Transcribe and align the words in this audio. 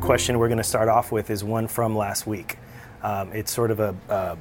question 0.00 0.38
we're 0.38 0.48
going 0.48 0.58
to 0.58 0.64
start 0.64 0.88
off 0.88 1.12
with 1.12 1.30
is 1.30 1.44
one 1.44 1.68
from 1.68 1.96
last 1.96 2.26
week. 2.26 2.56
Um, 3.02 3.32
it's 3.32 3.52
sort 3.52 3.70
of 3.70 3.80
a, 3.80 4.36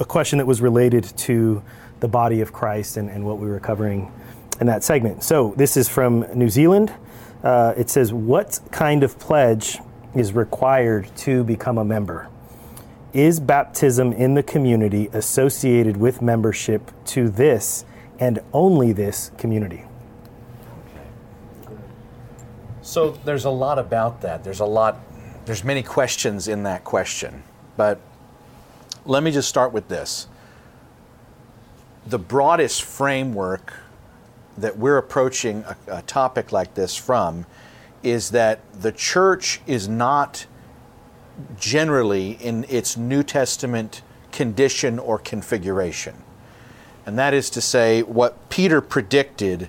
a 0.00 0.04
question 0.04 0.38
that 0.38 0.46
was 0.46 0.60
related 0.60 1.04
to 1.18 1.62
the 2.00 2.08
body 2.08 2.40
of 2.40 2.52
Christ 2.52 2.96
and, 2.96 3.10
and, 3.10 3.24
what 3.24 3.38
we 3.38 3.48
were 3.48 3.60
covering 3.60 4.12
in 4.60 4.66
that 4.68 4.84
segment. 4.84 5.22
So 5.22 5.54
this 5.56 5.76
is 5.76 5.88
from 5.88 6.26
New 6.34 6.48
Zealand. 6.48 6.92
Uh, 7.42 7.74
it 7.76 7.90
says, 7.90 8.12
What 8.12 8.60
kind 8.70 9.02
of 9.02 9.18
pledge 9.18 9.78
is 10.14 10.32
required 10.32 11.08
to 11.18 11.44
become 11.44 11.78
a 11.78 11.84
member? 11.84 12.28
Is 13.12 13.40
baptism 13.40 14.12
in 14.12 14.34
the 14.34 14.42
community 14.42 15.08
associated 15.12 15.96
with 15.96 16.22
membership 16.22 16.90
to 17.06 17.28
this 17.28 17.84
and 18.20 18.38
only 18.52 18.92
this 18.92 19.30
community? 19.38 19.87
So 22.88 23.10
there's 23.10 23.44
a 23.44 23.50
lot 23.50 23.78
about 23.78 24.22
that. 24.22 24.44
There's 24.44 24.60
a 24.60 24.64
lot, 24.64 24.96
there's 25.44 25.62
many 25.62 25.82
questions 25.82 26.48
in 26.48 26.62
that 26.62 26.84
question. 26.84 27.42
But 27.76 28.00
let 29.04 29.22
me 29.22 29.30
just 29.30 29.46
start 29.46 29.74
with 29.74 29.88
this. 29.88 30.26
The 32.06 32.18
broadest 32.18 32.82
framework 32.82 33.74
that 34.56 34.78
we're 34.78 34.96
approaching 34.96 35.64
a, 35.64 35.98
a 35.98 36.02
topic 36.02 36.50
like 36.50 36.72
this 36.72 36.96
from 36.96 37.44
is 38.02 38.30
that 38.30 38.60
the 38.80 38.90
church 38.90 39.60
is 39.66 39.86
not 39.86 40.46
generally 41.60 42.38
in 42.40 42.64
its 42.70 42.96
New 42.96 43.22
Testament 43.22 44.00
condition 44.32 44.98
or 44.98 45.18
configuration. 45.18 46.14
And 47.04 47.18
that 47.18 47.34
is 47.34 47.50
to 47.50 47.60
say, 47.60 48.02
what 48.02 48.48
Peter 48.48 48.80
predicted 48.80 49.68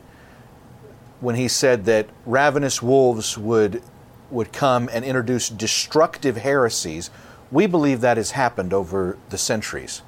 when 1.22 1.36
he 1.36 1.48
said 1.48 1.86
that 1.86 2.10
ravenous 2.26 2.82
wolves 2.82 3.38
would, 3.38 3.82
would 4.32 4.54
come 4.54 4.90
and 4.92 5.04
introduce 5.04 5.50
destructive 5.50 6.38
heresies, 6.38 7.10
we 7.52 7.68
believe 7.68 8.02
that 8.02 8.18
has 8.18 8.32
happened 8.32 8.74
over 8.74 9.18
the 9.30 9.38
centuries. 9.38 10.02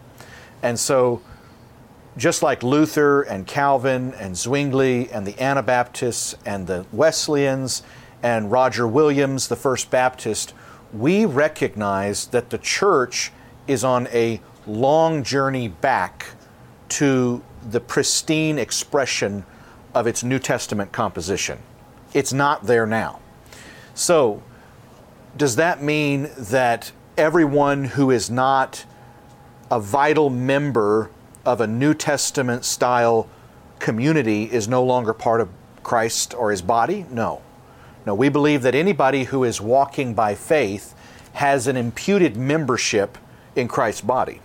And 0.62 0.80
so, 0.80 1.22
just 2.18 2.44
like 2.44 2.62
Luther 2.62 3.22
and 3.22 3.48
Calvin 3.48 4.14
and 4.16 4.38
Zwingli 4.38 5.10
and 5.12 5.26
the 5.26 5.42
Anabaptists 5.42 6.36
and 6.46 6.68
the 6.68 6.86
Wesleyans 6.92 7.84
and 8.22 8.52
Roger 8.52 8.88
Williams, 8.88 9.48
the 9.48 9.56
first 9.56 9.90
Baptist, 9.90 10.54
we 10.94 11.26
recognize 11.26 12.28
that 12.28 12.50
the 12.50 12.58
church 12.58 13.32
is 13.68 13.84
on 13.84 14.08
a 14.08 14.42
long 14.68 15.24
journey 15.24 15.68
back 15.68 16.28
to 16.90 17.42
the 17.70 17.80
pristine 17.80 18.58
expression 18.58 19.46
of 19.94 20.08
its 20.08 20.24
New 20.24 20.40
Testament 20.40 20.92
composition. 20.92 21.60
It's 22.14 22.34
not 22.34 22.66
there 22.66 22.86
now. 22.86 23.20
So, 23.94 24.42
does 25.38 25.56
that 25.56 25.82
mean 25.82 26.30
that 26.38 26.92
everyone 27.18 27.86
who 27.86 28.12
is 28.12 28.30
not 28.30 28.86
a 29.70 29.80
vital 29.80 30.30
member 30.30 31.10
of 31.46 31.62
a 31.62 31.68
New 31.68 31.94
Testament 31.94 32.66
style 32.66 33.30
community 33.80 34.44
is 34.44 34.68
no 34.68 34.84
longer 34.84 35.14
part 35.14 35.42
of 35.42 35.50
Christ 35.84 36.34
or 36.34 36.52
his 36.52 36.62
body? 36.62 37.06
No. 37.10 37.42
No, 38.06 38.16
we 38.16 38.30
believe 38.30 38.64
that 38.64 38.76
anybody 38.76 39.26
who 39.26 39.44
is 39.44 39.62
walking 39.62 40.14
by 40.14 40.36
faith 40.36 40.96
has 41.34 41.68
an 41.68 41.78
imputed 41.78 42.36
membership 42.36 43.18
in 43.56 43.68
Christ's 43.68 44.02
body. 44.02 44.42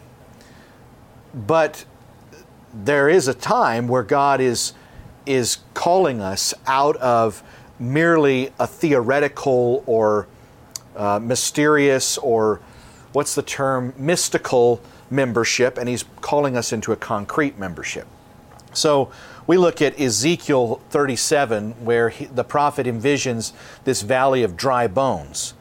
But 1.34 1.84
there 2.72 3.08
is 3.08 3.28
a 3.28 3.34
time 3.34 3.88
where 3.88 4.02
God 4.02 4.40
is, 4.40 4.74
is 5.26 5.58
calling 5.74 6.20
us 6.20 6.54
out 6.66 6.96
of 6.96 7.42
merely 7.78 8.52
a 8.58 8.66
theoretical 8.66 9.82
or 9.86 10.26
uh, 10.96 11.18
mysterious 11.22 12.16
or 12.18 12.60
what's 13.12 13.34
the 13.34 13.42
term, 13.42 13.92
mystical 13.98 14.80
membership, 15.10 15.78
and 15.78 15.88
He's 15.88 16.04
calling 16.20 16.56
us 16.56 16.72
into 16.72 16.92
a 16.92 16.96
concrete 16.96 17.58
membership. 17.58 18.06
So 18.72 19.10
we 19.46 19.56
look 19.56 19.80
at 19.80 19.98
Ezekiel 19.98 20.80
37, 20.90 21.84
where 21.84 22.08
he, 22.10 22.26
the 22.26 22.44
prophet 22.44 22.86
envisions 22.86 23.52
this 23.84 24.02
valley 24.02 24.42
of 24.42 24.56
dry 24.56 24.86
bones. 24.86 25.54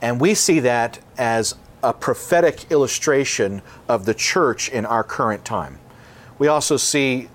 And 0.00 0.20
we 0.20 0.34
see 0.34 0.60
that 0.60 0.98
as 1.18 1.54
a 1.82 1.92
prophetic 1.92 2.70
illustration 2.70 3.62
of 3.88 4.04
the 4.04 4.14
church 4.14 4.68
in 4.68 4.86
our 4.86 5.02
current 5.02 5.44
time. 5.44 5.78
We 6.38 6.48
also 6.48 6.76
see 6.76 7.28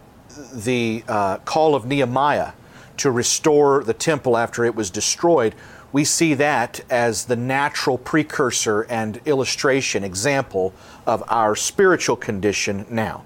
the 0.54 1.04
uh, 1.08 1.38
call 1.40 1.76
of 1.76 1.86
Nehemiah 1.86 2.52
to 2.98 3.12
restore 3.12 3.84
the 3.84 3.94
temple 3.94 4.38
after 4.38 4.66
it 4.66 4.76
was 4.76 4.90
destroyed. 4.90 5.56
We 5.92 6.04
see 6.04 6.34
that 6.36 6.82
as 6.90 7.26
the 7.26 7.36
natural 7.36 7.98
precursor 7.98 8.82
and 8.84 9.22
illustration, 9.26 10.04
example 10.04 10.74
of 11.06 11.24
our 11.28 11.56
spiritual 11.56 12.16
condition 12.16 12.86
now. 12.90 13.24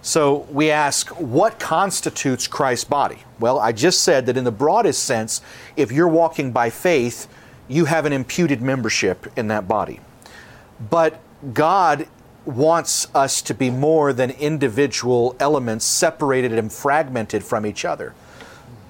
So 0.00 0.46
we 0.50 0.70
ask, 0.70 1.08
what 1.08 1.58
constitutes 1.58 2.46
Christ's 2.46 2.84
body? 2.84 3.18
Well, 3.40 3.58
I 3.58 3.72
just 3.72 4.04
said 4.04 4.26
that 4.26 4.36
in 4.36 4.44
the 4.44 4.52
broadest 4.52 5.02
sense, 5.02 5.40
if 5.76 5.90
you're 5.90 6.08
walking 6.08 6.52
by 6.52 6.70
faith, 6.70 7.26
you 7.66 7.84
have 7.86 8.06
an 8.06 8.12
imputed 8.12 8.62
membership 8.62 9.26
in 9.36 9.48
that 9.48 9.66
body. 9.66 10.00
But 10.90 11.20
God 11.52 12.06
wants 12.48 13.06
us 13.14 13.42
to 13.42 13.54
be 13.54 13.70
more 13.70 14.12
than 14.12 14.30
individual 14.30 15.36
elements 15.38 15.84
separated 15.84 16.52
and 16.52 16.72
fragmented 16.72 17.44
from 17.44 17.66
each 17.66 17.84
other. 17.84 18.14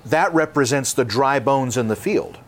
That 0.07 0.33
represents 0.33 0.93
the 0.93 1.05
dry 1.05 1.41
bones 1.41 1.77
in 1.77 1.89
the 1.89 1.97
field. 1.97 2.39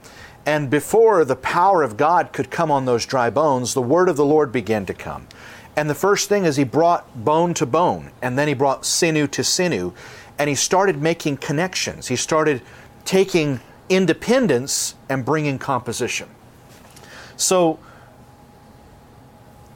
And 0.47 0.71
before 0.71 1.25
the 1.25 1.37
power 1.37 1.82
of 1.82 1.97
God 1.97 2.32
could 2.32 2.50
come 2.50 2.71
on 2.71 2.84
those 2.84 3.04
dry 3.04 3.28
bones, 3.28 3.75
the 3.75 3.82
word 3.82 4.09
of 4.09 4.16
the 4.16 4.25
Lord 4.25 4.53
began 4.53 4.87
to 4.87 4.94
come. 4.94 5.26
And 5.76 5.91
the 5.91 5.94
first 5.94 6.28
thing 6.28 6.44
is 6.44 6.56
he 6.56 6.65
brought 6.65 7.25
bone 7.25 7.54
to 7.54 7.66
bone, 7.66 8.12
and 8.22 8.38
then 8.38 8.48
he 8.48 8.54
brought 8.54 8.87
sinew 8.87 9.27
to 9.28 9.44
sinew, 9.44 9.92
and 10.38 10.48
he 10.48 10.54
started 10.54 11.03
making 11.03 11.37
connections. 11.38 12.09
He 12.09 12.16
started 12.16 12.62
taking 13.04 13.60
independence 13.88 14.94
and 15.09 15.25
bringing 15.25 15.59
composition. 15.59 16.28
So 17.37 17.78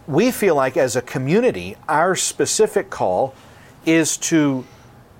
we 0.06 0.30
feel 0.30 0.54
like 0.54 0.76
as 0.76 0.96
a 0.96 1.02
community, 1.02 1.76
our 1.88 2.14
specific 2.14 2.90
call 2.90 3.34
is 3.86 4.16
to 4.16 4.64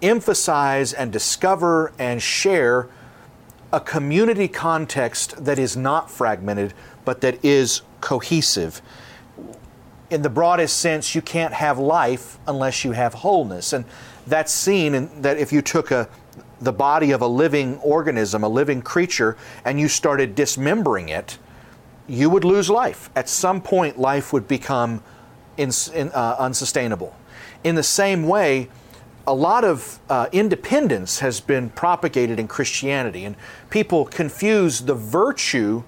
emphasize 0.03 0.93
and 0.93 1.13
discover 1.13 1.93
and 1.99 2.21
share 2.23 2.89
a 3.73 3.81
community 3.81 4.49
context 4.49 5.45
that 5.45 5.59
is 5.59 5.77
not 5.77 6.11
fragmented, 6.11 6.75
but 7.05 7.21
that 7.23 7.45
is 7.45 7.83
cohesive 8.01 8.83
in 10.11 10.23
the 10.23 10.31
broadest 10.31 10.79
sense, 10.79 11.15
you 11.15 11.23
can't 11.23 11.53
have 11.53 11.79
life 11.79 12.39
unless 12.47 12.85
you 12.85 12.93
have 12.93 13.15
wholeness. 13.15 13.73
And 13.73 13.85
that's 14.27 14.53
seen 14.53 14.95
in 14.95 15.23
that 15.23 15.39
if 15.39 15.53
you 15.53 15.61
took 15.61 15.91
a 15.91 16.09
the 16.61 16.73
body 16.73 17.11
of 17.11 17.21
a 17.21 17.27
living 17.27 17.77
organism, 17.79 18.43
a 18.43 18.49
living 18.49 18.81
creature, 18.81 19.37
and 19.65 19.79
you 19.79 19.89
started 19.89 20.35
dismembering 20.35 21.09
it, 21.09 21.37
you 22.07 22.31
would 22.31 22.45
lose 22.45 22.69
life. 22.69 23.11
At 23.17 23.29
some 23.29 23.61
point, 23.61 23.99
life 23.99 24.33
would 24.33 24.47
become 24.47 25.03
in, 25.57 25.71
in, 25.95 26.11
uh, 26.11 26.37
unsustainable. 26.39 27.17
In 27.63 27.75
the 27.75 27.83
same 27.83 28.25
way, 28.25 28.69
a 29.27 29.35
lot 29.35 29.65
of 29.65 29.99
uh, 30.11 30.29
independence 30.33 31.21
has 31.21 31.41
been 31.41 31.71
propagated 31.71 32.39
in 32.39 32.47
Christianity, 32.47 33.25
and 33.25 33.37
people 33.71 34.05
confuse 34.05 34.81
the 34.81 34.95
virtue 34.95 35.83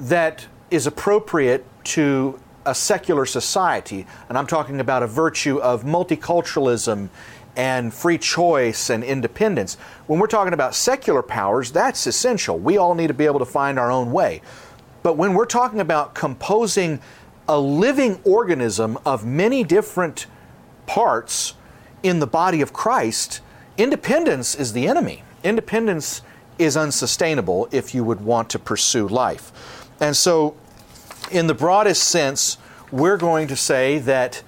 that 0.00 0.46
is 0.70 0.86
appropriate 0.86 1.64
to 1.84 2.40
a 2.64 2.74
secular 2.74 3.26
society, 3.26 4.06
and 4.28 4.36
I'm 4.36 4.46
talking 4.46 4.80
about 4.80 5.02
a 5.02 5.06
virtue 5.06 5.58
of 5.58 5.84
multiculturalism 5.84 7.08
and 7.54 7.94
free 7.94 8.18
choice 8.18 8.90
and 8.90 9.04
independence. 9.04 9.76
When 10.06 10.18
we're 10.18 10.26
talking 10.26 10.52
about 10.52 10.74
secular 10.74 11.22
powers, 11.22 11.72
that's 11.72 12.06
essential. 12.06 12.58
We 12.58 12.76
all 12.76 12.94
need 12.94 13.06
to 13.06 13.14
be 13.14 13.24
able 13.24 13.38
to 13.38 13.46
find 13.46 13.78
our 13.78 13.90
own 13.90 14.12
way. 14.12 14.42
But 15.06 15.16
when 15.16 15.34
we're 15.34 15.46
talking 15.46 15.78
about 15.78 16.14
composing 16.16 16.98
a 17.46 17.60
living 17.60 18.18
organism 18.24 18.98
of 19.06 19.24
many 19.24 19.62
different 19.62 20.26
parts 20.86 21.54
in 22.02 22.18
the 22.18 22.26
body 22.26 22.60
of 22.60 22.72
Christ, 22.72 23.40
independence 23.78 24.56
is 24.56 24.72
the 24.72 24.88
enemy. 24.88 25.22
Independence 25.44 26.22
is 26.58 26.76
unsustainable 26.76 27.68
if 27.70 27.94
you 27.94 28.02
would 28.02 28.20
want 28.20 28.50
to 28.50 28.58
pursue 28.58 29.06
life. 29.06 29.88
And 30.00 30.16
so 30.16 30.56
in 31.30 31.46
the 31.46 31.54
broadest 31.54 32.02
sense, 32.02 32.58
we're 32.90 33.16
going 33.16 33.46
to 33.46 33.54
say 33.54 34.00
that 34.00 34.42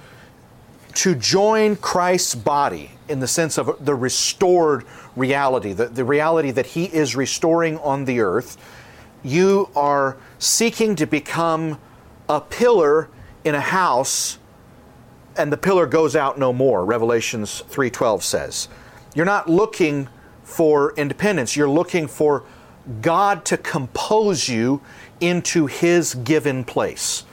to 0.94 1.14
join 1.14 1.76
Christ's 1.76 2.34
body 2.34 2.90
in 3.08 3.20
the 3.20 3.28
sense 3.28 3.58
of 3.58 3.84
the 3.84 3.94
restored 3.94 4.84
reality, 5.14 5.72
the, 5.72 5.86
the 5.86 6.04
reality 6.04 6.50
that 6.50 6.66
He 6.66 6.86
is 6.86 7.14
restoring 7.14 7.78
on 7.78 8.06
the 8.06 8.18
earth, 8.18 8.56
you 9.22 9.68
are 9.74 10.16
seeking 10.38 10.94
to 10.96 11.06
become 11.06 11.78
a 12.28 12.40
pillar 12.40 13.08
in 13.44 13.54
a 13.54 13.60
house 13.60 14.38
and 15.36 15.52
the 15.52 15.56
pillar 15.56 15.86
goes 15.86 16.16
out 16.16 16.38
no 16.38 16.52
more 16.52 16.84
revelations 16.84 17.62
3:12 17.68 18.22
says 18.22 18.68
you're 19.14 19.26
not 19.26 19.48
looking 19.48 20.08
for 20.42 20.92
independence 20.96 21.56
you're 21.56 21.68
looking 21.68 22.06
for 22.06 22.44
God 23.02 23.44
to 23.46 23.56
compose 23.56 24.48
you 24.48 24.80
into 25.20 25.66
His 25.66 26.14
given 26.14 26.64
place. 26.64 27.24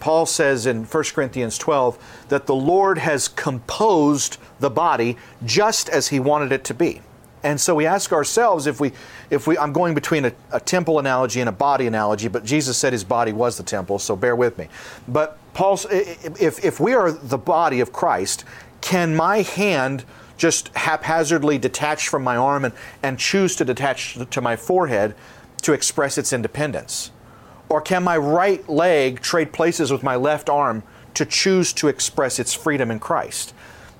Paul 0.00 0.26
says 0.26 0.66
in 0.66 0.84
1 0.84 1.04
Corinthians 1.14 1.58
12 1.58 2.26
that 2.28 2.46
the 2.46 2.54
Lord 2.54 2.98
has 2.98 3.28
composed 3.28 4.38
the 4.58 4.70
body 4.70 5.16
just 5.44 5.88
as 5.88 6.08
He 6.08 6.18
wanted 6.18 6.50
it 6.50 6.64
to 6.64 6.74
be. 6.74 7.02
And 7.44 7.60
so 7.60 7.74
we 7.74 7.86
ask 7.86 8.12
ourselves 8.12 8.66
if 8.66 8.80
we, 8.80 8.92
if 9.30 9.46
we, 9.46 9.58
I'm 9.58 9.72
going 9.72 9.94
between 9.94 10.26
a, 10.26 10.32
a, 10.52 10.60
temple 10.60 10.98
analogy 10.98 11.40
and 11.40 11.48
a 11.48 11.52
body 11.52 11.86
analogy, 11.86 12.28
but 12.28 12.44
Jesus 12.44 12.78
said 12.78 12.92
his 12.92 13.04
body 13.04 13.32
was 13.32 13.56
the 13.56 13.64
temple, 13.64 13.98
so 13.98 14.14
bear 14.14 14.36
with 14.36 14.56
me. 14.58 14.68
But 15.08 15.38
Paul's, 15.52 15.86
if, 15.90 16.64
if 16.64 16.78
we 16.78 16.94
are 16.94 17.10
the 17.10 17.38
body 17.38 17.80
of 17.80 17.92
Christ, 17.92 18.44
can 18.80 19.16
my 19.16 19.42
hand 19.42 20.04
just 20.36 20.68
haphazardly 20.76 21.58
detach 21.58 22.08
from 22.08 22.22
my 22.22 22.36
arm 22.36 22.64
and, 22.64 22.74
and 23.02 23.18
choose 23.18 23.56
to 23.56 23.64
detach 23.64 24.18
to 24.30 24.40
my 24.40 24.56
forehead 24.56 25.14
to 25.62 25.72
express 25.72 26.18
its 26.18 26.32
independence? 26.32 27.10
Or 27.68 27.80
can 27.80 28.02
my 28.02 28.16
right 28.16 28.68
leg 28.68 29.20
trade 29.20 29.52
places 29.52 29.90
with 29.90 30.02
my 30.02 30.16
left 30.16 30.48
arm 30.48 30.82
to 31.14 31.24
choose 31.24 31.72
to 31.74 31.88
express 31.88 32.38
its 32.38 32.54
freedom 32.54 32.90
in 32.90 32.98
Christ? 32.98 33.54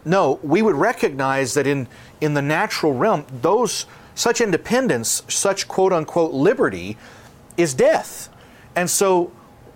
No, 0.04 0.40
we 0.42 0.62
would 0.62 0.74
recognize 0.74 1.54
that 1.54 1.66
in, 1.66 1.86
in 2.20 2.34
the 2.34 2.42
natural 2.42 2.94
realm, 2.94 3.24
those 3.40 3.86
such 4.14 4.40
independence, 4.40 5.22
such 5.28 5.68
quote 5.68 5.92
unquote 5.92 6.32
liberty, 6.32 6.96
is 7.56 7.74
death. 7.74 8.28
And 8.74 8.88
so 8.90 9.32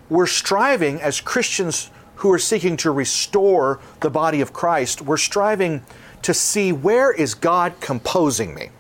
we're 0.09 0.27
striving 0.27 1.01
as 1.01 1.21
Christians 1.21 1.91
who 2.17 2.33
are 2.33 2.39
seeking 2.39 2.77
to 2.79 2.91
restore 2.91 3.79
the 4.01 4.11
body 4.11 4.41
of 4.41 4.53
Christ, 4.53 5.03
we're 5.03 5.17
striving 5.17 5.83
to 6.23 6.33
see 6.35 6.73
where 6.73 7.13
is 7.13 7.35
God 7.35 7.75
composing 7.81 8.55
me? 8.55 8.71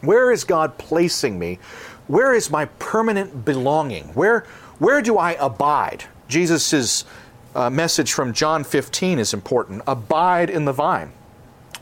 Where 0.00 0.30
is 0.30 0.44
God 0.44 0.78
placing 0.78 1.38
me? 1.38 1.58
Where 2.06 2.32
is 2.34 2.50
my 2.50 2.66
permanent 2.78 3.44
belonging? 3.44 4.04
Where, 4.14 4.46
where 4.78 5.02
do 5.02 5.18
I 5.18 5.32
abide? 5.32 6.04
Jesus' 6.28 7.04
uh, 7.54 7.70
message 7.70 8.12
from 8.12 8.32
John 8.32 8.64
15 8.64 9.18
is 9.18 9.34
important. 9.34 9.82
Abide 9.86 10.50
in 10.50 10.64
the 10.64 10.72
vine. 10.72 11.12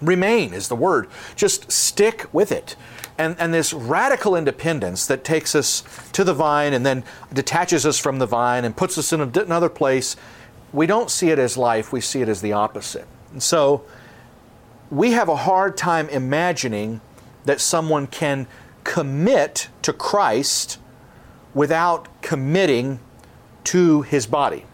Remain 0.00 0.52
is 0.52 0.68
the 0.68 0.76
word. 0.76 1.08
Just 1.34 1.72
stick 1.72 2.26
with 2.32 2.52
it. 2.52 2.76
And, 3.18 3.36
and 3.38 3.52
this 3.52 3.72
radical 3.72 4.36
independence 4.36 5.06
that 5.06 5.24
takes 5.24 5.54
us 5.54 5.82
to 6.12 6.22
the 6.22 6.34
vine 6.34 6.74
and 6.74 6.84
then 6.84 7.02
detaches 7.32 7.86
us 7.86 7.98
from 7.98 8.18
the 8.18 8.26
vine 8.26 8.64
and 8.64 8.76
puts 8.76 8.98
us 8.98 9.12
in 9.12 9.20
another 9.20 9.70
place, 9.70 10.16
we 10.72 10.86
don't 10.86 11.10
see 11.10 11.30
it 11.30 11.38
as 11.38 11.56
life, 11.56 11.92
we 11.92 12.00
see 12.00 12.20
it 12.20 12.28
as 12.28 12.42
the 12.42 12.52
opposite. 12.52 13.06
And 13.32 13.42
so 13.42 13.84
we 14.90 15.12
have 15.12 15.28
a 15.28 15.36
hard 15.36 15.76
time 15.76 16.08
imagining 16.10 17.00
that 17.46 17.60
someone 17.60 18.06
can 18.06 18.46
commit 18.84 19.68
to 19.82 19.92
Christ 19.92 20.78
without 21.54 22.08
committing 22.20 23.00
to 23.64 24.02
his 24.02 24.26
body 24.26 24.66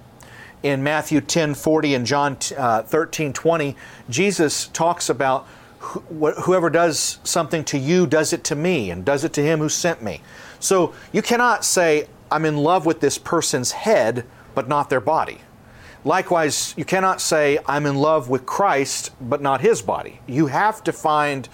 in 0.63 0.83
Matthew 0.83 1.21
10 1.21 1.55
40 1.55 1.95
and 1.95 2.07
John 2.07 2.37
uh, 2.57 2.83
13 2.83 3.33
20, 3.33 3.77
Jesus 4.09 4.69
talks 4.69 5.09
about 5.09 5.47
whoever 5.79 6.71
does 6.71 7.19
something 7.25 7.65
to 7.65 7.77
you 7.77 8.07
does 8.07 8.33
it 8.33 8.45
to 8.45 8.55
me 8.55 8.91
and 8.91 9.05
does 9.05 9.25
it 9.25 9.33
to 9.33 9.43
him 9.43 9.59
who 9.59 9.69
sent 9.69 10.01
me. 10.01 10.21
So 10.61 10.95
you 11.13 11.23
cannot 11.23 11.65
say, 11.65 12.07
I'm 12.31 12.45
in 12.45 12.57
love 12.57 12.87
with 12.87 13.01
this 13.01 13.19
person's 13.19 13.73
head, 13.73 14.25
but 14.55 14.69
not 14.69 14.91
their 14.91 15.01
body. 15.01 15.39
Likewise, 16.05 16.75
you 16.77 16.85
cannot 16.85 17.21
say, 17.21 17.59
I'm 17.67 17.87
in 17.87 17.97
love 17.97 18.29
with 18.29 18.47
Christ, 18.47 19.11
but 19.21 19.43
not 19.43 19.61
his 19.61 19.83
body. 19.83 20.21
You 20.27 20.47
have 20.47 20.83
to 20.85 20.93
find 20.93 21.49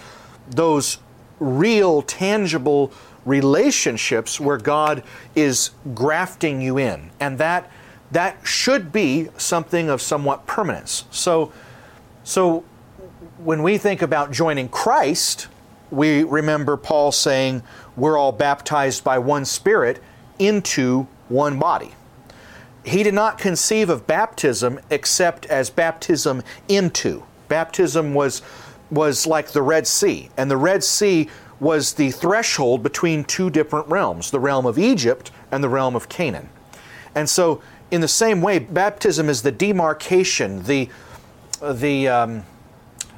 those 0.51 0.99
real, 1.39 2.03
tangible 2.03 2.93
relationships 3.25 4.41
where 4.41 4.57
God 4.57 5.03
is 5.35 5.71
grafting 5.95 6.61
you 6.61 6.79
in. 6.79 7.11
And 7.21 7.39
that 7.39 7.71
that 8.13 8.47
should 8.47 8.93
be 8.93 9.29
something 9.37 9.91
of 9.91 10.01
somewhat 10.01 10.47
permanence. 10.47 11.05
So, 11.11 11.53
so 12.25 12.65
when 13.39 13.63
we 13.63 13.79
think 13.79 14.03
about 14.03 14.33
joining 14.33 14.69
Christ, 14.69 15.49
we 15.91 16.23
remember 16.23 16.77
Paul 16.77 17.13
saying 17.13 17.63
we're 17.97 18.19
all 18.19 18.33
baptized 18.33 19.05
by 19.05 19.19
one 19.19 19.45
Spirit 19.45 20.01
into 20.39 21.07
one 21.29 21.59
body. 21.59 21.95
He 22.85 23.03
did 23.03 23.15
not 23.15 23.39
conceive 23.39 23.91
of 23.91 24.07
baptism 24.07 24.81
except 24.91 25.47
as 25.47 25.69
baptism 25.69 26.43
into. 26.69 27.25
Baptism 27.49 28.15
was, 28.15 28.41
was 28.91 29.27
like 29.27 29.49
the 29.51 29.63
Red 29.63 29.87
Sea, 29.87 30.31
and 30.37 30.51
the 30.51 30.57
Red 30.57 30.85
Sea 30.85 31.29
was 31.61 31.95
the 31.95 32.11
threshold 32.13 32.83
between 32.83 33.25
two 33.25 33.51
different 33.51 33.89
realms 33.89 34.31
the 34.31 34.41
realm 34.41 34.65
of 34.65 34.79
Egypt 34.79 35.31
and 35.51 35.63
the 35.63 35.69
realm 35.69 35.97
of 35.97 36.09
Canaan. 36.09 36.49
And 37.15 37.29
so 37.29 37.61
in 37.91 38.01
the 38.01 38.09
same 38.09 38.41
way, 38.43 38.59
baptism 38.59 39.29
is 39.29 39.43
the 39.43 39.53
demarcation, 39.53 40.63
the, 40.65 40.89
the 41.61 42.09
um, 42.09 42.45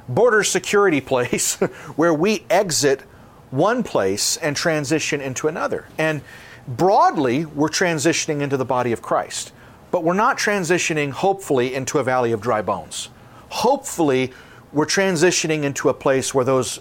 border 0.08 0.43
security 0.43 1.00
place 1.00 1.56
where 1.96 2.14
we 2.14 2.44
exit 2.50 3.02
one 3.50 3.82
place 3.82 4.37
and 4.37 4.56
transition 4.56 5.20
into 5.20 5.49
another. 5.49 5.87
And 5.99 6.22
broadly, 6.69 7.44
we're 7.44 7.69
transitioning 7.69 8.40
into 8.40 8.56
the 8.56 8.64
body 8.64 8.93
of 8.93 9.02
Christ. 9.02 9.52
But 9.90 10.05
we're 10.05 10.14
not 10.14 10.38
transitioning, 10.38 11.11
hopefully, 11.11 11.75
into 11.75 11.99
a 11.99 12.05
valley 12.05 12.31
of 12.31 12.40
dry 12.40 12.62
bones. 12.62 13.08
Hopefully, 13.49 14.32
we're 14.73 14.87
transitioning 14.87 15.64
into 15.64 15.88
a 15.88 15.94
place 15.94 16.32
where 16.32 16.44
those, 16.44 16.78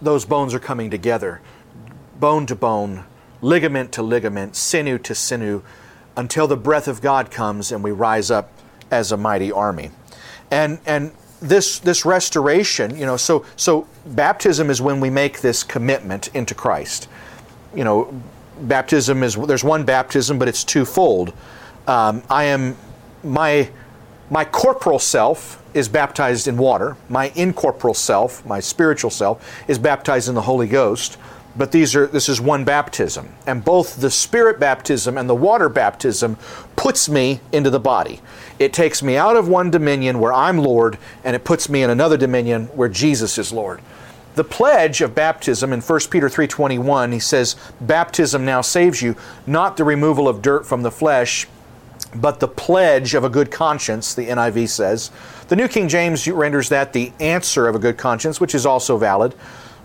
those 0.00 0.24
bones 0.24 0.54
are 0.54 0.58
coming 0.58 0.88
together, 0.90 1.42
bone 2.18 2.46
to 2.46 2.54
bone, 2.54 3.04
ligament 3.42 3.92
to 3.92 4.02
ligament, 4.02 4.56
sinew 4.56 4.96
to 4.98 5.14
sinew, 5.14 5.62
until 6.16 6.46
the 6.46 6.56
breath 6.56 6.88
of 6.88 7.00
God 7.00 7.30
comes 7.30 7.72
and 7.72 7.82
we 7.82 7.90
rise 7.90 8.30
up 8.30 8.50
as 8.90 9.12
a 9.12 9.16
mighty 9.16 9.50
army. 9.50 9.90
And 10.50 10.78
and 10.86 11.12
this 11.40 11.78
this 11.80 12.04
restoration, 12.04 12.96
you 12.96 13.06
know, 13.06 13.16
so 13.16 13.44
so 13.56 13.86
baptism 14.06 14.70
is 14.70 14.80
when 14.80 15.00
we 15.00 15.10
make 15.10 15.40
this 15.40 15.62
commitment 15.62 16.28
into 16.34 16.54
Christ. 16.54 17.08
You 17.74 17.84
know, 17.84 18.22
baptism 18.62 19.22
is 19.22 19.34
there's 19.34 19.64
one 19.64 19.84
baptism, 19.84 20.38
but 20.38 20.48
it's 20.48 20.64
twofold. 20.64 21.32
Um, 21.86 22.22
I 22.30 22.44
am 22.44 22.76
my 23.22 23.68
my 24.30 24.44
corporal 24.44 24.98
self 24.98 25.62
is 25.74 25.88
baptized 25.88 26.46
in 26.46 26.56
water. 26.56 26.96
My 27.08 27.32
incorporeal 27.34 27.94
self, 27.94 28.46
my 28.46 28.60
spiritual 28.60 29.10
self, 29.10 29.64
is 29.68 29.78
baptized 29.78 30.28
in 30.28 30.34
the 30.34 30.42
Holy 30.42 30.68
Ghost 30.68 31.18
but 31.56 31.72
these 31.72 31.94
are 31.94 32.06
this 32.06 32.28
is 32.28 32.40
one 32.40 32.64
baptism. 32.64 33.28
And 33.46 33.64
both 33.64 34.00
the 34.00 34.10
spirit 34.10 34.58
baptism 34.58 35.16
and 35.16 35.28
the 35.28 35.34
water 35.34 35.68
baptism 35.68 36.36
puts 36.76 37.08
me 37.08 37.40
into 37.52 37.70
the 37.70 37.80
body. 37.80 38.20
It 38.58 38.72
takes 38.72 39.02
me 39.02 39.16
out 39.16 39.36
of 39.36 39.48
one 39.48 39.70
dominion 39.70 40.18
where 40.18 40.32
i'm 40.32 40.58
lord 40.58 40.98
and 41.22 41.36
it 41.36 41.44
puts 41.44 41.68
me 41.68 41.82
in 41.82 41.90
another 41.90 42.16
dominion 42.16 42.66
where 42.68 42.88
jesus 42.88 43.38
is 43.38 43.52
lord. 43.52 43.80
The 44.34 44.44
pledge 44.44 45.00
of 45.00 45.14
baptism 45.14 45.72
in 45.72 45.80
1 45.80 46.00
peter 46.10 46.28
3.21 46.28 47.12
he 47.12 47.20
says 47.20 47.56
baptism 47.80 48.44
now 48.44 48.60
saves 48.60 49.00
you 49.00 49.16
not 49.46 49.76
the 49.76 49.84
removal 49.84 50.28
of 50.28 50.42
dirt 50.42 50.66
from 50.66 50.82
the 50.82 50.90
flesh 50.90 51.46
but 52.16 52.38
the 52.38 52.48
pledge 52.48 53.14
of 53.14 53.24
a 53.24 53.28
good 53.28 53.50
conscience 53.50 54.14
the 54.14 54.26
niv 54.26 54.68
says. 54.68 55.12
The 55.46 55.56
new 55.56 55.68
king 55.68 55.88
james 55.88 56.26
renders 56.26 56.68
that 56.70 56.92
the 56.92 57.12
answer 57.20 57.68
of 57.68 57.76
a 57.76 57.78
good 57.78 57.96
conscience 57.96 58.40
which 58.40 58.56
is 58.56 58.66
also 58.66 58.96
valid 58.96 59.36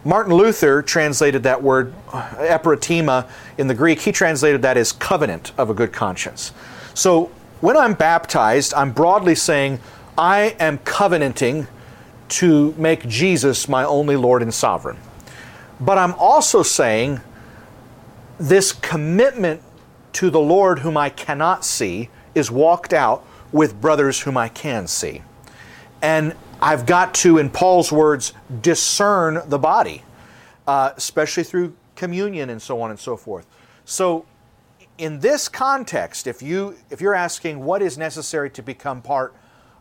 Martin 0.06 0.34
Luther 0.34 0.82
translated 0.82 1.44
that 1.44 1.62
word 1.62 1.94
uh, 2.14 2.22
eperotema 2.38 3.30
in 3.58 3.68
the 3.68 3.74
Greek, 3.74 4.00
he 4.02 4.12
translated 4.12 4.62
that 4.62 4.78
as 4.78 4.92
covenant 4.92 5.52
of 5.58 5.70
a 5.70 5.74
good 5.74 5.92
conscience. 5.92 6.54
So 6.94 7.26
when 7.60 7.76
I'm 7.76 7.94
baptized, 7.94 8.74
I'm 8.74 8.94
broadly 8.94 9.36
saying, 9.36 9.80
I 10.18 10.56
am 10.60 10.78
covenanting 10.80 11.68
to 12.30 12.74
make 12.78 13.08
Jesus 13.08 13.68
my 13.68 13.84
only 13.84 14.16
Lord 14.16 14.42
and 14.42 14.54
sovereign. 14.54 14.98
But 15.80 15.98
I'm 15.98 16.14
also 16.14 16.64
saying 16.64 17.20
this 18.40 18.72
commitment 18.72 19.62
to 20.14 20.30
the 20.30 20.40
Lord 20.40 20.80
whom 20.80 20.96
I 20.96 21.10
cannot 21.10 21.66
see 21.66 22.10
is 22.36 22.50
walked 22.50 22.94
out 22.94 23.26
with 23.52 23.82
brothers 23.82 24.22
whom 24.22 24.38
I 24.38 24.48
can 24.48 24.88
see. 24.88 25.24
And 26.02 26.36
I've 26.62 26.86
got 26.86 27.14
to, 27.16 27.38
in 27.38 27.50
Paul's 27.50 27.92
words, 27.92 28.34
discern 28.62 29.42
the 29.48 29.58
body, 29.58 30.04
uh, 30.68 30.92
especially 30.98 31.44
through 31.44 31.76
communion 31.96 32.50
and 32.50 32.62
so 32.62 32.82
on 32.82 32.90
and 32.90 33.00
so 33.00 33.16
forth. 33.16 33.46
So, 33.86 34.26
in 34.98 35.20
this 35.22 35.48
context, 35.48 36.28
if 36.28 36.42
you 36.42 36.76
if 36.90 37.00
you're 37.00 37.16
asking 37.16 37.64
what 37.64 37.82
is 37.82 37.98
necessary 37.98 38.50
to 38.52 38.62
become 38.62 39.02
part 39.02 39.34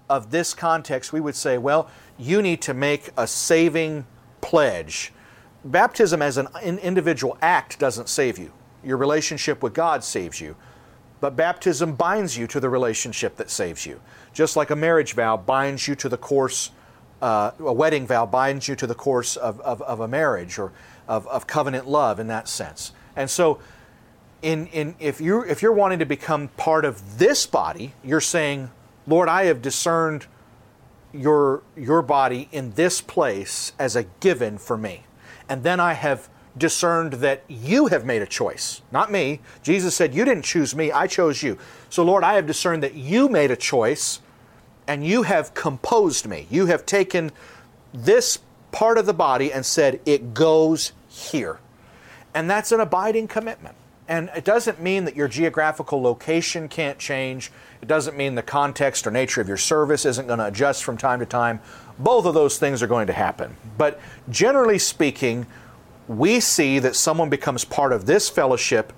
of 0.09 0.31
this 0.31 0.55
context, 0.55 1.13
we 1.13 1.21
would 1.21 1.35
say, 1.35 1.59
well, 1.59 1.91
you 2.17 2.41
need 2.41 2.63
to 2.63 2.75
make 2.75 3.11
a 3.17 3.27
saving 3.27 4.07
pledge. 4.41 5.13
Baptism 5.65 6.23
as 6.23 6.39
an 6.39 6.49
individual 6.63 7.37
act 7.43 7.79
doesn't 7.81 8.09
save 8.09 8.39
you. 8.39 8.53
Your 8.85 8.97
relationship 8.97 9.63
with 9.63 9.75
God 9.75 10.05
saves 10.05 10.41
you. 10.41 10.55
But 11.21 11.37
baptism 11.37 11.95
binds 11.95 12.37
you 12.37 12.47
to 12.49 12.61
the 12.61 12.69
relationship 12.69 13.37
that 13.37 13.51
saves 13.51 13.87
you. 13.87 14.01
Just 14.33 14.57
like 14.57 14.71
a 14.71 14.77
marriage 14.77 15.15
vow 15.15 15.37
binds 15.37 15.89
you 15.89 15.95
to 15.97 16.09
the 16.09 16.17
course, 16.17 16.71
uh, 17.21 17.51
a 17.59 17.73
wedding 17.73 18.07
vow 18.07 18.27
binds 18.27 18.69
you 18.69 18.77
to 18.77 18.87
the 18.87 18.95
course 18.95 19.37
of, 19.37 19.61
of, 19.61 19.83
of 19.83 20.01
a 20.01 20.09
marriage 20.09 20.59
or 20.59 20.73
of, 21.09 21.27
of 21.27 21.47
covenant 21.47 21.89
love 21.89 22.21
in 22.21 22.29
that 22.29 22.49
sense. 22.49 22.93
And 23.17 23.29
so, 23.29 23.59
in, 24.43 24.69
in, 24.69 24.95
if, 25.01 25.21
you, 25.21 25.43
if 25.43 25.63
you're 25.63 25.73
wanting 25.73 25.99
to 25.99 26.07
become 26.07 26.49
part 26.57 26.85
of 26.85 27.19
this 27.19 27.47
body, 27.47 27.95
you're 28.05 28.21
saying, 28.21 28.71
Lord, 29.07 29.29
I 29.29 29.47
have 29.47 29.61
discerned 29.61 30.27
your, 31.13 31.63
your 31.77 32.03
body 32.03 32.49
in 32.53 32.73
this 32.73 33.01
place 33.01 33.73
as 33.79 33.97
a 33.97 34.05
given 34.21 34.59
for 34.59 34.77
me. 34.77 35.05
And 35.49 35.65
then 35.65 35.81
I 35.81 35.95
have 35.95 36.29
discerned 36.59 37.15
that 37.15 37.45
you 37.49 37.87
have 37.87 38.05
made 38.05 38.23
a 38.23 38.27
choice, 38.27 38.83
not 38.93 39.11
me. 39.11 39.41
Jesus 39.63 39.95
said, 39.95 40.15
You 40.15 40.25
didn't 40.25 40.45
choose 40.45 40.75
me, 40.75 40.93
I 40.93 41.07
chose 41.07 41.43
you. 41.43 41.59
So, 41.91 42.03
Lord, 42.03 42.25
I 42.25 42.35
have 42.35 42.47
discerned 42.47 42.83
that 42.83 42.95
you 42.95 43.29
made 43.29 43.51
a 43.51 43.57
choice 43.57 44.21
and 44.87 45.07
you 45.07 45.23
have 45.23 45.55
composed 45.55 46.27
me. 46.27 46.47
You 46.51 46.67
have 46.67 46.87
taken 46.87 47.31
this 47.93 48.39
part 48.73 48.99
of 48.99 49.07
the 49.07 49.15
body 49.15 49.53
and 49.53 49.65
said, 49.65 50.01
It 50.07 50.35
goes 50.35 50.93
here. 51.09 51.59
And 52.35 52.49
that's 52.49 52.73
an 52.73 52.81
abiding 52.81 53.29
commitment. 53.29 53.75
And 54.09 54.31
it 54.35 54.45
doesn't 54.45 54.81
mean 54.81 55.05
that 55.05 55.17
your 55.17 55.29
geographical 55.29 56.01
location 56.01 56.69
can't 56.69 56.99
change. 56.99 57.53
It 57.83 57.89
doesn't 57.89 58.17
mean 58.17 58.35
the 58.35 58.43
context 58.43 59.07
or 59.07 59.11
nature 59.11 59.43
of 59.43 59.49
your 59.49 59.59
service 59.59 60.07
isn't 60.07 60.27
going 60.27 60.39
to 60.39 60.47
adjust 60.47 60.83
from 60.83 60.97
time 60.97 61.21
to 61.21 61.27
time. 61.27 61.61
Both 61.99 62.25
of 62.25 62.33
those 62.33 62.59
things 62.59 62.83
are 62.83 62.87
going 62.87 63.09
to 63.09 63.13
happen. 63.13 63.55
But 63.77 64.01
generally 64.31 64.79
speaking, 64.79 65.47
we 66.09 66.41
see 66.41 66.79
that 66.79 66.97
someone 66.97 67.29
becomes 67.29 67.65
part 67.65 67.93
of 67.93 68.07
this 68.07 68.29
fellowship 68.29 68.93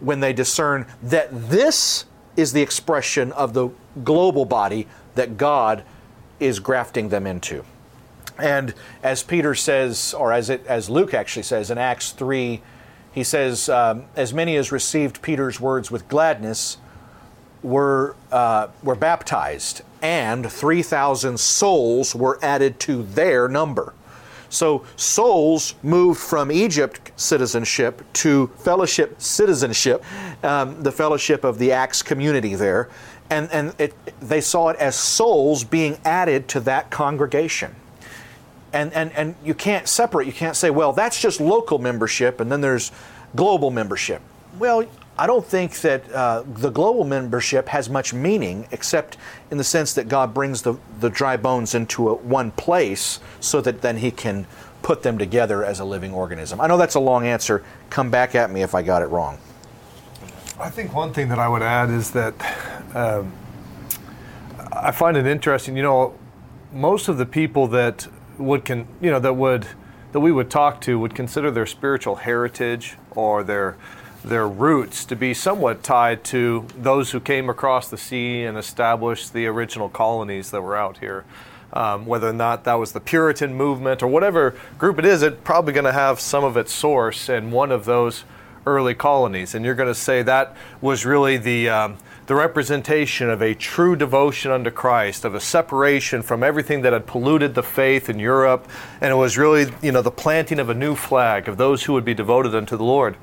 when 0.00 0.20
they 0.20 0.32
discern 0.32 0.86
that 1.02 1.28
this 1.50 2.06
is 2.36 2.52
the 2.52 2.62
expression 2.62 3.30
of 3.32 3.54
the 3.54 3.68
global 4.02 4.44
body 4.44 4.88
that 5.14 5.36
God 5.36 5.84
is 6.40 6.58
grafting 6.58 7.10
them 7.10 7.26
into. 7.26 7.64
And 8.38 8.74
as 9.02 9.22
Peter 9.22 9.54
says, 9.54 10.14
or 10.14 10.32
as, 10.32 10.50
it, 10.50 10.66
as 10.66 10.90
Luke 10.90 11.14
actually 11.14 11.44
says 11.44 11.70
in 11.70 11.78
Acts 11.78 12.10
3, 12.10 12.60
he 13.12 13.22
says, 13.22 13.68
um, 13.68 14.06
As 14.16 14.34
many 14.34 14.56
as 14.56 14.72
received 14.72 15.22
Peter's 15.22 15.60
words 15.60 15.90
with 15.90 16.08
gladness 16.08 16.78
were, 17.62 18.16
uh, 18.32 18.68
were 18.82 18.96
baptized, 18.96 19.82
and 20.02 20.50
3,000 20.50 21.38
souls 21.38 22.14
were 22.14 22.38
added 22.42 22.80
to 22.80 23.04
their 23.04 23.48
number. 23.48 23.94
So 24.54 24.84
souls 24.96 25.74
moved 25.82 26.20
from 26.20 26.52
Egypt 26.52 27.10
citizenship 27.16 28.02
to 28.14 28.46
fellowship 28.58 29.20
citizenship, 29.20 30.04
um, 30.44 30.80
the 30.82 30.92
fellowship 30.92 31.42
of 31.42 31.58
the 31.58 31.72
Acts 31.72 32.02
community 32.02 32.54
there. 32.54 32.88
And, 33.30 33.50
and 33.50 33.74
it, 33.78 33.94
they 34.20 34.40
saw 34.40 34.68
it 34.68 34.76
as 34.76 34.94
souls 34.94 35.64
being 35.64 35.98
added 36.04 36.46
to 36.48 36.60
that 36.60 36.90
congregation. 36.90 37.74
And, 38.72 38.92
and, 38.92 39.12
and 39.12 39.34
you 39.44 39.54
can't 39.54 39.88
separate, 39.88 40.26
you 40.26 40.32
can't 40.32 40.56
say, 40.56 40.70
well, 40.70 40.92
that's 40.92 41.20
just 41.20 41.40
local 41.40 41.78
membership 41.78 42.40
and 42.40 42.50
then 42.50 42.60
there's 42.60 42.92
global 43.34 43.70
membership. 43.70 44.20
Well, 44.58 44.84
I 45.16 45.26
don't 45.28 45.44
think 45.44 45.80
that 45.80 46.10
uh, 46.12 46.42
the 46.46 46.70
global 46.70 47.04
membership 47.04 47.68
has 47.68 47.88
much 47.88 48.12
meaning, 48.12 48.66
except 48.72 49.16
in 49.50 49.58
the 49.58 49.64
sense 49.64 49.94
that 49.94 50.08
God 50.08 50.34
brings 50.34 50.62
the, 50.62 50.74
the 50.98 51.08
dry 51.08 51.36
bones 51.36 51.74
into 51.74 52.10
a, 52.10 52.14
one 52.14 52.50
place 52.50 53.20
so 53.38 53.60
that 53.60 53.80
then 53.80 53.98
He 53.98 54.10
can 54.10 54.46
put 54.82 55.02
them 55.02 55.16
together 55.16 55.64
as 55.64 55.78
a 55.78 55.84
living 55.84 56.12
organism. 56.12 56.60
I 56.60 56.66
know 56.66 56.76
that's 56.76 56.96
a 56.96 57.00
long 57.00 57.26
answer. 57.26 57.64
Come 57.90 58.10
back 58.10 58.34
at 58.34 58.50
me 58.50 58.62
if 58.62 58.74
I 58.74 58.82
got 58.82 59.02
it 59.02 59.06
wrong. 59.06 59.38
I 60.58 60.68
think 60.68 60.92
one 60.92 61.12
thing 61.12 61.28
that 61.28 61.38
I 61.38 61.48
would 61.48 61.62
add 61.62 61.90
is 61.90 62.10
that 62.10 62.34
um, 62.94 63.32
I 64.72 64.90
find 64.90 65.16
it 65.16 65.26
interesting. 65.26 65.76
You 65.76 65.84
know, 65.84 66.14
most 66.72 67.08
of 67.08 67.18
the 67.18 67.26
people 67.26 67.68
that 67.68 68.08
would 68.36 68.64
can 68.64 68.86
you 69.00 69.10
know 69.10 69.20
that 69.20 69.34
would 69.34 69.66
that 70.12 70.20
we 70.20 70.32
would 70.32 70.50
talk 70.50 70.80
to 70.82 70.98
would 70.98 71.14
consider 71.14 71.50
their 71.50 71.66
spiritual 71.66 72.16
heritage 72.16 72.96
or 73.12 73.42
their 73.44 73.76
their 74.24 74.48
roots 74.48 75.04
to 75.04 75.14
be 75.14 75.34
somewhat 75.34 75.82
tied 75.82 76.24
to 76.24 76.66
those 76.76 77.10
who 77.10 77.20
came 77.20 77.50
across 77.50 77.88
the 77.88 77.98
sea 77.98 78.42
and 78.42 78.56
established 78.56 79.32
the 79.34 79.46
original 79.46 79.88
colonies 79.88 80.50
that 80.50 80.62
were 80.62 80.76
out 80.76 80.98
here. 80.98 81.24
Um, 81.74 82.06
whether 82.06 82.28
or 82.28 82.32
not 82.32 82.64
that 82.64 82.74
was 82.74 82.92
the 82.92 83.00
Puritan 83.00 83.54
movement 83.54 84.02
or 84.02 84.06
whatever 84.06 84.54
group 84.78 84.98
it 84.98 85.04
is, 85.04 85.22
it's 85.22 85.36
probably 85.44 85.72
going 85.72 85.84
to 85.84 85.92
have 85.92 86.20
some 86.20 86.44
of 86.44 86.56
its 86.56 86.72
source 86.72 87.28
in 87.28 87.50
one 87.50 87.70
of 87.70 87.84
those 87.84 88.24
early 88.66 88.94
colonies. 88.94 89.54
And 89.54 89.64
you're 89.64 89.74
going 89.74 89.88
to 89.88 89.94
say 89.94 90.22
that 90.22 90.56
was 90.80 91.04
really 91.04 91.36
the, 91.36 91.68
um, 91.68 91.98
the 92.26 92.34
representation 92.34 93.28
of 93.28 93.42
a 93.42 93.54
true 93.54 93.96
devotion 93.96 94.50
unto 94.52 94.70
Christ, 94.70 95.24
of 95.24 95.34
a 95.34 95.40
separation 95.40 96.22
from 96.22 96.42
everything 96.42 96.82
that 96.82 96.92
had 96.92 97.06
polluted 97.06 97.54
the 97.54 97.62
faith 97.62 98.08
in 98.08 98.18
Europe. 98.18 98.68
And 99.00 99.10
it 99.10 99.16
was 99.16 99.36
really, 99.36 99.70
you 99.82 99.92
know, 99.92 100.00
the 100.00 100.10
planting 100.10 100.60
of 100.60 100.70
a 100.70 100.74
new 100.74 100.94
flag 100.94 101.48
of 101.48 101.56
those 101.56 101.84
who 101.84 101.92
would 101.92 102.04
be 102.04 102.14
devoted 102.14 102.54
unto 102.54 102.76
the 102.76 102.84
Lord. 102.84 103.16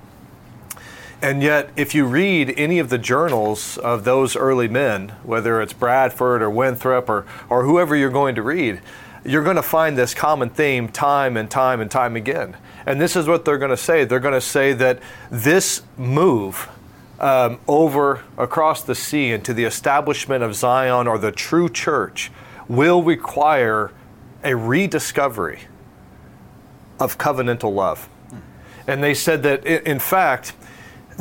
And 1.22 1.44
yet, 1.44 1.70
if 1.76 1.94
you 1.94 2.06
read 2.06 2.54
any 2.58 2.80
of 2.80 2.90
the 2.90 2.98
journals 2.98 3.78
of 3.78 4.06
those 4.06 4.36
early 4.36 4.68
men, 4.68 5.10
whether 5.24 5.62
it's 5.62 5.74
Bradford 5.74 6.42
or 6.42 6.50
Winthrop 6.50 7.10
or, 7.10 7.28
or 7.48 7.64
whoever 7.64 7.96
you're 7.96 8.10
going 8.10 8.34
to 8.36 8.42
read, 8.42 8.82
you're 9.24 9.44
going 9.44 9.56
to 9.56 9.62
find 9.62 9.96
this 9.96 10.16
common 10.16 10.50
theme 10.50 10.90
time 10.90 11.38
and 11.38 11.50
time 11.50 11.80
and 11.80 11.92
time 11.92 12.16
again. 12.16 12.58
And 12.88 13.00
this 13.00 13.16
is 13.16 13.28
what 13.28 13.46
they're 13.46 13.60
going 13.60 13.70
to 13.70 13.78
say. 13.78 14.04
They're 14.04 14.20
going 14.20 14.34
to 14.34 14.42
say 14.42 14.74
that 14.74 15.00
this 15.30 15.84
move 15.96 16.68
um, 17.20 17.60
over 17.68 18.24
across 18.36 18.82
the 18.82 18.96
sea 18.96 19.30
into 19.30 19.54
the 19.54 19.64
establishment 19.64 20.44
of 20.44 20.56
Zion 20.56 21.08
or 21.08 21.20
the 21.20 21.32
true 21.32 21.70
church 21.70 22.32
will 22.68 23.04
require 23.04 23.92
a 24.44 24.56
rediscovery 24.56 25.60
of 27.00 27.20
covenantal 27.20 27.74
love. 27.74 28.10
And 28.88 29.04
they 29.04 29.14
said 29.14 29.44
that, 29.44 29.64
in 29.66 30.00
fact, 30.00 30.54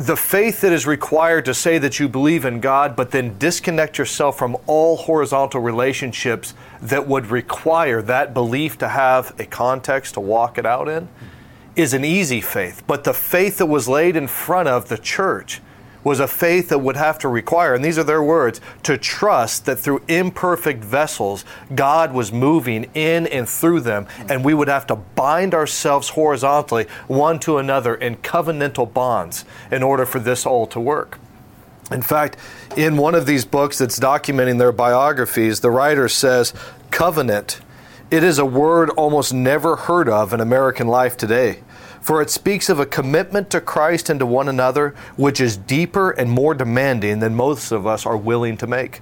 the 0.05 0.17
faith 0.17 0.61
that 0.61 0.71
is 0.71 0.87
required 0.87 1.45
to 1.45 1.53
say 1.53 1.77
that 1.77 1.99
you 1.99 2.09
believe 2.09 2.43
in 2.43 2.59
God, 2.59 2.95
but 2.95 3.11
then 3.11 3.37
disconnect 3.37 3.99
yourself 3.99 4.35
from 4.35 4.57
all 4.65 4.97
horizontal 4.97 5.61
relationships 5.61 6.55
that 6.81 7.07
would 7.07 7.27
require 7.27 8.01
that 8.01 8.33
belief 8.33 8.79
to 8.79 8.87
have 8.87 9.39
a 9.39 9.45
context 9.45 10.15
to 10.15 10.19
walk 10.19 10.57
it 10.57 10.65
out 10.65 10.87
in, 10.87 11.07
is 11.75 11.93
an 11.93 12.03
easy 12.03 12.41
faith. 12.41 12.81
But 12.87 13.03
the 13.03 13.13
faith 13.13 13.59
that 13.59 13.67
was 13.67 13.87
laid 13.87 14.15
in 14.15 14.27
front 14.27 14.67
of 14.67 14.89
the 14.89 14.97
church 14.97 15.61
was 16.03 16.19
a 16.19 16.27
faith 16.27 16.69
that 16.69 16.79
would 16.79 16.97
have 16.97 17.19
to 17.19 17.27
require, 17.27 17.73
and 17.73 17.83
these 17.83 17.97
are 17.97 18.03
their 18.03 18.23
words, 18.23 18.59
to 18.83 18.97
trust 18.97 19.65
that 19.65 19.77
through 19.77 20.01
imperfect 20.07 20.83
vessels, 20.83 21.45
God 21.73 22.13
was 22.13 22.31
moving 22.31 22.89
in 22.93 23.27
and 23.27 23.47
through 23.47 23.81
them, 23.81 24.07
and 24.29 24.43
we 24.43 24.53
would 24.53 24.67
have 24.67 24.87
to 24.87 24.95
bind 24.95 25.53
ourselves 25.53 26.09
horizontally 26.09 26.87
one 27.07 27.39
to 27.39 27.57
another 27.57 27.95
in 27.95 28.17
covenantal 28.17 28.91
bonds 28.91 29.45
in 29.71 29.83
order 29.83 30.05
for 30.05 30.19
this 30.19 30.45
all 30.45 30.65
to 30.67 30.79
work. 30.79 31.19
In 31.91 32.01
fact, 32.01 32.37
in 32.77 32.95
one 32.95 33.15
of 33.15 33.25
these 33.25 33.43
books 33.43 33.77
that's 33.77 33.99
documenting 33.99 34.57
their 34.57 34.71
biographies, 34.71 35.59
the 35.59 35.71
writer 35.71 36.07
says, 36.07 36.53
Covenant, 36.89 37.59
it 38.09 38.23
is 38.23 38.39
a 38.39 38.45
word 38.45 38.89
almost 38.91 39.33
never 39.33 39.75
heard 39.75 40.07
of 40.07 40.33
in 40.33 40.39
American 40.39 40.87
life 40.87 41.17
today 41.17 41.61
for 42.01 42.21
it 42.21 42.29
speaks 42.29 42.67
of 42.67 42.79
a 42.79 42.85
commitment 42.85 43.49
to 43.51 43.61
Christ 43.61 44.09
and 44.09 44.19
to 44.19 44.25
one 44.25 44.49
another 44.49 44.95
which 45.15 45.39
is 45.39 45.55
deeper 45.55 46.11
and 46.11 46.29
more 46.29 46.53
demanding 46.53 47.19
than 47.19 47.35
most 47.35 47.71
of 47.71 47.87
us 47.87 48.05
are 48.05 48.17
willing 48.17 48.57
to 48.57 48.67
make. 48.67 49.01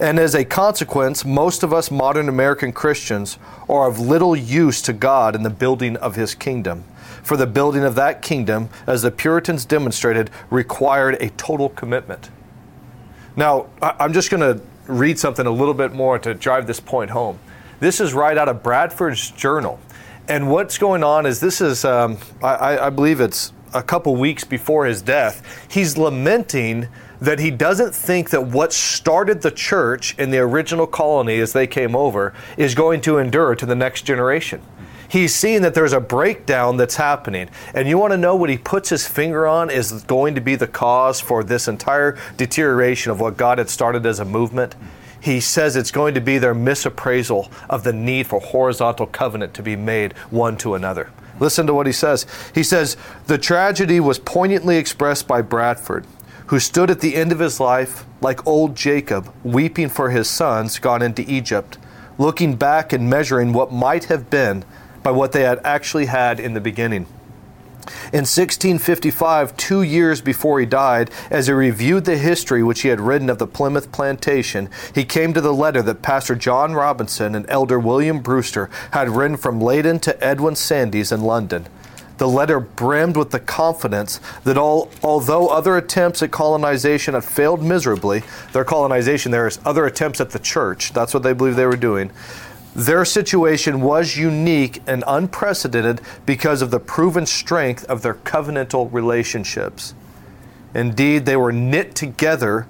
And 0.00 0.18
as 0.18 0.34
a 0.34 0.44
consequence, 0.44 1.24
most 1.24 1.62
of 1.62 1.72
us 1.72 1.90
modern 1.90 2.28
American 2.28 2.72
Christians 2.72 3.38
are 3.68 3.88
of 3.88 3.98
little 3.98 4.36
use 4.36 4.80
to 4.82 4.92
God 4.92 5.34
in 5.34 5.42
the 5.42 5.50
building 5.50 5.96
of 5.96 6.14
His 6.14 6.34
kingdom. 6.34 6.84
For 7.22 7.36
the 7.36 7.46
building 7.46 7.84
of 7.84 7.94
that 7.96 8.22
kingdom, 8.22 8.68
as 8.86 9.02
the 9.02 9.10
Puritans 9.10 9.64
demonstrated, 9.64 10.30
required 10.50 11.20
a 11.20 11.30
total 11.30 11.68
commitment. 11.68 12.30
Now, 13.36 13.66
I'm 13.82 14.12
just 14.12 14.30
going 14.30 14.40
to 14.40 14.62
read 14.86 15.18
something 15.18 15.46
a 15.46 15.50
little 15.50 15.74
bit 15.74 15.92
more 15.92 16.18
to 16.18 16.32
drive 16.32 16.66
this 16.66 16.80
point 16.80 17.10
home. 17.10 17.38
This 17.80 18.00
is 18.00 18.14
right 18.14 18.36
out 18.36 18.48
of 18.48 18.62
Bradford's 18.62 19.30
journal. 19.30 19.78
And 20.28 20.50
what's 20.50 20.76
going 20.76 21.02
on 21.02 21.24
is 21.24 21.40
this 21.40 21.62
is, 21.62 21.86
um, 21.86 22.18
I, 22.42 22.78
I 22.78 22.90
believe 22.90 23.18
it's 23.18 23.54
a 23.72 23.82
couple 23.82 24.14
weeks 24.14 24.44
before 24.44 24.84
his 24.84 25.00
death. 25.00 25.66
He's 25.70 25.96
lamenting 25.96 26.88
that 27.20 27.38
he 27.38 27.50
doesn't 27.50 27.94
think 27.94 28.28
that 28.30 28.46
what 28.46 28.74
started 28.74 29.40
the 29.40 29.50
church 29.50 30.16
in 30.18 30.30
the 30.30 30.38
original 30.38 30.86
colony 30.86 31.38
as 31.40 31.54
they 31.54 31.66
came 31.66 31.96
over 31.96 32.34
is 32.58 32.74
going 32.74 33.00
to 33.00 33.16
endure 33.16 33.54
to 33.54 33.64
the 33.64 33.74
next 33.74 34.02
generation. 34.02 34.60
He's 35.08 35.34
seeing 35.34 35.62
that 35.62 35.72
there's 35.72 35.94
a 35.94 36.00
breakdown 36.00 36.76
that's 36.76 36.96
happening. 36.96 37.48
And 37.72 37.88
you 37.88 37.96
want 37.96 38.12
to 38.12 38.18
know 38.18 38.36
what 38.36 38.50
he 38.50 38.58
puts 38.58 38.90
his 38.90 39.08
finger 39.08 39.46
on 39.46 39.70
is 39.70 40.02
going 40.02 40.34
to 40.34 40.42
be 40.42 40.54
the 40.56 40.66
cause 40.66 41.22
for 41.22 41.42
this 41.42 41.66
entire 41.66 42.18
deterioration 42.36 43.10
of 43.10 43.18
what 43.18 43.38
God 43.38 43.56
had 43.56 43.70
started 43.70 44.04
as 44.04 44.20
a 44.20 44.26
movement? 44.26 44.74
He 45.20 45.40
says 45.40 45.76
it's 45.76 45.90
going 45.90 46.14
to 46.14 46.20
be 46.20 46.38
their 46.38 46.54
misappraisal 46.54 47.50
of 47.68 47.84
the 47.84 47.92
need 47.92 48.26
for 48.26 48.40
horizontal 48.40 49.06
covenant 49.06 49.54
to 49.54 49.62
be 49.62 49.76
made 49.76 50.12
one 50.30 50.56
to 50.58 50.74
another. 50.74 51.10
Listen 51.40 51.66
to 51.66 51.74
what 51.74 51.86
he 51.86 51.92
says. 51.92 52.26
He 52.54 52.62
says, 52.62 52.96
The 53.26 53.38
tragedy 53.38 54.00
was 54.00 54.18
poignantly 54.18 54.76
expressed 54.76 55.28
by 55.28 55.42
Bradford, 55.42 56.06
who 56.46 56.58
stood 56.58 56.90
at 56.90 57.00
the 57.00 57.14
end 57.14 57.32
of 57.32 57.38
his 57.38 57.60
life 57.60 58.04
like 58.20 58.46
old 58.46 58.74
Jacob, 58.74 59.32
weeping 59.44 59.88
for 59.88 60.10
his 60.10 60.28
sons 60.28 60.78
gone 60.78 61.02
into 61.02 61.30
Egypt, 61.30 61.78
looking 62.16 62.56
back 62.56 62.92
and 62.92 63.08
measuring 63.08 63.52
what 63.52 63.72
might 63.72 64.04
have 64.04 64.30
been 64.30 64.64
by 65.02 65.10
what 65.10 65.32
they 65.32 65.42
had 65.42 65.60
actually 65.64 66.06
had 66.06 66.40
in 66.40 66.54
the 66.54 66.60
beginning. 66.60 67.06
In 68.12 68.24
1655, 68.24 69.56
two 69.56 69.82
years 69.82 70.20
before 70.20 70.60
he 70.60 70.66
died, 70.66 71.10
as 71.30 71.46
he 71.46 71.52
reviewed 71.52 72.04
the 72.04 72.16
history 72.16 72.62
which 72.62 72.82
he 72.82 72.88
had 72.88 73.00
written 73.00 73.30
of 73.30 73.38
the 73.38 73.46
Plymouth 73.46 73.92
plantation, 73.92 74.68
he 74.94 75.04
came 75.04 75.34
to 75.34 75.40
the 75.40 75.54
letter 75.54 75.82
that 75.82 76.02
Pastor 76.02 76.34
John 76.34 76.74
Robinson 76.74 77.34
and 77.34 77.44
Elder 77.48 77.78
William 77.78 78.20
Brewster 78.20 78.70
had 78.92 79.10
written 79.10 79.36
from 79.36 79.60
Leyden 79.60 80.00
to 80.00 80.24
Edwin 80.24 80.54
Sandys 80.54 81.12
in 81.12 81.22
London. 81.22 81.66
The 82.18 82.28
letter 82.28 82.58
brimmed 82.58 83.16
with 83.16 83.30
the 83.30 83.38
confidence 83.38 84.20
that 84.42 84.58
all, 84.58 84.90
although 85.02 85.48
other 85.48 85.76
attempts 85.76 86.20
at 86.20 86.32
colonization 86.32 87.14
had 87.14 87.24
failed 87.24 87.62
miserably, 87.62 88.24
their 88.52 88.64
colonization 88.64 89.30
there 89.30 89.46
is 89.46 89.60
other 89.64 89.86
attempts 89.86 90.20
at 90.20 90.30
the 90.30 90.40
church, 90.40 90.92
that's 90.92 91.14
what 91.14 91.22
they 91.22 91.32
believe 91.32 91.54
they 91.54 91.66
were 91.66 91.76
doing, 91.76 92.10
their 92.74 93.04
situation 93.04 93.80
was 93.80 94.16
unique 94.16 94.82
and 94.86 95.02
unprecedented 95.06 96.00
because 96.26 96.62
of 96.62 96.70
the 96.70 96.80
proven 96.80 97.26
strength 97.26 97.84
of 97.86 98.02
their 98.02 98.14
covenantal 98.14 98.92
relationships. 98.92 99.94
Indeed, 100.74 101.26
they 101.26 101.36
were 101.36 101.52
knit 101.52 101.94
together 101.94 102.66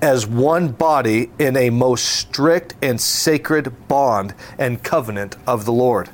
as 0.00 0.26
one 0.26 0.68
body 0.68 1.30
in 1.38 1.56
a 1.56 1.70
most 1.70 2.04
strict 2.04 2.74
and 2.82 3.00
sacred 3.00 3.88
bond 3.88 4.34
and 4.58 4.82
covenant 4.82 5.36
of 5.46 5.64
the 5.64 5.72
Lord 5.72 6.10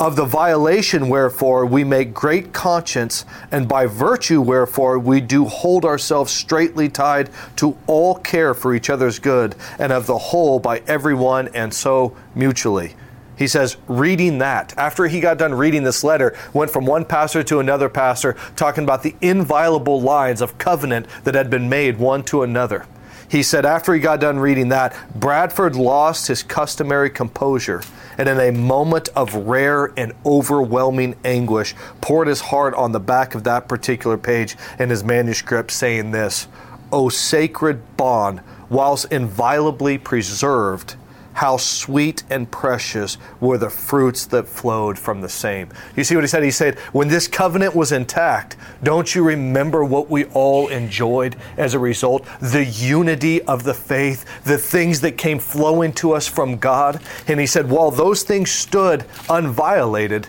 of 0.00 0.16
the 0.16 0.24
violation 0.24 1.08
wherefore 1.08 1.66
we 1.66 1.84
make 1.84 2.12
great 2.12 2.52
conscience, 2.52 3.24
and 3.50 3.68
by 3.68 3.86
virtue 3.86 4.40
wherefore 4.40 4.98
we 4.98 5.20
do 5.20 5.44
hold 5.44 5.84
ourselves 5.84 6.32
straitly 6.32 6.88
tied 6.88 7.30
to 7.56 7.76
all 7.86 8.16
care 8.16 8.54
for 8.54 8.74
each 8.74 8.90
other's 8.90 9.18
good, 9.18 9.54
and 9.78 9.92
of 9.92 10.06
the 10.06 10.18
whole 10.18 10.58
by 10.58 10.82
every 10.86 11.14
one, 11.14 11.48
and 11.54 11.72
so 11.72 12.16
mutually. 12.34 12.94
He 13.36 13.48
says, 13.48 13.76
reading 13.88 14.38
that, 14.38 14.74
after 14.76 15.06
he 15.06 15.20
got 15.20 15.38
done 15.38 15.54
reading 15.54 15.82
this 15.82 16.04
letter, 16.04 16.36
went 16.52 16.70
from 16.70 16.86
one 16.86 17.04
pastor 17.04 17.42
to 17.44 17.58
another 17.58 17.88
pastor, 17.88 18.36
talking 18.54 18.84
about 18.84 19.02
the 19.02 19.16
inviolable 19.20 20.00
lines 20.00 20.40
of 20.40 20.56
covenant 20.58 21.06
that 21.24 21.34
had 21.34 21.50
been 21.50 21.68
made 21.68 21.98
one 21.98 22.22
to 22.24 22.42
another. 22.42 22.86
He 23.34 23.42
said, 23.42 23.66
after 23.66 23.92
he 23.92 23.98
got 23.98 24.20
done 24.20 24.38
reading 24.38 24.68
that, 24.68 24.94
Bradford 25.12 25.74
lost 25.74 26.28
his 26.28 26.44
customary 26.44 27.10
composure 27.10 27.82
and 28.16 28.28
in 28.28 28.38
a 28.38 28.52
moment 28.52 29.08
of 29.16 29.34
rare 29.34 29.86
and 29.96 30.12
overwhelming 30.24 31.16
anguish, 31.24 31.74
poured 32.00 32.28
his 32.28 32.40
heart 32.40 32.74
on 32.74 32.92
the 32.92 33.00
back 33.00 33.34
of 33.34 33.42
that 33.42 33.66
particular 33.66 34.16
page 34.16 34.56
in 34.78 34.88
his 34.88 35.02
manuscript, 35.02 35.72
saying 35.72 36.12
this 36.12 36.46
O 36.92 37.08
sacred 37.08 37.96
bond, 37.96 38.40
whilst 38.68 39.10
inviolably 39.10 39.98
preserved, 39.98 40.94
how 41.34 41.56
sweet 41.56 42.22
and 42.30 42.50
precious 42.50 43.18
were 43.40 43.58
the 43.58 43.68
fruits 43.68 44.24
that 44.26 44.46
flowed 44.46 44.98
from 44.98 45.20
the 45.20 45.28
same. 45.28 45.68
You 45.96 46.04
see 46.04 46.14
what 46.14 46.22
he 46.22 46.28
said? 46.28 46.42
He 46.42 46.50
said, 46.50 46.78
When 46.92 47.08
this 47.08 47.28
covenant 47.28 47.74
was 47.74 47.92
intact, 47.92 48.56
don't 48.82 49.14
you 49.14 49.24
remember 49.24 49.84
what 49.84 50.08
we 50.08 50.24
all 50.26 50.68
enjoyed 50.68 51.36
as 51.56 51.74
a 51.74 51.78
result? 51.78 52.24
The 52.40 52.64
unity 52.64 53.42
of 53.42 53.64
the 53.64 53.74
faith, 53.74 54.24
the 54.44 54.58
things 54.58 55.00
that 55.00 55.18
came 55.18 55.40
flowing 55.40 55.92
to 55.94 56.12
us 56.12 56.28
from 56.28 56.56
God. 56.56 57.02
And 57.26 57.40
he 57.40 57.46
said, 57.46 57.68
While 57.68 57.90
those 57.90 58.22
things 58.22 58.50
stood 58.50 59.00
unviolated, 59.28 60.26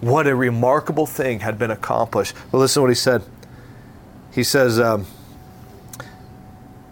what 0.00 0.26
a 0.26 0.34
remarkable 0.34 1.06
thing 1.06 1.40
had 1.40 1.58
been 1.58 1.70
accomplished. 1.70 2.34
Well, 2.50 2.60
listen 2.60 2.80
to 2.80 2.82
what 2.82 2.90
he 2.90 2.94
said. 2.94 3.22
He 4.32 4.44
says, 4.44 4.80
um, 4.80 5.06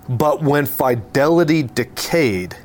But 0.09 0.43
when 0.43 0.67
fidelity 0.67 1.63
decayed, 1.63 2.57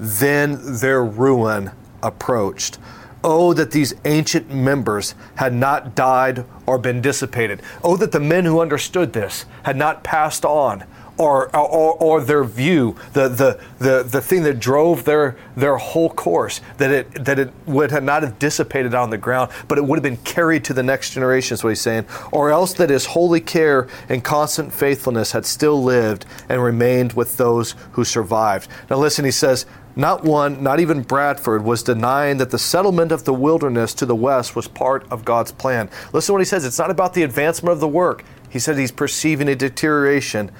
then 0.00 0.78
their 0.80 1.04
ruin 1.04 1.70
approached. 2.02 2.78
Oh, 3.22 3.52
that 3.52 3.70
these 3.70 3.92
ancient 4.06 4.50
members 4.50 5.14
had 5.34 5.52
not 5.52 5.94
died 5.94 6.46
or 6.66 6.78
been 6.78 7.02
dissipated. 7.02 7.60
Oh, 7.84 7.96
that 7.98 8.12
the 8.12 8.20
men 8.20 8.46
who 8.46 8.60
understood 8.60 9.12
this 9.12 9.44
had 9.64 9.76
not 9.76 10.02
passed 10.02 10.46
on 10.46 10.84
or, 11.20 11.54
or, 11.54 11.92
or, 11.94 12.20
their 12.22 12.42
view, 12.44 12.96
the, 13.12 13.28
the, 13.28 13.60
the, 13.78 14.02
the 14.02 14.22
thing 14.22 14.42
that 14.44 14.58
drove 14.58 15.04
their, 15.04 15.36
their 15.54 15.76
whole 15.76 16.08
course, 16.08 16.62
that 16.78 16.90
it, 16.90 17.24
that 17.26 17.38
it 17.38 17.52
would 17.66 17.90
have 17.90 18.02
not 18.02 18.22
have 18.22 18.38
dissipated 18.38 18.94
on 18.94 19.10
the 19.10 19.18
ground, 19.18 19.50
but 19.68 19.76
it 19.76 19.84
would 19.84 19.96
have 19.96 20.02
been 20.02 20.16
carried 20.24 20.64
to 20.64 20.72
the 20.72 20.82
next 20.82 21.10
generation, 21.10 21.54
is 21.54 21.62
what 21.62 21.70
he's 21.70 21.80
saying. 21.80 22.06
Or 22.32 22.50
else 22.50 22.72
that 22.74 22.88
his 22.88 23.04
holy 23.04 23.40
care 23.40 23.86
and 24.08 24.24
constant 24.24 24.72
faithfulness 24.72 25.32
had 25.32 25.44
still 25.44 25.82
lived 25.82 26.24
and 26.48 26.62
remained 26.62 27.12
with 27.12 27.36
those 27.36 27.74
who 27.92 28.04
survived. 28.04 28.68
Now, 28.88 28.96
listen, 28.96 29.26
he 29.26 29.30
says, 29.30 29.66
not 29.96 30.24
one, 30.24 30.62
not 30.62 30.80
even 30.80 31.02
Bradford, 31.02 31.64
was 31.64 31.82
denying 31.82 32.38
that 32.38 32.50
the 32.50 32.58
settlement 32.58 33.12
of 33.12 33.24
the 33.24 33.34
wilderness 33.34 33.92
to 33.94 34.06
the 34.06 34.14
west 34.14 34.56
was 34.56 34.68
part 34.68 35.06
of 35.10 35.26
God's 35.26 35.52
plan. 35.52 35.90
Listen 36.14 36.28
to 36.28 36.32
what 36.32 36.40
he 36.40 36.46
says. 36.46 36.64
It's 36.64 36.78
not 36.78 36.90
about 36.90 37.12
the 37.12 37.24
advancement 37.24 37.74
of 37.74 37.80
the 37.80 37.88
work. 37.88 38.24
He 38.48 38.58
said 38.58 38.78
he's 38.78 38.90
perceiving 38.90 39.48
a 39.48 39.54
deterioration. 39.54 40.50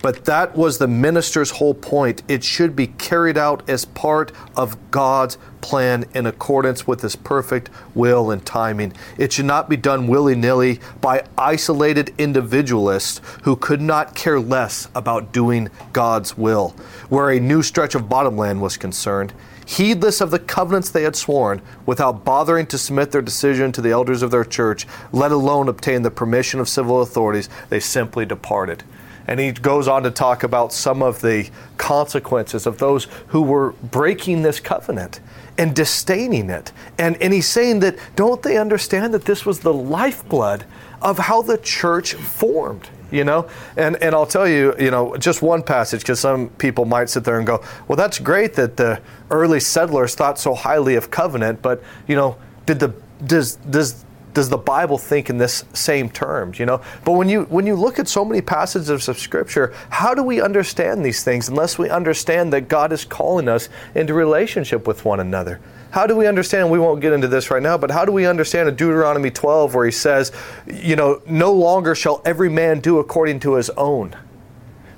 But 0.00 0.24
that 0.26 0.56
was 0.56 0.78
the 0.78 0.86
minister's 0.86 1.50
whole 1.50 1.74
point. 1.74 2.22
It 2.28 2.44
should 2.44 2.76
be 2.76 2.86
carried 2.86 3.36
out 3.36 3.68
as 3.68 3.84
part 3.84 4.32
of 4.56 4.76
God's 4.90 5.38
plan 5.60 6.04
in 6.14 6.26
accordance 6.26 6.86
with 6.86 7.02
His 7.02 7.16
perfect 7.16 7.68
will 7.94 8.30
and 8.30 8.44
timing. 8.46 8.92
It 9.16 9.32
should 9.32 9.44
not 9.44 9.68
be 9.68 9.76
done 9.76 10.06
willy 10.06 10.36
nilly 10.36 10.80
by 11.00 11.24
isolated 11.36 12.14
individualists 12.16 13.20
who 13.42 13.56
could 13.56 13.80
not 13.80 14.14
care 14.14 14.38
less 14.38 14.88
about 14.94 15.32
doing 15.32 15.68
God's 15.92 16.38
will. 16.38 16.76
Where 17.08 17.30
a 17.30 17.40
new 17.40 17.62
stretch 17.62 17.96
of 17.96 18.08
bottomland 18.08 18.62
was 18.62 18.76
concerned, 18.76 19.32
heedless 19.66 20.20
of 20.20 20.30
the 20.30 20.38
covenants 20.38 20.90
they 20.90 21.02
had 21.02 21.16
sworn, 21.16 21.60
without 21.84 22.24
bothering 22.24 22.66
to 22.66 22.78
submit 22.78 23.10
their 23.10 23.20
decision 23.20 23.72
to 23.72 23.82
the 23.82 23.90
elders 23.90 24.22
of 24.22 24.30
their 24.30 24.44
church, 24.44 24.86
let 25.12 25.32
alone 25.32 25.68
obtain 25.68 26.02
the 26.02 26.10
permission 26.10 26.60
of 26.60 26.68
civil 26.68 27.02
authorities, 27.02 27.48
they 27.68 27.80
simply 27.80 28.24
departed. 28.24 28.84
And 29.28 29.38
he 29.38 29.52
goes 29.52 29.86
on 29.86 30.02
to 30.04 30.10
talk 30.10 30.42
about 30.42 30.72
some 30.72 31.02
of 31.02 31.20
the 31.20 31.50
consequences 31.76 32.66
of 32.66 32.78
those 32.78 33.04
who 33.28 33.42
were 33.42 33.72
breaking 33.72 34.42
this 34.42 34.58
covenant 34.58 35.20
and 35.58 35.74
disdaining 35.76 36.48
it. 36.48 36.72
And, 36.98 37.20
and 37.22 37.32
he's 37.32 37.46
saying 37.46 37.80
that 37.80 37.98
don't 38.16 38.42
they 38.42 38.56
understand 38.56 39.12
that 39.12 39.26
this 39.26 39.44
was 39.44 39.60
the 39.60 39.74
lifeblood 39.74 40.64
of 41.02 41.18
how 41.18 41.42
the 41.42 41.58
church 41.58 42.14
formed? 42.14 42.88
You 43.10 43.24
know, 43.24 43.48
and 43.78 43.96
and 44.02 44.14
I'll 44.14 44.26
tell 44.26 44.46
you, 44.46 44.74
you 44.78 44.90
know, 44.90 45.16
just 45.16 45.40
one 45.40 45.62
passage 45.62 46.00
because 46.00 46.20
some 46.20 46.50
people 46.50 46.84
might 46.84 47.08
sit 47.08 47.24
there 47.24 47.38
and 47.38 47.46
go, 47.46 47.64
well, 47.86 47.96
that's 47.96 48.18
great 48.18 48.52
that 48.54 48.76
the 48.76 49.00
early 49.30 49.60
settlers 49.60 50.14
thought 50.14 50.38
so 50.38 50.54
highly 50.54 50.94
of 50.94 51.10
covenant, 51.10 51.62
but 51.62 51.82
you 52.06 52.16
know, 52.16 52.36
did 52.66 52.80
the 52.80 52.92
does 53.24 53.56
does 53.56 54.04
does 54.38 54.48
the 54.48 54.56
Bible 54.56 54.98
think 54.98 55.30
in 55.30 55.36
this 55.36 55.64
same 55.72 56.08
terms, 56.08 56.60
you 56.60 56.64
know? 56.64 56.80
But 57.04 57.14
when 57.14 57.28
you 57.28 57.42
when 57.46 57.66
you 57.66 57.74
look 57.74 57.98
at 57.98 58.06
so 58.06 58.24
many 58.24 58.40
passages 58.40 59.08
of 59.08 59.18
scripture, 59.18 59.74
how 59.90 60.14
do 60.14 60.22
we 60.22 60.40
understand 60.40 61.04
these 61.04 61.24
things 61.24 61.48
unless 61.48 61.76
we 61.76 61.90
understand 61.90 62.52
that 62.52 62.68
God 62.68 62.92
is 62.92 63.04
calling 63.04 63.48
us 63.48 63.68
into 63.96 64.14
relationship 64.14 64.86
with 64.86 65.04
one 65.04 65.18
another? 65.18 65.58
How 65.90 66.06
do 66.06 66.14
we 66.14 66.28
understand? 66.28 66.70
We 66.70 66.78
won't 66.78 67.00
get 67.00 67.12
into 67.12 67.26
this 67.26 67.50
right 67.50 67.60
now, 67.60 67.76
but 67.76 67.90
how 67.90 68.04
do 68.04 68.12
we 68.12 68.26
understand 68.26 68.68
in 68.68 68.76
Deuteronomy 68.76 69.32
12 69.32 69.74
where 69.74 69.86
he 69.86 69.90
says, 69.90 70.30
you 70.68 70.94
know, 70.94 71.20
no 71.26 71.52
longer 71.52 71.96
shall 71.96 72.22
every 72.24 72.48
man 72.48 72.78
do 72.78 73.00
according 73.00 73.40
to 73.40 73.54
his 73.54 73.70
own? 73.70 74.14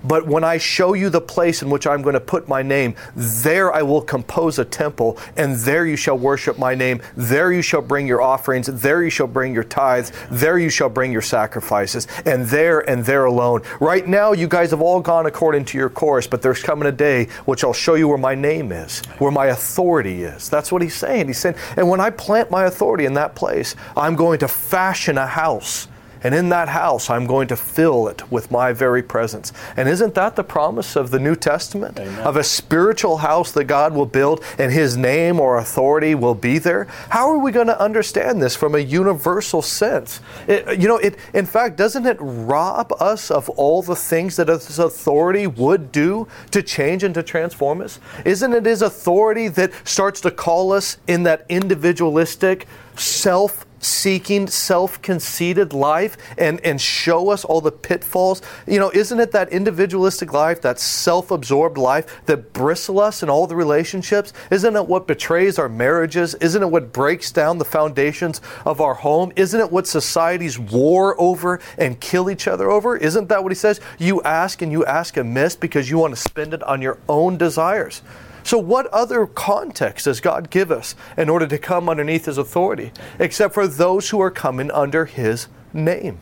But 0.04 0.26
when 0.26 0.44
I 0.44 0.58
show 0.58 0.94
you 0.94 1.10
the 1.10 1.20
place 1.20 1.62
in 1.62 1.70
which 1.70 1.86
I'm 1.86 2.02
going 2.02 2.14
to 2.14 2.20
put 2.20 2.48
my 2.48 2.62
name, 2.62 2.94
there 3.14 3.72
I 3.72 3.82
will 3.82 4.00
compose 4.00 4.58
a 4.58 4.64
temple, 4.64 5.18
and 5.36 5.56
there 5.56 5.86
you 5.86 5.96
shall 5.96 6.16
worship 6.16 6.58
my 6.58 6.74
name. 6.74 7.02
There 7.16 7.52
you 7.52 7.62
shall 7.62 7.82
bring 7.82 8.06
your 8.06 8.22
offerings. 8.22 8.66
There 8.66 9.02
you 9.02 9.10
shall 9.10 9.26
bring 9.26 9.54
your 9.54 9.64
tithes. 9.64 10.12
There 10.30 10.58
you 10.58 10.70
shall 10.70 10.88
bring 10.88 11.12
your 11.12 11.22
sacrifices. 11.22 12.06
And 12.24 12.46
there 12.46 12.88
and 12.88 13.04
there 13.04 13.26
alone. 13.26 13.62
Right 13.80 14.06
now, 14.06 14.32
you 14.32 14.48
guys 14.48 14.70
have 14.70 14.80
all 14.80 15.00
gone 15.00 15.26
according 15.26 15.66
to 15.66 15.78
your 15.78 15.90
course, 15.90 16.26
but 16.26 16.42
there's 16.42 16.62
coming 16.62 16.88
a 16.88 16.92
day 16.92 17.26
which 17.44 17.64
I'll 17.64 17.72
show 17.72 17.94
you 17.94 18.08
where 18.08 18.18
my 18.18 18.34
name 18.34 18.72
is, 18.72 19.00
where 19.18 19.30
my 19.30 19.46
authority 19.46 20.22
is. 20.22 20.48
That's 20.48 20.72
what 20.72 20.82
he's 20.82 20.94
saying. 20.94 21.26
He's 21.26 21.38
saying, 21.38 21.56
and 21.76 21.88
when 21.88 22.00
I 22.00 22.10
plant 22.10 22.50
my 22.50 22.64
authority 22.64 23.04
in 23.04 23.14
that 23.14 23.34
place, 23.34 23.76
I'm 23.96 24.16
going 24.16 24.38
to 24.40 24.48
fashion 24.48 25.18
a 25.18 25.26
house 25.26 25.88
and 26.22 26.35
in 26.35 26.48
that 26.50 26.68
house, 26.68 27.09
I'm 27.09 27.26
going 27.26 27.48
to 27.48 27.56
fill 27.56 28.09
it 28.09 28.30
with 28.30 28.50
my 28.50 28.72
very 28.72 29.02
presence. 29.02 29.52
And 29.76 29.88
isn't 29.88 30.14
that 30.14 30.37
the 30.37 30.44
promise 30.44 30.96
of 30.96 31.11
the 31.11 31.18
New 31.18 31.35
Testament? 31.35 31.98
Amen. 31.98 32.18
Of 32.20 32.37
a 32.37 32.44
spiritual 32.44 33.18
house 33.18 33.52
that 33.52 33.64
God 33.64 33.94
will 33.94 34.06
build 34.06 34.44
and 34.59 34.72
His 34.72 34.96
name 34.96 35.40
or 35.40 35.56
authority 35.56 36.14
will 36.14 36.35
be 36.35 36.59
there? 36.59 36.85
How 37.09 37.30
are 37.30 37.38
we 37.38 37.52
going 37.52 37.68
to 37.68 37.80
understand 37.80 38.42
this 38.42 38.56
from 38.56 38.74
a 38.74 38.78
universal 38.78 39.62
sense? 39.62 40.20
It, 40.46 40.80
you 40.80 40.88
know, 40.88 40.98
it, 40.98 41.16
in 41.33 41.46
fact, 41.46 41.76
doesn't 41.76 42.06
it 42.06 42.18
rob 42.20 42.92
us 43.00 43.30
of 43.30 43.48
all 43.50 43.83
the 43.83 43.96
things 43.96 44.37
that 44.37 44.48
His 44.48 44.78
authority 44.78 45.46
would 45.46 45.92
do 45.92 46.28
to 46.50 46.62
change 46.62 47.02
and 47.02 47.14
to 47.14 47.22
transform 47.22 47.80
us? 47.80 47.98
Isn't 48.24 48.52
it 48.52 48.66
His 48.66 48.83
authority 48.83 49.48
that 49.48 49.72
starts 49.88 50.20
to 50.22 50.30
call 50.30 50.72
us 50.72 50.98
in 51.06 51.22
that 51.22 51.46
individualistic, 51.48 52.66
self 52.96 53.64
seeking, 53.80 54.46
self 54.46 55.00
conceited 55.02 55.72
life 55.72 56.16
and, 56.38 56.60
and 56.64 56.80
show 56.80 57.30
us 57.30 57.44
all 57.44 57.60
the 57.60 57.72
pitfalls? 57.72 58.42
You 58.66 58.78
know, 58.78 58.90
isn't 58.90 59.18
it 59.18 59.32
that 59.32 59.50
individualistic 59.50 60.32
life, 60.32 60.60
that 60.62 60.78
self 60.78 61.30
absorbed 61.30 61.78
life 61.78 62.24
that 62.26 62.52
bristle 62.52 63.00
us 63.00 63.22
in 63.22 63.30
all 63.30 63.46
the 63.46 63.56
relationships? 63.56 64.32
Isn't 64.50 64.76
it 64.76 64.86
what 64.86 65.06
betrays 65.06 65.58
our 65.58 65.68
marriages? 65.68 66.34
Isn't 66.36 66.62
it 66.62 66.70
what 66.70 66.92
breaks 66.92 67.32
down 67.32 67.58
the 67.58 67.64
foundations 67.64 68.40
of 68.64 68.80
our 68.80 68.94
home? 68.94 69.32
Isn't 69.36 69.60
it 69.60 69.70
what 69.70 69.86
societies 69.86 70.58
war 70.58 71.20
over 71.20 71.60
and 71.78 72.00
kill 72.00 72.30
each 72.30 72.46
other 72.46 72.70
over? 72.70 72.96
Isn't 72.96 73.28
that 73.28 73.42
what 73.42 73.52
he 73.52 73.56
says? 73.56 73.80
You 73.98 74.22
ask 74.22 74.62
and 74.62 74.70
you 74.70 74.84
ask 74.84 75.16
amiss 75.16 75.56
because 75.56 75.90
you 75.90 75.98
want 75.98 76.14
to 76.14 76.20
spend 76.20 76.54
it 76.54 76.62
on 76.62 76.82
your 76.82 76.98
own 77.08 77.36
desires. 77.36 78.02
So, 78.42 78.59
what 78.59 78.87
other 78.88 79.26
context 79.26 80.05
does 80.05 80.20
God 80.20 80.50
give 80.50 80.70
us 80.70 80.94
in 81.16 81.29
order 81.29 81.46
to 81.46 81.59
come 81.59 81.88
underneath 81.88 82.26
His 82.26 82.38
authority, 82.38 82.92
except 83.18 83.55
for 83.55 83.66
those 83.66 84.11
who 84.11 84.20
are 84.20 84.31
coming 84.31 84.70
under 84.70 85.05
His 85.05 85.48
name? 85.72 86.18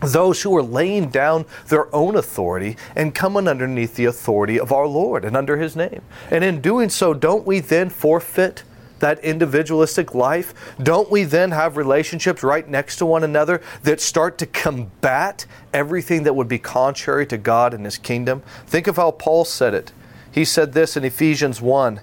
Those 0.00 0.42
who 0.42 0.54
are 0.56 0.62
laying 0.62 1.08
down 1.08 1.46
their 1.68 1.94
own 1.94 2.16
authority 2.16 2.76
and 2.94 3.14
coming 3.14 3.48
underneath 3.48 3.94
the 3.94 4.04
authority 4.04 4.60
of 4.60 4.72
our 4.72 4.86
Lord 4.86 5.24
and 5.24 5.36
under 5.36 5.56
His 5.56 5.74
name. 5.74 6.02
And 6.30 6.44
in 6.44 6.60
doing 6.60 6.90
so, 6.90 7.14
don't 7.14 7.46
we 7.46 7.60
then 7.60 7.90
forfeit? 7.90 8.62
that 8.98 9.18
individualistic 9.20 10.14
life? 10.14 10.54
Don't 10.82 11.10
we 11.10 11.24
then 11.24 11.50
have 11.50 11.76
relationships 11.76 12.42
right 12.42 12.66
next 12.68 12.96
to 12.96 13.06
one 13.06 13.24
another 13.24 13.60
that 13.82 14.00
start 14.00 14.38
to 14.38 14.46
combat 14.46 15.46
everything 15.72 16.22
that 16.22 16.34
would 16.34 16.48
be 16.48 16.58
contrary 16.58 17.26
to 17.26 17.36
God 17.36 17.74
and 17.74 17.84
His 17.84 17.98
kingdom? 17.98 18.42
Think 18.66 18.86
of 18.86 18.96
how 18.96 19.10
Paul 19.10 19.44
said 19.44 19.74
it. 19.74 19.92
He 20.36 20.44
said 20.44 20.74
this 20.74 20.98
in 20.98 21.04
Ephesians 21.04 21.62
1 21.62 21.98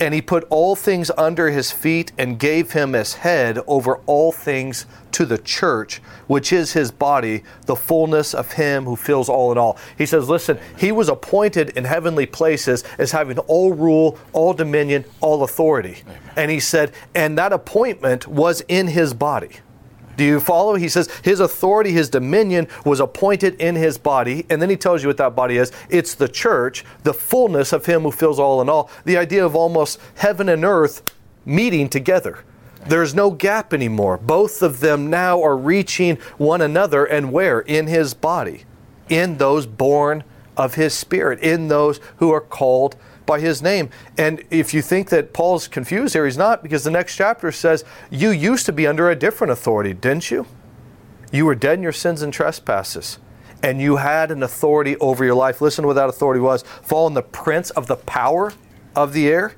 And 0.00 0.14
he 0.14 0.22
put 0.22 0.44
all 0.48 0.74
things 0.74 1.10
under 1.18 1.50
his 1.50 1.70
feet 1.70 2.10
and 2.16 2.38
gave 2.38 2.72
him 2.72 2.94
as 2.94 3.12
head 3.12 3.58
over 3.66 3.98
all 4.06 4.32
things 4.32 4.86
to 5.12 5.26
the 5.26 5.36
church, 5.36 5.98
which 6.26 6.54
is 6.54 6.72
his 6.72 6.90
body, 6.90 7.42
the 7.66 7.76
fullness 7.76 8.32
of 8.32 8.52
him 8.52 8.84
who 8.84 8.96
fills 8.96 9.28
all 9.28 9.52
in 9.52 9.58
all. 9.58 9.76
He 9.98 10.06
says, 10.06 10.26
Listen, 10.26 10.58
he 10.78 10.90
was 10.90 11.10
appointed 11.10 11.68
in 11.76 11.84
heavenly 11.84 12.24
places 12.24 12.82
as 12.96 13.12
having 13.12 13.38
all 13.40 13.74
rule, 13.74 14.18
all 14.32 14.54
dominion, 14.54 15.04
all 15.20 15.44
authority. 15.44 15.98
Amen. 16.06 16.18
And 16.34 16.50
he 16.50 16.60
said, 16.60 16.92
And 17.14 17.36
that 17.36 17.52
appointment 17.52 18.26
was 18.26 18.62
in 18.68 18.86
his 18.86 19.12
body. 19.12 19.50
Do 20.16 20.24
you 20.24 20.40
follow? 20.40 20.76
He 20.76 20.88
says 20.88 21.10
his 21.22 21.40
authority, 21.40 21.92
his 21.92 22.08
dominion 22.08 22.68
was 22.84 23.00
appointed 23.00 23.54
in 23.60 23.74
his 23.74 23.98
body. 23.98 24.46
And 24.48 24.60
then 24.60 24.70
he 24.70 24.76
tells 24.76 25.02
you 25.02 25.08
what 25.08 25.18
that 25.18 25.36
body 25.36 25.56
is 25.56 25.72
it's 25.90 26.14
the 26.14 26.28
church, 26.28 26.84
the 27.02 27.14
fullness 27.14 27.72
of 27.72 27.86
him 27.86 28.02
who 28.02 28.10
fills 28.10 28.38
all 28.38 28.60
in 28.60 28.68
all. 28.68 28.90
The 29.04 29.16
idea 29.16 29.44
of 29.44 29.54
almost 29.54 30.00
heaven 30.16 30.48
and 30.48 30.64
earth 30.64 31.02
meeting 31.44 31.88
together. 31.88 32.40
There's 32.88 33.14
no 33.14 33.30
gap 33.30 33.74
anymore. 33.74 34.16
Both 34.16 34.62
of 34.62 34.80
them 34.80 35.10
now 35.10 35.42
are 35.42 35.56
reaching 35.56 36.16
one 36.38 36.60
another, 36.60 37.04
and 37.04 37.32
where? 37.32 37.60
In 37.60 37.88
his 37.88 38.14
body, 38.14 38.64
in 39.08 39.38
those 39.38 39.66
born 39.66 40.22
of 40.56 40.74
his 40.74 40.94
spirit, 40.94 41.40
in 41.40 41.68
those 41.68 42.00
who 42.18 42.30
are 42.30 42.40
called 42.40 42.96
by 43.26 43.40
his 43.40 43.60
name. 43.60 43.90
And 44.16 44.42
if 44.50 44.72
you 44.72 44.82
think 44.82 45.10
that 45.10 45.32
Paul's 45.32 45.68
confused 45.68 46.14
here, 46.14 46.24
he's 46.24 46.38
not, 46.38 46.62
because 46.62 46.84
the 46.84 46.90
next 46.90 47.16
chapter 47.16 47.52
says, 47.52 47.84
You 48.10 48.30
used 48.30 48.66
to 48.66 48.72
be 48.72 48.86
under 48.86 49.10
a 49.10 49.16
different 49.16 49.52
authority, 49.52 49.92
didn't 49.92 50.30
you? 50.30 50.46
You 51.32 51.44
were 51.44 51.54
dead 51.54 51.78
in 51.78 51.82
your 51.82 51.92
sins 51.92 52.22
and 52.22 52.32
trespasses, 52.32 53.18
and 53.62 53.80
you 53.80 53.96
had 53.96 54.30
an 54.30 54.42
authority 54.42 54.96
over 54.98 55.24
your 55.24 55.34
life. 55.34 55.60
Listen 55.60 55.82
to 55.82 55.88
what 55.88 55.94
that 55.94 56.08
authority 56.08 56.40
was 56.40 56.62
fall 56.62 57.06
in 57.06 57.14
the 57.14 57.22
prince 57.22 57.70
of 57.70 57.86
the 57.86 57.96
power 57.96 58.52
of 58.94 59.12
the 59.12 59.28
air. 59.28 59.54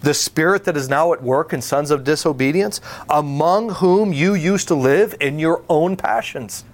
The 0.00 0.14
spirit 0.14 0.64
that 0.64 0.76
is 0.76 0.88
now 0.88 1.12
at 1.12 1.22
work 1.22 1.52
in 1.52 1.62
sons 1.62 1.90
of 1.90 2.02
disobedience, 2.02 2.80
among 3.08 3.74
whom 3.74 4.12
you 4.12 4.34
used 4.34 4.68
to 4.68 4.74
live 4.74 5.14
in 5.20 5.38
your 5.38 5.64
own 5.68 5.96
passions 5.96 6.64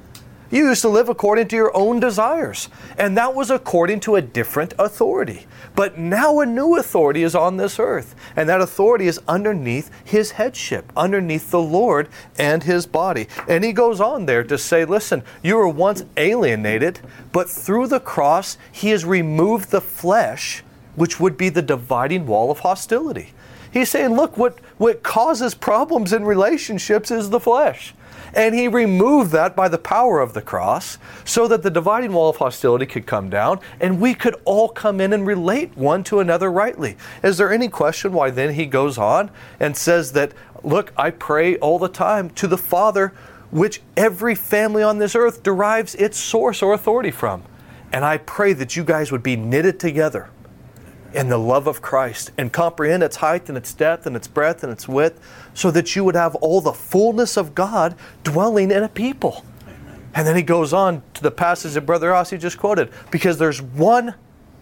you 0.50 0.68
used 0.68 0.82
to 0.82 0.88
live 0.88 1.08
according 1.08 1.48
to 1.48 1.56
your 1.56 1.76
own 1.76 2.00
desires, 2.00 2.68
and 2.96 3.16
that 3.16 3.34
was 3.34 3.50
according 3.50 4.00
to 4.00 4.16
a 4.16 4.22
different 4.22 4.74
authority. 4.78 5.46
But 5.74 5.98
now 5.98 6.40
a 6.40 6.46
new 6.46 6.76
authority 6.76 7.22
is 7.22 7.34
on 7.34 7.56
this 7.56 7.78
earth, 7.78 8.14
and 8.34 8.48
that 8.48 8.60
authority 8.60 9.06
is 9.06 9.20
underneath 9.28 9.90
his 10.04 10.32
headship, 10.32 10.90
underneath 10.96 11.50
the 11.50 11.60
Lord 11.60 12.08
and 12.38 12.62
his 12.62 12.86
body. 12.86 13.28
And 13.46 13.62
he 13.62 13.72
goes 13.72 14.00
on 14.00 14.26
there 14.26 14.42
to 14.44 14.58
say, 14.58 14.84
listen, 14.84 15.22
you 15.42 15.56
were 15.56 15.68
once 15.68 16.04
alienated, 16.16 17.00
but 17.30 17.48
through 17.48 17.88
the 17.88 18.00
cross, 18.00 18.56
he 18.72 18.88
has 18.90 19.04
removed 19.04 19.70
the 19.70 19.80
flesh, 19.80 20.64
which 20.96 21.20
would 21.20 21.36
be 21.36 21.48
the 21.48 21.62
dividing 21.62 22.26
wall 22.26 22.50
of 22.50 22.60
hostility. 22.60 23.32
He's 23.70 23.90
saying, 23.90 24.16
look, 24.16 24.36
what, 24.36 24.58
what 24.78 25.02
causes 25.02 25.54
problems 25.54 26.12
in 26.12 26.24
relationships 26.24 27.10
is 27.10 27.30
the 27.30 27.38
flesh. 27.40 27.94
And 28.34 28.54
he 28.54 28.68
removed 28.68 29.32
that 29.32 29.56
by 29.56 29.68
the 29.68 29.78
power 29.78 30.20
of 30.20 30.34
the 30.34 30.42
cross 30.42 30.98
so 31.24 31.48
that 31.48 31.62
the 31.62 31.70
dividing 31.70 32.12
wall 32.12 32.30
of 32.30 32.36
hostility 32.36 32.86
could 32.86 33.06
come 33.06 33.30
down 33.30 33.60
and 33.80 34.00
we 34.00 34.14
could 34.14 34.36
all 34.44 34.68
come 34.68 35.00
in 35.00 35.12
and 35.12 35.26
relate 35.26 35.76
one 35.76 36.04
to 36.04 36.20
another 36.20 36.50
rightly. 36.50 36.96
Is 37.22 37.38
there 37.38 37.52
any 37.52 37.68
question 37.68 38.12
why 38.12 38.30
then 38.30 38.54
he 38.54 38.66
goes 38.66 38.98
on 38.98 39.30
and 39.60 39.76
says 39.76 40.12
that, 40.12 40.32
look, 40.62 40.92
I 40.96 41.10
pray 41.10 41.56
all 41.56 41.78
the 41.78 41.88
time 41.88 42.30
to 42.30 42.46
the 42.46 42.58
Father, 42.58 43.12
which 43.50 43.80
every 43.96 44.34
family 44.34 44.82
on 44.82 44.98
this 44.98 45.14
earth 45.14 45.42
derives 45.42 45.94
its 45.94 46.18
source 46.18 46.62
or 46.62 46.74
authority 46.74 47.10
from. 47.10 47.42
And 47.92 48.04
I 48.04 48.18
pray 48.18 48.52
that 48.52 48.76
you 48.76 48.84
guys 48.84 49.10
would 49.10 49.22
be 49.22 49.36
knitted 49.36 49.80
together 49.80 50.28
in 51.14 51.28
the 51.30 51.38
love 51.38 51.66
of 51.66 51.80
Christ 51.80 52.30
and 52.36 52.52
comprehend 52.52 53.02
its 53.02 53.16
height 53.16 53.48
and 53.48 53.56
its 53.56 53.72
depth 53.72 54.06
and 54.06 54.14
its 54.14 54.28
breadth 54.28 54.62
and 54.62 54.70
its 54.70 54.86
width 54.86 55.20
so 55.58 55.72
that 55.72 55.96
you 55.96 56.04
would 56.04 56.14
have 56.14 56.36
all 56.36 56.60
the 56.60 56.72
fullness 56.72 57.36
of 57.36 57.52
God 57.52 57.96
dwelling 58.22 58.70
in 58.70 58.84
a 58.84 58.88
people. 58.88 59.44
Amen. 59.62 60.08
And 60.14 60.24
then 60.24 60.36
he 60.36 60.42
goes 60.42 60.72
on 60.72 61.02
to 61.14 61.22
the 61.22 61.32
passage 61.32 61.72
that 61.72 61.80
Brother 61.80 62.14
Asi 62.14 62.38
just 62.38 62.58
quoted 62.58 62.92
because 63.10 63.38
there's 63.38 63.60
one 63.60 64.14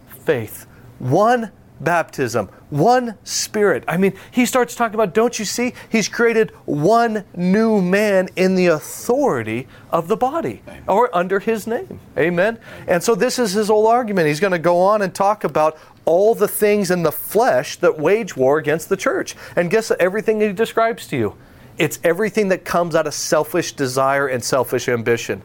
faith, 0.08 0.66
one 0.98 1.52
baptism, 1.80 2.48
one 2.70 3.16
spirit. 3.24 3.84
I 3.86 3.96
mean, 3.96 4.14
he 4.30 4.46
starts 4.46 4.74
talking 4.74 4.94
about, 4.94 5.14
don't 5.14 5.38
you 5.38 5.44
see? 5.44 5.74
He's 5.88 6.08
created 6.08 6.50
one 6.64 7.24
new 7.36 7.80
man 7.80 8.28
in 8.36 8.54
the 8.54 8.66
authority 8.66 9.68
of 9.90 10.08
the 10.08 10.16
body 10.16 10.62
Amen. 10.66 10.84
or 10.88 11.14
under 11.14 11.38
his 11.38 11.66
name. 11.66 12.00
Amen. 12.16 12.58
And 12.86 13.02
so 13.02 13.14
this 13.14 13.38
is 13.38 13.52
his 13.52 13.68
whole 13.68 13.86
argument. 13.86 14.28
He's 14.28 14.40
going 14.40 14.52
to 14.52 14.58
go 14.58 14.80
on 14.80 15.02
and 15.02 15.14
talk 15.14 15.44
about 15.44 15.78
all 16.04 16.34
the 16.34 16.48
things 16.48 16.90
in 16.90 17.02
the 17.02 17.12
flesh 17.12 17.76
that 17.76 17.98
wage 17.98 18.36
war 18.36 18.58
against 18.58 18.88
the 18.88 18.96
church. 18.96 19.34
And 19.56 19.70
guess 19.70 19.90
everything 19.98 20.40
he 20.40 20.52
describes 20.52 21.06
to 21.08 21.16
you? 21.16 21.36
It's 21.78 21.98
everything 22.02 22.48
that 22.48 22.64
comes 22.64 22.94
out 22.94 23.06
of 23.06 23.14
selfish 23.14 23.72
desire 23.72 24.28
and 24.28 24.42
selfish 24.42 24.88
ambition. 24.88 25.42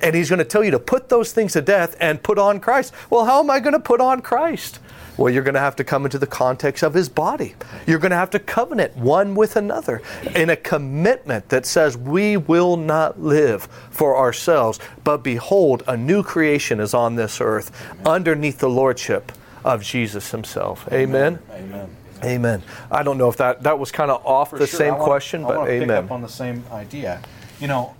And 0.00 0.14
he's 0.14 0.28
going 0.28 0.38
to 0.38 0.44
tell 0.44 0.64
you 0.64 0.72
to 0.72 0.78
put 0.78 1.08
those 1.08 1.32
things 1.32 1.52
to 1.52 1.62
death 1.62 1.96
and 2.00 2.22
put 2.22 2.38
on 2.38 2.60
Christ. 2.60 2.92
Well, 3.08 3.24
how 3.24 3.40
am 3.40 3.50
I 3.50 3.60
going 3.60 3.72
to 3.72 3.80
put 3.80 4.00
on 4.00 4.20
Christ? 4.20 4.80
Well, 5.16 5.32
you're 5.32 5.42
going 5.42 5.54
to 5.54 5.60
have 5.60 5.76
to 5.76 5.84
come 5.84 6.04
into 6.04 6.18
the 6.18 6.26
context 6.26 6.82
of 6.82 6.94
his 6.94 7.08
body. 7.08 7.54
You're 7.86 7.98
going 7.98 8.10
to 8.10 8.16
have 8.16 8.30
to 8.30 8.38
covenant 8.38 8.96
one 8.96 9.34
with 9.34 9.56
another 9.56 10.00
in 10.34 10.50
a 10.50 10.56
commitment 10.56 11.50
that 11.50 11.66
says, 11.66 11.96
We 11.96 12.36
will 12.36 12.76
not 12.76 13.20
live 13.20 13.64
for 13.90 14.16
ourselves, 14.16 14.78
but 15.04 15.18
behold, 15.18 15.82
a 15.86 15.96
new 15.96 16.22
creation 16.22 16.80
is 16.80 16.94
on 16.94 17.16
this 17.16 17.40
earth 17.40 17.70
underneath 18.06 18.58
the 18.58 18.70
lordship 18.70 19.32
of 19.64 19.82
Jesus 19.82 20.30
himself. 20.30 20.90
Amen. 20.92 21.38
Amen. 21.52 21.96
Amen. 22.24 22.62
I 22.90 23.02
don't 23.02 23.18
know 23.18 23.28
if 23.28 23.36
that 23.38 23.64
that 23.64 23.78
was 23.78 23.90
kind 23.90 24.10
of 24.10 24.24
off 24.24 24.50
For 24.50 24.58
the 24.58 24.66
sure. 24.66 24.78
same 24.78 24.94
want, 24.94 25.04
question, 25.04 25.42
but 25.42 25.68
amen. 25.68 25.88
Pick 25.88 26.04
up 26.04 26.10
on 26.12 26.22
the 26.22 26.28
same 26.28 26.64
idea. 26.70 27.20
You 27.60 27.66
know, 27.68 27.96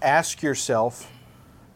ask 0.00 0.42
yourself. 0.42 1.10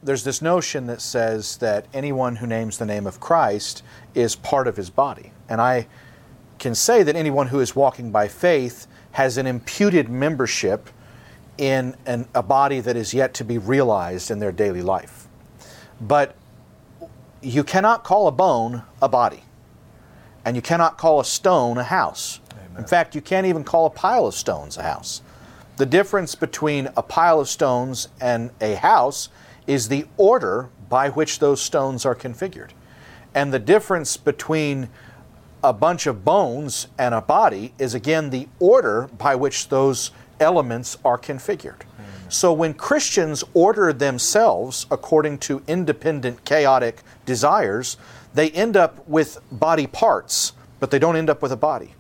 There's 0.03 0.23
this 0.23 0.41
notion 0.41 0.87
that 0.87 1.01
says 1.01 1.57
that 1.57 1.87
anyone 1.93 2.37
who 2.37 2.47
names 2.47 2.79
the 2.79 2.87
name 2.87 3.07
of 3.07 3.19
Christ 3.19 3.83
is 4.15 4.37
part 4.37 4.69
of 4.69 4.77
his 4.77 4.91
body, 4.91 5.33
and 5.49 5.61
I 5.61 5.89
can 6.59 6.75
say 6.75 7.03
that 7.03 7.17
anyone 7.17 7.49
who 7.49 7.61
is 7.61 7.75
walking 7.75 8.11
by 8.11 8.29
faith 8.29 8.87
has 9.13 9.39
an 9.39 9.47
imputed 9.47 10.09
membership 10.09 10.89
in 11.57 11.97
an, 12.07 12.29
a 12.35 12.43
body 12.43 12.81
that 12.81 12.97
is 12.97 13.13
yet 13.13 13.35
to 13.35 13.45
be 13.45 13.59
realized 13.59 14.31
in 14.31 14.39
their 14.39 14.53
daily 14.53 14.83
life. 14.83 15.27
But 16.01 16.37
you 17.43 17.65
cannot 17.65 18.05
call 18.05 18.29
a 18.29 18.33
bone 18.33 18.83
a 19.03 19.09
body, 19.09 19.43
and 20.45 20.55
you 20.55 20.63
cannot 20.63 20.97
call 20.97 21.19
a 21.19 21.25
stone 21.25 21.79
a 21.79 21.85
house. 21.85 22.39
Amen. 22.53 22.83
In 22.83 22.87
fact, 22.87 23.17
you 23.17 23.21
can't 23.21 23.47
even 23.47 23.65
call 23.65 23.87
a 23.87 23.91
pile 23.91 24.27
of 24.27 24.35
stones 24.35 24.77
a 24.77 24.83
house. 24.83 25.23
The 25.77 25.87
difference 25.87 26.37
between 26.37 26.89
a 26.97 27.03
pile 27.03 27.41
of 27.41 27.49
stones 27.49 28.09
and 28.21 28.51
a 28.61 28.75
house 28.75 29.29
is 29.69 29.89
the 29.89 30.07
order 30.17 30.71
by 30.89 31.11
which 31.11 31.39
those 31.39 31.61
stones 31.61 32.05
are 32.05 32.17
configured. 32.17 32.71
And 33.35 33.53
the 33.53 33.61
difference 33.61 34.17
between 34.17 34.89
a 35.63 35.73
bunch 35.73 36.07
of 36.07 36.25
bones 36.25 36.89
and 36.99 37.15
a 37.15 37.21
body 37.21 37.75
is 37.79 37.95
again 37.95 38.31
the 38.31 38.49
order 38.59 39.09
by 39.19 39.37
which 39.37 39.69
those 39.69 40.11
elements 40.41 40.97
are 41.05 41.19
configured. 41.19 41.83
So 42.31 42.53
when 42.53 42.75
Christians 42.75 43.43
order 43.55 43.93
themselves 43.93 44.87
according 44.91 45.39
to 45.39 45.63
independent, 45.67 46.45
chaotic 46.45 47.03
desires, 47.25 47.97
they 48.35 48.51
end 48.51 48.77
up 48.77 49.07
with 49.09 49.39
body 49.51 49.87
parts, 49.87 50.53
but 50.79 50.91
they 50.91 50.99
don't 50.99 51.17
end 51.17 51.31
up 51.31 51.41
with 51.41 51.53
a 51.53 51.57
body. 51.57 51.95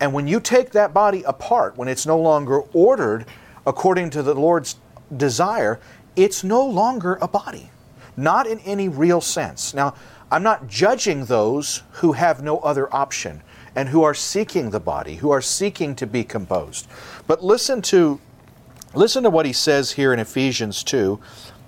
And 0.00 0.14
when 0.14 0.26
you 0.26 0.40
take 0.40 0.70
that 0.70 0.94
body 0.94 1.22
apart, 1.24 1.76
when 1.76 1.88
it's 1.88 2.06
no 2.06 2.18
longer 2.18 2.60
ordered 2.72 3.26
according 3.66 4.10
to 4.10 4.22
the 4.22 4.34
Lord's 4.34 4.76
desire, 5.14 5.78
it's 6.16 6.44
no 6.44 6.64
longer 6.64 7.18
a 7.20 7.28
body, 7.28 7.70
not 8.16 8.46
in 8.46 8.60
any 8.60 8.88
real 8.88 9.20
sense. 9.20 9.74
Now, 9.74 9.94
I'm 10.30 10.42
not 10.42 10.66
judging 10.66 11.26
those 11.26 11.82
who 11.92 12.12
have 12.12 12.42
no 12.42 12.58
other 12.58 12.92
option 12.94 13.42
and 13.76 13.88
who 13.88 14.02
are 14.02 14.14
seeking 14.14 14.70
the 14.70 14.80
body, 14.80 15.16
who 15.16 15.30
are 15.30 15.40
seeking 15.40 15.94
to 15.96 16.06
be 16.06 16.24
composed. 16.24 16.86
But 17.26 17.44
listen 17.44 17.82
to 17.82 18.20
listen 18.94 19.24
to 19.24 19.30
what 19.30 19.46
he 19.46 19.52
says 19.52 19.92
here 19.92 20.12
in 20.12 20.20
Ephesians 20.20 20.84
2. 20.84 21.18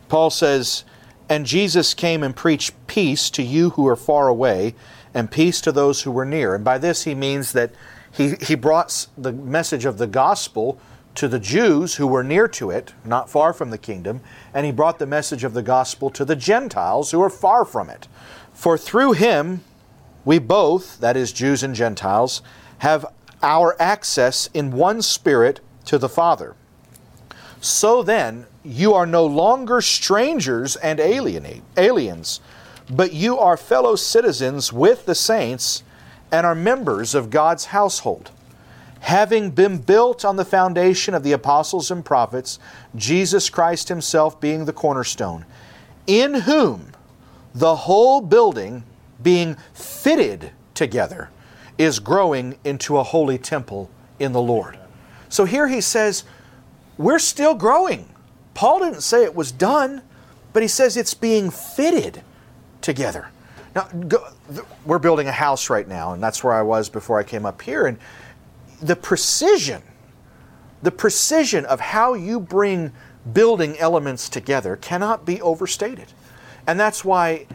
Paul 0.08 0.30
says, 0.30 0.84
"And 1.28 1.44
Jesus 1.44 1.92
came 1.92 2.22
and 2.22 2.36
preached 2.36 2.72
peace 2.86 3.30
to 3.30 3.42
you 3.42 3.70
who 3.70 3.86
are 3.88 3.96
far 3.96 4.28
away, 4.28 4.76
and 5.12 5.30
peace 5.30 5.60
to 5.62 5.72
those 5.72 6.02
who 6.02 6.12
were 6.12 6.24
near." 6.24 6.54
And 6.54 6.64
by 6.64 6.78
this 6.78 7.02
he 7.02 7.14
means 7.14 7.52
that 7.52 7.72
he, 8.10 8.36
he 8.40 8.54
brought 8.54 9.06
the 9.18 9.32
message 9.32 9.84
of 9.84 9.98
the 9.98 10.06
gospel 10.06 10.78
to 11.16 11.28
the 11.28 11.38
Jews 11.38 11.96
who 11.96 12.06
were 12.06 12.22
near 12.22 12.46
to 12.48 12.70
it, 12.70 12.92
not 13.04 13.30
far 13.30 13.52
from 13.52 13.70
the 13.70 13.78
kingdom, 13.78 14.20
and 14.54 14.64
he 14.66 14.72
brought 14.72 14.98
the 14.98 15.06
message 15.06 15.44
of 15.44 15.54
the 15.54 15.62
gospel 15.62 16.10
to 16.10 16.24
the 16.24 16.36
Gentiles 16.36 17.10
who 17.10 17.22
are 17.22 17.30
far 17.30 17.64
from 17.64 17.90
it. 17.90 18.06
For 18.52 18.78
through 18.78 19.12
him 19.12 19.62
we 20.24 20.38
both, 20.38 20.98
that 21.00 21.16
is, 21.16 21.32
Jews 21.32 21.62
and 21.62 21.74
Gentiles, 21.74 22.42
have 22.78 23.06
our 23.42 23.80
access 23.80 24.48
in 24.52 24.72
one 24.72 25.02
spirit 25.02 25.60
to 25.86 25.98
the 25.98 26.08
Father. 26.08 26.54
So 27.60 28.02
then, 28.02 28.46
you 28.64 28.92
are 28.92 29.06
no 29.06 29.24
longer 29.24 29.80
strangers 29.80 30.76
and 30.76 31.00
aliens, 31.00 32.40
but 32.90 33.12
you 33.12 33.38
are 33.38 33.56
fellow 33.56 33.96
citizens 33.96 34.72
with 34.72 35.06
the 35.06 35.14
saints 35.14 35.82
and 36.30 36.44
are 36.44 36.54
members 36.54 37.14
of 37.14 37.30
God's 37.30 37.66
household 37.66 38.30
having 39.00 39.50
been 39.50 39.78
built 39.78 40.24
on 40.24 40.36
the 40.36 40.44
foundation 40.44 41.14
of 41.14 41.22
the 41.22 41.32
apostles 41.32 41.90
and 41.90 42.04
prophets, 42.04 42.58
Jesus 42.94 43.50
Christ 43.50 43.88
Himself 43.88 44.40
being 44.40 44.64
the 44.64 44.72
cornerstone, 44.72 45.44
in 46.06 46.34
whom 46.34 46.92
the 47.54 47.76
whole 47.76 48.20
building 48.20 48.84
being 49.22 49.56
fitted 49.74 50.50
together 50.74 51.30
is 51.78 51.98
growing 51.98 52.58
into 52.64 52.96
a 52.98 53.02
holy 53.02 53.38
temple 53.38 53.90
in 54.18 54.32
the 54.32 54.40
Lord. 54.40 54.78
So 55.28 55.44
here 55.44 55.68
he 55.68 55.80
says, 55.80 56.24
we're 56.98 57.18
still 57.18 57.54
growing. 57.54 58.08
Paul 58.54 58.80
didn't 58.80 59.02
say 59.02 59.24
it 59.24 59.34
was 59.34 59.52
done, 59.52 60.02
but 60.52 60.62
he 60.62 60.68
says 60.68 60.96
it's 60.96 61.14
being 61.14 61.50
fitted 61.50 62.22
together. 62.80 63.28
Now, 63.74 63.88
go, 64.08 64.26
we're 64.86 64.98
building 64.98 65.28
a 65.28 65.32
house 65.32 65.68
right 65.68 65.86
now, 65.86 66.14
and 66.14 66.22
that's 66.22 66.42
where 66.42 66.54
I 66.54 66.62
was 66.62 66.88
before 66.88 67.18
I 67.18 67.22
came 67.22 67.44
up 67.44 67.60
here. 67.60 67.86
And 67.86 67.98
the 68.80 68.96
precision, 68.96 69.82
the 70.82 70.90
precision 70.90 71.64
of 71.64 71.80
how 71.80 72.14
you 72.14 72.40
bring 72.40 72.92
building 73.32 73.76
elements 73.78 74.28
together 74.28 74.76
cannot 74.76 75.24
be 75.24 75.40
overstated. 75.40 76.12
And 76.66 76.78
that's 76.78 77.04
why 77.04 77.46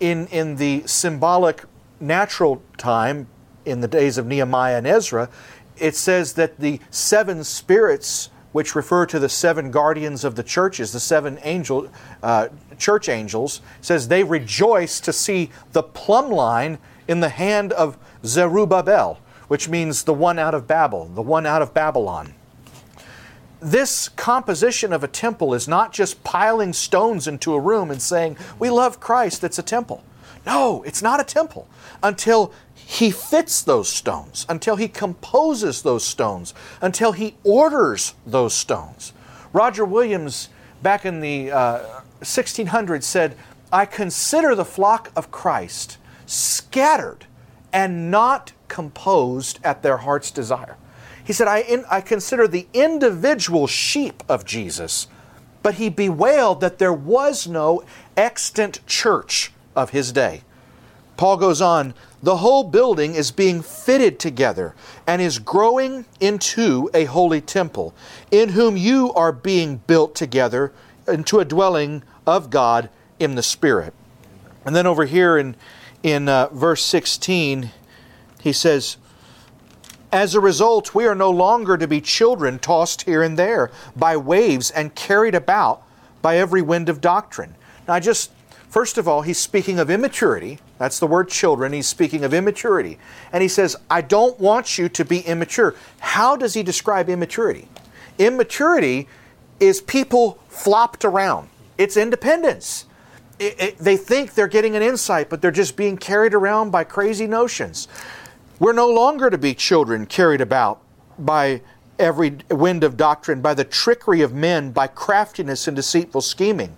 in, 0.00 0.26
in 0.28 0.56
the 0.56 0.82
symbolic 0.86 1.64
natural 2.00 2.62
time, 2.76 3.26
in 3.64 3.80
the 3.80 3.88
days 3.88 4.16
of 4.18 4.26
Nehemiah 4.26 4.78
and 4.78 4.86
Ezra, 4.86 5.28
it 5.76 5.94
says 5.94 6.34
that 6.34 6.58
the 6.58 6.80
seven 6.90 7.44
spirits, 7.44 8.30
which 8.52 8.74
refer 8.74 9.06
to 9.06 9.18
the 9.18 9.28
seven 9.28 9.70
guardians 9.70 10.24
of 10.24 10.34
the 10.34 10.42
churches, 10.42 10.92
the 10.92 11.00
seven 11.00 11.38
angel, 11.42 11.90
uh, 12.22 12.48
church 12.78 13.08
angels, 13.08 13.60
says 13.80 14.08
they 14.08 14.24
rejoice 14.24 15.00
to 15.00 15.12
see 15.12 15.50
the 15.72 15.82
plumb 15.82 16.30
line 16.30 16.78
in 17.06 17.20
the 17.20 17.28
hand 17.28 17.72
of 17.72 17.98
Zerubbabel 18.24 19.18
which 19.48 19.68
means 19.68 20.04
the 20.04 20.14
one 20.14 20.38
out 20.38 20.54
of 20.54 20.66
Babel, 20.66 21.06
the 21.06 21.22
one 21.22 21.46
out 21.46 21.62
of 21.62 21.74
Babylon. 21.74 22.34
This 23.60 24.08
composition 24.08 24.92
of 24.92 25.02
a 25.02 25.08
temple 25.08 25.52
is 25.52 25.66
not 25.66 25.92
just 25.92 26.22
piling 26.22 26.72
stones 26.72 27.26
into 27.26 27.54
a 27.54 27.60
room 27.60 27.90
and 27.90 28.00
saying, 28.00 28.36
We 28.58 28.70
love 28.70 29.00
Christ, 29.00 29.42
it's 29.42 29.58
a 29.58 29.62
temple. 29.62 30.04
No, 30.46 30.82
it's 30.84 31.02
not 31.02 31.20
a 31.20 31.24
temple 31.24 31.68
until 32.02 32.52
he 32.74 33.10
fits 33.10 33.62
those 33.62 33.88
stones, 33.88 34.46
until 34.48 34.76
he 34.76 34.88
composes 34.88 35.82
those 35.82 36.04
stones, 36.04 36.54
until 36.80 37.12
he 37.12 37.36
orders 37.44 38.14
those 38.24 38.54
stones. 38.54 39.12
Roger 39.52 39.84
Williams, 39.84 40.48
back 40.82 41.04
in 41.04 41.20
the 41.20 41.50
uh, 41.50 42.00
1600s, 42.22 43.02
said, 43.02 43.36
I 43.72 43.84
consider 43.84 44.54
the 44.54 44.64
flock 44.64 45.12
of 45.14 45.30
Christ 45.30 45.98
scattered 46.26 47.26
and 47.72 48.10
not 48.10 48.52
composed 48.68 49.58
at 49.64 49.82
their 49.82 49.98
heart's 49.98 50.30
desire. 50.30 50.76
He 51.24 51.32
said, 51.32 51.48
I, 51.48 51.58
in, 51.60 51.84
I 51.90 52.00
consider 52.00 52.48
the 52.48 52.66
individual 52.72 53.66
sheep 53.66 54.22
of 54.28 54.44
Jesus, 54.44 55.08
but 55.62 55.74
he 55.74 55.88
bewailed 55.88 56.60
that 56.60 56.78
there 56.78 56.92
was 56.92 57.46
no 57.46 57.84
extant 58.16 58.86
church 58.86 59.52
of 59.76 59.90
his 59.90 60.12
day. 60.12 60.42
Paul 61.18 61.36
goes 61.36 61.60
on, 61.60 61.94
the 62.22 62.38
whole 62.38 62.64
building 62.64 63.14
is 63.14 63.30
being 63.30 63.60
fitted 63.60 64.18
together 64.18 64.74
and 65.06 65.20
is 65.20 65.38
growing 65.38 66.04
into 66.20 66.88
a 66.94 67.04
holy 67.04 67.40
temple, 67.40 67.94
in 68.30 68.50
whom 68.50 68.76
you 68.76 69.12
are 69.14 69.32
being 69.32 69.82
built 69.86 70.14
together 70.14 70.72
into 71.06 71.40
a 71.40 71.44
dwelling 71.44 72.02
of 72.26 72.50
God 72.50 72.88
in 73.18 73.34
the 73.34 73.42
Spirit. 73.42 73.92
And 74.64 74.74
then 74.74 74.86
over 74.86 75.04
here 75.04 75.36
in, 75.38 75.56
in 76.02 76.28
uh, 76.28 76.48
verse 76.52 76.84
16, 76.84 77.70
he 78.40 78.52
says, 78.52 78.96
As 80.12 80.34
a 80.34 80.40
result, 80.40 80.94
we 80.94 81.06
are 81.06 81.14
no 81.14 81.30
longer 81.30 81.76
to 81.76 81.86
be 81.86 82.00
children 82.00 82.58
tossed 82.58 83.02
here 83.02 83.22
and 83.22 83.38
there 83.38 83.70
by 83.96 84.16
waves 84.16 84.70
and 84.70 84.94
carried 84.94 85.34
about 85.34 85.82
by 86.22 86.36
every 86.36 86.62
wind 86.62 86.88
of 86.88 87.00
doctrine. 87.00 87.54
Now, 87.86 88.00
just 88.00 88.30
first 88.68 88.98
of 88.98 89.08
all, 89.08 89.22
he's 89.22 89.38
speaking 89.38 89.78
of 89.78 89.90
immaturity. 89.90 90.58
That's 90.78 90.98
the 90.98 91.06
word 91.06 91.28
children. 91.28 91.72
He's 91.72 91.86
speaking 91.86 92.24
of 92.24 92.32
immaturity. 92.32 92.98
And 93.32 93.42
he 93.42 93.48
says, 93.48 93.76
I 93.90 94.00
don't 94.00 94.38
want 94.38 94.78
you 94.78 94.88
to 94.90 95.04
be 95.04 95.20
immature. 95.20 95.74
How 96.00 96.36
does 96.36 96.54
he 96.54 96.62
describe 96.62 97.08
immaturity? 97.08 97.68
Immaturity 98.18 99.08
is 99.60 99.80
people 99.80 100.38
flopped 100.48 101.04
around, 101.04 101.48
it's 101.76 101.96
independence. 101.96 102.84
It, 103.38 103.60
it, 103.60 103.78
they 103.78 103.96
think 103.96 104.34
they're 104.34 104.48
getting 104.48 104.74
an 104.74 104.82
insight, 104.82 105.30
but 105.30 105.40
they're 105.40 105.52
just 105.52 105.76
being 105.76 105.96
carried 105.96 106.34
around 106.34 106.72
by 106.72 106.82
crazy 106.82 107.28
notions. 107.28 107.86
We're 108.60 108.72
no 108.72 108.88
longer 108.88 109.30
to 109.30 109.38
be 109.38 109.54
children 109.54 110.06
carried 110.06 110.40
about 110.40 110.80
by 111.16 111.62
every 111.96 112.38
wind 112.50 112.82
of 112.82 112.96
doctrine, 112.96 113.40
by 113.40 113.54
the 113.54 113.64
trickery 113.64 114.20
of 114.20 114.34
men, 114.34 114.72
by 114.72 114.88
craftiness 114.88 115.68
and 115.68 115.76
deceitful 115.76 116.22
scheming, 116.22 116.76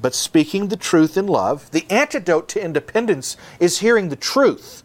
but 0.00 0.14
speaking 0.14 0.68
the 0.68 0.76
truth 0.76 1.18
in 1.18 1.26
love. 1.26 1.70
The 1.70 1.86
antidote 1.90 2.48
to 2.50 2.64
independence 2.64 3.36
is 3.60 3.80
hearing 3.80 4.08
the 4.08 4.16
truth. 4.16 4.82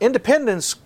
Independence 0.00 0.76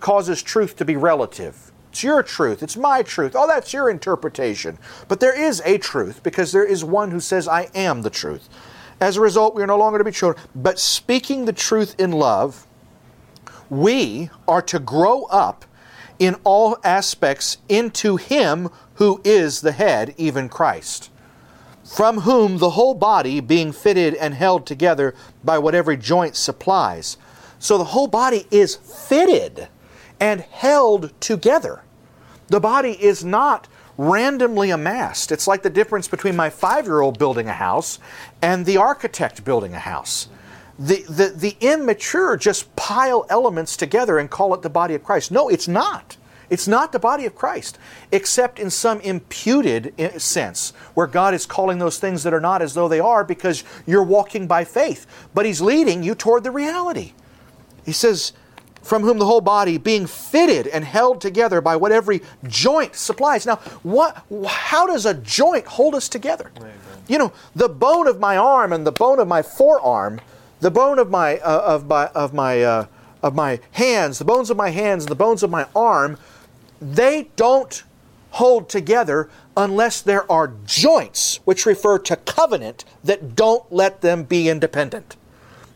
causes 0.00 0.42
truth 0.42 0.74
to 0.76 0.84
be 0.84 0.96
relative. 0.96 1.70
It's 1.92 2.02
your 2.02 2.24
truth. 2.24 2.60
It's 2.60 2.76
my 2.76 3.02
truth. 3.02 3.36
Oh, 3.36 3.46
that's 3.46 3.72
your 3.72 3.88
interpretation. 3.88 4.78
But 5.06 5.20
there 5.20 5.38
is 5.38 5.62
a 5.64 5.78
truth 5.78 6.24
because 6.24 6.50
there 6.50 6.64
is 6.64 6.82
one 6.82 7.12
who 7.12 7.20
says, 7.20 7.46
I 7.46 7.68
am 7.72 8.02
the 8.02 8.10
truth. 8.10 8.48
As 9.00 9.16
a 9.16 9.20
result, 9.20 9.54
we 9.54 9.62
are 9.62 9.66
no 9.68 9.78
longer 9.78 9.98
to 9.98 10.04
be 10.04 10.10
children, 10.10 10.44
but 10.56 10.80
speaking 10.80 11.44
the 11.44 11.52
truth 11.52 11.94
in 12.00 12.10
love 12.10 12.66
we 13.70 14.30
are 14.46 14.62
to 14.62 14.78
grow 14.78 15.24
up 15.24 15.64
in 16.18 16.36
all 16.44 16.76
aspects 16.84 17.58
into 17.68 18.16
Him 18.16 18.70
who 18.94 19.20
is 19.24 19.60
the 19.60 19.72
head, 19.72 20.14
even 20.16 20.48
Christ, 20.48 21.10
from 21.84 22.20
whom 22.20 22.58
the 22.58 22.70
whole 22.70 22.94
body, 22.94 23.40
being 23.40 23.72
fitted 23.72 24.14
and 24.14 24.34
held 24.34 24.66
together 24.66 25.14
by 25.42 25.58
what 25.58 25.74
every 25.74 25.96
joint 25.96 26.36
supplies. 26.36 27.16
So 27.58 27.78
the 27.78 27.84
whole 27.84 28.06
body 28.06 28.46
is 28.50 28.76
fitted 28.76 29.68
and 30.20 30.40
held 30.40 31.18
together. 31.20 31.82
The 32.48 32.60
body 32.60 32.92
is 33.02 33.24
not 33.24 33.68
randomly 33.96 34.70
amassed. 34.70 35.32
It's 35.32 35.46
like 35.46 35.62
the 35.62 35.70
difference 35.70 36.08
between 36.08 36.36
my 36.36 36.50
five 36.50 36.86
year 36.86 37.00
old 37.00 37.18
building 37.18 37.48
a 37.48 37.52
house 37.52 37.98
and 38.42 38.66
the 38.66 38.76
architect 38.76 39.44
building 39.44 39.74
a 39.74 39.78
house 39.78 40.28
the, 40.78 41.02
the, 41.08 41.28
the 41.28 41.56
immature 41.60 42.36
just 42.36 42.74
pile 42.76 43.26
elements 43.30 43.76
together 43.76 44.18
and 44.18 44.30
call 44.30 44.54
it 44.54 44.62
the 44.62 44.70
body 44.70 44.94
of 44.94 45.04
Christ. 45.04 45.30
No, 45.30 45.48
it's 45.48 45.68
not. 45.68 46.16
It's 46.50 46.68
not 46.68 46.92
the 46.92 46.98
body 46.98 47.24
of 47.26 47.34
Christ, 47.34 47.78
except 48.12 48.58
in 48.58 48.70
some 48.70 49.00
imputed 49.00 49.94
eh, 49.98 50.18
sense, 50.18 50.72
where 50.94 51.06
God 51.06 51.32
is 51.32 51.46
calling 51.46 51.78
those 51.78 51.98
things 51.98 52.22
that 52.22 52.34
are 52.34 52.40
not 52.40 52.60
as 52.60 52.74
though 52.74 52.88
they 52.88 53.00
are 53.00 53.24
because 53.24 53.64
you're 53.86 54.02
walking 54.02 54.46
by 54.46 54.64
faith. 54.64 55.06
But 55.32 55.46
He's 55.46 55.60
leading 55.60 56.02
you 56.02 56.14
toward 56.14 56.44
the 56.44 56.50
reality. 56.50 57.12
He 57.84 57.92
says, 57.92 58.32
from 58.82 59.02
whom 59.02 59.18
the 59.18 59.24
whole 59.24 59.40
body, 59.40 59.78
being 59.78 60.06
fitted 60.06 60.66
and 60.66 60.84
held 60.84 61.20
together 61.20 61.60
by 61.60 61.76
what 61.76 61.90
every 61.90 62.20
joint 62.46 62.94
supplies. 62.94 63.46
Now, 63.46 63.56
what, 63.82 64.24
how 64.46 64.86
does 64.86 65.06
a 65.06 65.14
joint 65.14 65.66
hold 65.66 65.94
us 65.94 66.08
together? 66.08 66.52
Amen. 66.58 66.72
You 67.08 67.18
know, 67.18 67.32
the 67.54 67.68
bone 67.68 68.06
of 68.06 68.20
my 68.20 68.36
arm 68.36 68.72
and 68.72 68.86
the 68.86 68.92
bone 68.92 69.18
of 69.18 69.28
my 69.28 69.42
forearm 69.42 70.20
the 70.64 70.70
bone 70.70 70.98
of 70.98 71.10
my 71.10 71.36
uh, 71.40 71.74
of 71.74 71.86
my 71.86 72.06
of 72.14 72.32
my 72.32 72.62
uh, 72.62 72.86
of 73.22 73.34
my 73.34 73.60
hands, 73.72 74.18
the 74.18 74.24
bones 74.24 74.48
of 74.48 74.56
my 74.56 74.70
hands, 74.70 75.04
and 75.04 75.10
the 75.10 75.14
bones 75.14 75.42
of 75.42 75.50
my 75.50 75.66
arm, 75.76 76.16
they 76.80 77.28
don't 77.36 77.84
hold 78.30 78.70
together 78.70 79.28
unless 79.58 80.00
there 80.00 80.30
are 80.32 80.54
joints, 80.64 81.38
which 81.44 81.66
refer 81.66 81.98
to 81.98 82.16
covenant, 82.16 82.86
that 83.04 83.36
don't 83.36 83.70
let 83.70 84.00
them 84.00 84.22
be 84.22 84.48
independent. 84.48 85.16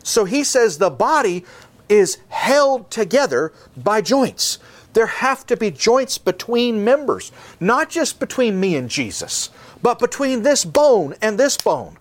So 0.01 0.25
he 0.25 0.43
says 0.43 0.79
the 0.79 0.89
body 0.89 1.45
is 1.87 2.17
held 2.29 2.89
together 2.89 3.53
by 3.77 4.01
joints. 4.01 4.57
There 4.93 5.05
have 5.05 5.45
to 5.45 5.55
be 5.55 5.69
joints 5.69 6.17
between 6.17 6.83
members, 6.83 7.31
not 7.59 7.91
just 7.91 8.19
between 8.19 8.59
me 8.59 8.75
and 8.75 8.89
Jesus, 8.89 9.51
but 9.83 9.99
between 9.99 10.41
this 10.41 10.65
bone 10.65 11.13
and 11.21 11.39
this 11.39 11.57
bone. 11.57 11.97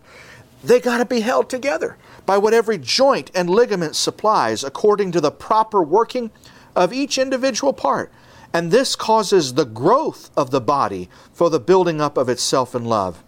They 0.65 0.81
got 0.81 0.99
to 0.99 1.05
be 1.05 1.21
held 1.21 1.51
together 1.51 1.99
by 2.29 2.37
what 2.37 2.53
every 2.53 2.77
joint 2.77 3.31
and 3.35 3.49
ligament 3.49 3.97
supplies 3.97 4.63
according 4.63 5.11
to 5.11 5.19
the 5.19 5.31
proper 5.31 5.83
working 5.83 6.31
of 6.77 6.93
each 6.93 7.17
individual 7.17 7.73
part. 7.73 8.13
And 8.53 8.71
this 8.71 8.95
causes 8.95 9.55
the 9.55 9.65
growth 9.65 10.31
of 10.37 10.51
the 10.51 10.61
body 10.61 11.09
for 11.33 11.49
the 11.49 11.59
building 11.59 12.03
up 12.03 12.19
of 12.19 12.29
itself 12.29 12.75
in 12.75 12.85
love. 12.85 13.25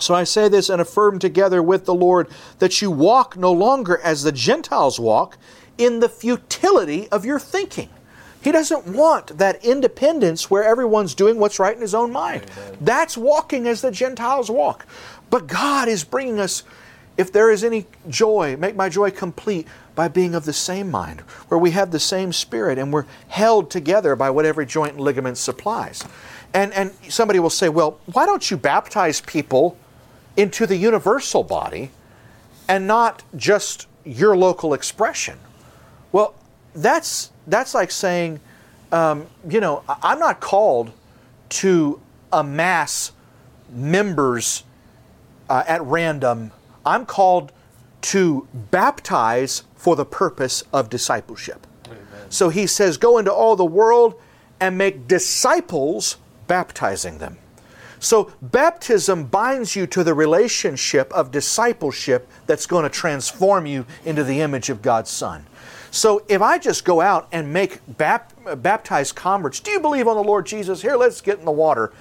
So 0.00 0.14
I 0.14 0.24
say 0.24 0.48
this 0.48 0.70
and 0.70 0.80
affirm 0.80 1.18
together 1.18 1.62
with 1.62 1.84
the 1.84 1.92
Lord 1.92 2.26
that 2.58 2.80
you 2.80 2.90
walk 2.90 3.36
no 3.36 3.52
longer 3.52 3.98
as 3.98 4.22
the 4.22 4.32
Gentiles 4.32 4.98
walk 4.98 5.36
in 5.76 6.00
the 6.00 6.08
futility 6.08 7.10
of 7.10 7.26
your 7.26 7.38
thinking. 7.38 7.90
He 8.42 8.50
doesn't 8.50 8.86
want 8.86 9.36
that 9.36 9.62
independence 9.62 10.50
where 10.50 10.64
everyone's 10.64 11.14
doing 11.14 11.38
what's 11.38 11.58
right 11.58 11.76
in 11.76 11.82
his 11.82 11.94
own 11.94 12.10
mind. 12.10 12.46
Amen. 12.56 12.78
That's 12.80 13.18
walking 13.18 13.66
as 13.68 13.82
the 13.82 13.90
Gentiles 13.90 14.50
walk. 14.50 14.86
But 15.28 15.46
God 15.48 15.86
is 15.86 16.02
bringing 16.02 16.40
us, 16.40 16.62
if 17.16 17.32
there 17.32 17.50
is 17.50 17.62
any 17.62 17.86
joy, 18.08 18.56
make 18.56 18.74
my 18.74 18.88
joy 18.88 19.10
complete 19.10 19.66
by 19.94 20.08
being 20.08 20.34
of 20.34 20.44
the 20.44 20.52
same 20.52 20.90
mind, 20.90 21.20
where 21.48 21.58
we 21.58 21.72
have 21.72 21.90
the 21.90 22.00
same 22.00 22.32
spirit 22.32 22.78
and 22.78 22.92
we're 22.92 23.04
held 23.28 23.70
together 23.70 24.16
by 24.16 24.30
what 24.30 24.46
every 24.46 24.64
joint 24.64 24.92
and 24.92 25.00
ligament 25.00 25.36
supplies. 25.36 26.04
And, 26.54 26.72
and 26.72 26.92
somebody 27.08 27.38
will 27.38 27.50
say, 27.50 27.68
well, 27.68 27.98
why 28.12 28.26
don't 28.26 28.50
you 28.50 28.56
baptize 28.56 29.20
people 29.20 29.76
into 30.36 30.66
the 30.66 30.76
universal 30.76 31.42
body 31.42 31.90
and 32.68 32.86
not 32.86 33.22
just 33.36 33.86
your 34.04 34.36
local 34.36 34.72
expression? 34.72 35.38
Well, 36.10 36.34
that's, 36.74 37.30
that's 37.46 37.74
like 37.74 37.90
saying, 37.90 38.40
um, 38.90 39.26
you 39.48 39.60
know, 39.60 39.82
I'm 39.88 40.18
not 40.18 40.40
called 40.40 40.92
to 41.50 42.00
amass 42.32 43.12
members 43.70 44.64
uh, 45.48 45.64
at 45.66 45.82
random. 45.82 46.52
I'm 46.84 47.06
called 47.06 47.52
to 48.02 48.46
baptize 48.70 49.62
for 49.76 49.96
the 49.96 50.04
purpose 50.04 50.64
of 50.72 50.90
discipleship. 50.90 51.66
Amen. 51.86 51.98
So 52.30 52.48
he 52.48 52.66
says, 52.66 52.96
Go 52.96 53.18
into 53.18 53.32
all 53.32 53.56
the 53.56 53.64
world 53.64 54.20
and 54.60 54.76
make 54.76 55.08
disciples, 55.08 56.16
baptizing 56.46 57.18
them. 57.18 57.38
So 57.98 58.32
baptism 58.42 59.24
binds 59.24 59.76
you 59.76 59.86
to 59.88 60.02
the 60.02 60.12
relationship 60.12 61.12
of 61.12 61.30
discipleship 61.30 62.28
that's 62.46 62.66
going 62.66 62.82
to 62.82 62.90
transform 62.90 63.64
you 63.64 63.86
into 64.04 64.24
the 64.24 64.40
image 64.40 64.70
of 64.70 64.82
God's 64.82 65.10
Son. 65.10 65.46
So 65.92 66.24
if 66.28 66.42
I 66.42 66.58
just 66.58 66.84
go 66.84 67.00
out 67.00 67.28
and 67.30 67.52
make 67.52 67.80
bap- 67.86 68.32
baptized 68.60 69.14
converts, 69.14 69.60
do 69.60 69.70
you 69.70 69.78
believe 69.78 70.08
on 70.08 70.16
the 70.16 70.22
Lord 70.24 70.46
Jesus? 70.46 70.82
Here, 70.82 70.96
let's 70.96 71.20
get 71.20 71.38
in 71.38 71.44
the 71.44 71.52
water. 71.52 71.92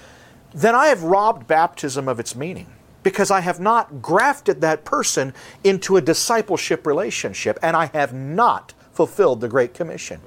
Then 0.53 0.73
I 0.73 0.87
have 0.87 1.03
robbed 1.03 1.45
baptism 1.45 2.07
of 2.07 2.19
its 2.19 2.35
meaning 2.35 2.67
because 3.03 3.31
I 3.31 3.39
have 3.41 3.59
not 3.59 4.01
grafted 4.01 4.61
that 4.61 4.85
person 4.85 5.33
into 5.63 5.97
a 5.97 6.01
discipleship 6.01 6.85
relationship 6.85 7.57
and 7.61 7.75
I 7.75 7.87
have 7.87 8.13
not 8.13 8.73
fulfilled 8.91 9.41
the 9.41 9.47
Great 9.47 9.73
Commission. 9.73 10.21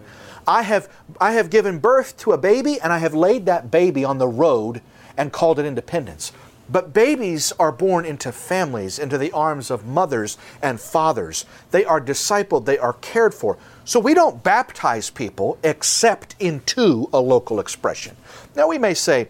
I 0.47 0.63
have, 0.63 0.91
I 1.21 1.33
have 1.33 1.51
given 1.51 1.79
birth 1.79 2.17
to 2.19 2.33
a 2.33 2.39
baby 2.39 2.81
and 2.81 2.93
I 2.93 2.99
have 2.99 3.15
laid 3.15 3.47
that 3.47 3.71
baby 3.71 4.05
on 4.05 4.19
the 4.19 4.29
road 4.29 4.83
and 5.17 5.33
called 5.33 5.59
it 5.59 5.67
independence. 5.67 6.33
But 6.69 6.95
babies 6.95 7.53
are 7.59 7.73
born 7.73 8.07
into 8.07 8.33
families, 8.33 8.99
into 8.99 9.19
the 9.19 9.33
arms 9.33 9.71
of 9.71 9.85
mothers 9.85 10.39
and 10.63 10.81
fathers. 10.81 11.45
They 11.71 11.85
are 11.85 12.01
discipled, 12.01 12.65
they 12.65 12.79
are 12.79 12.95
cared 12.95 13.35
for. 13.35 13.59
So 13.85 14.01
we 14.01 14.15
don't 14.15 14.43
baptize 14.43 15.11
people 15.11 15.59
except 15.63 16.37
into 16.41 17.09
a 17.13 17.21
local 17.21 17.61
expression. 17.61 18.17
Now 18.57 18.69
we 18.69 18.79
may 18.79 18.95
say, 18.95 19.29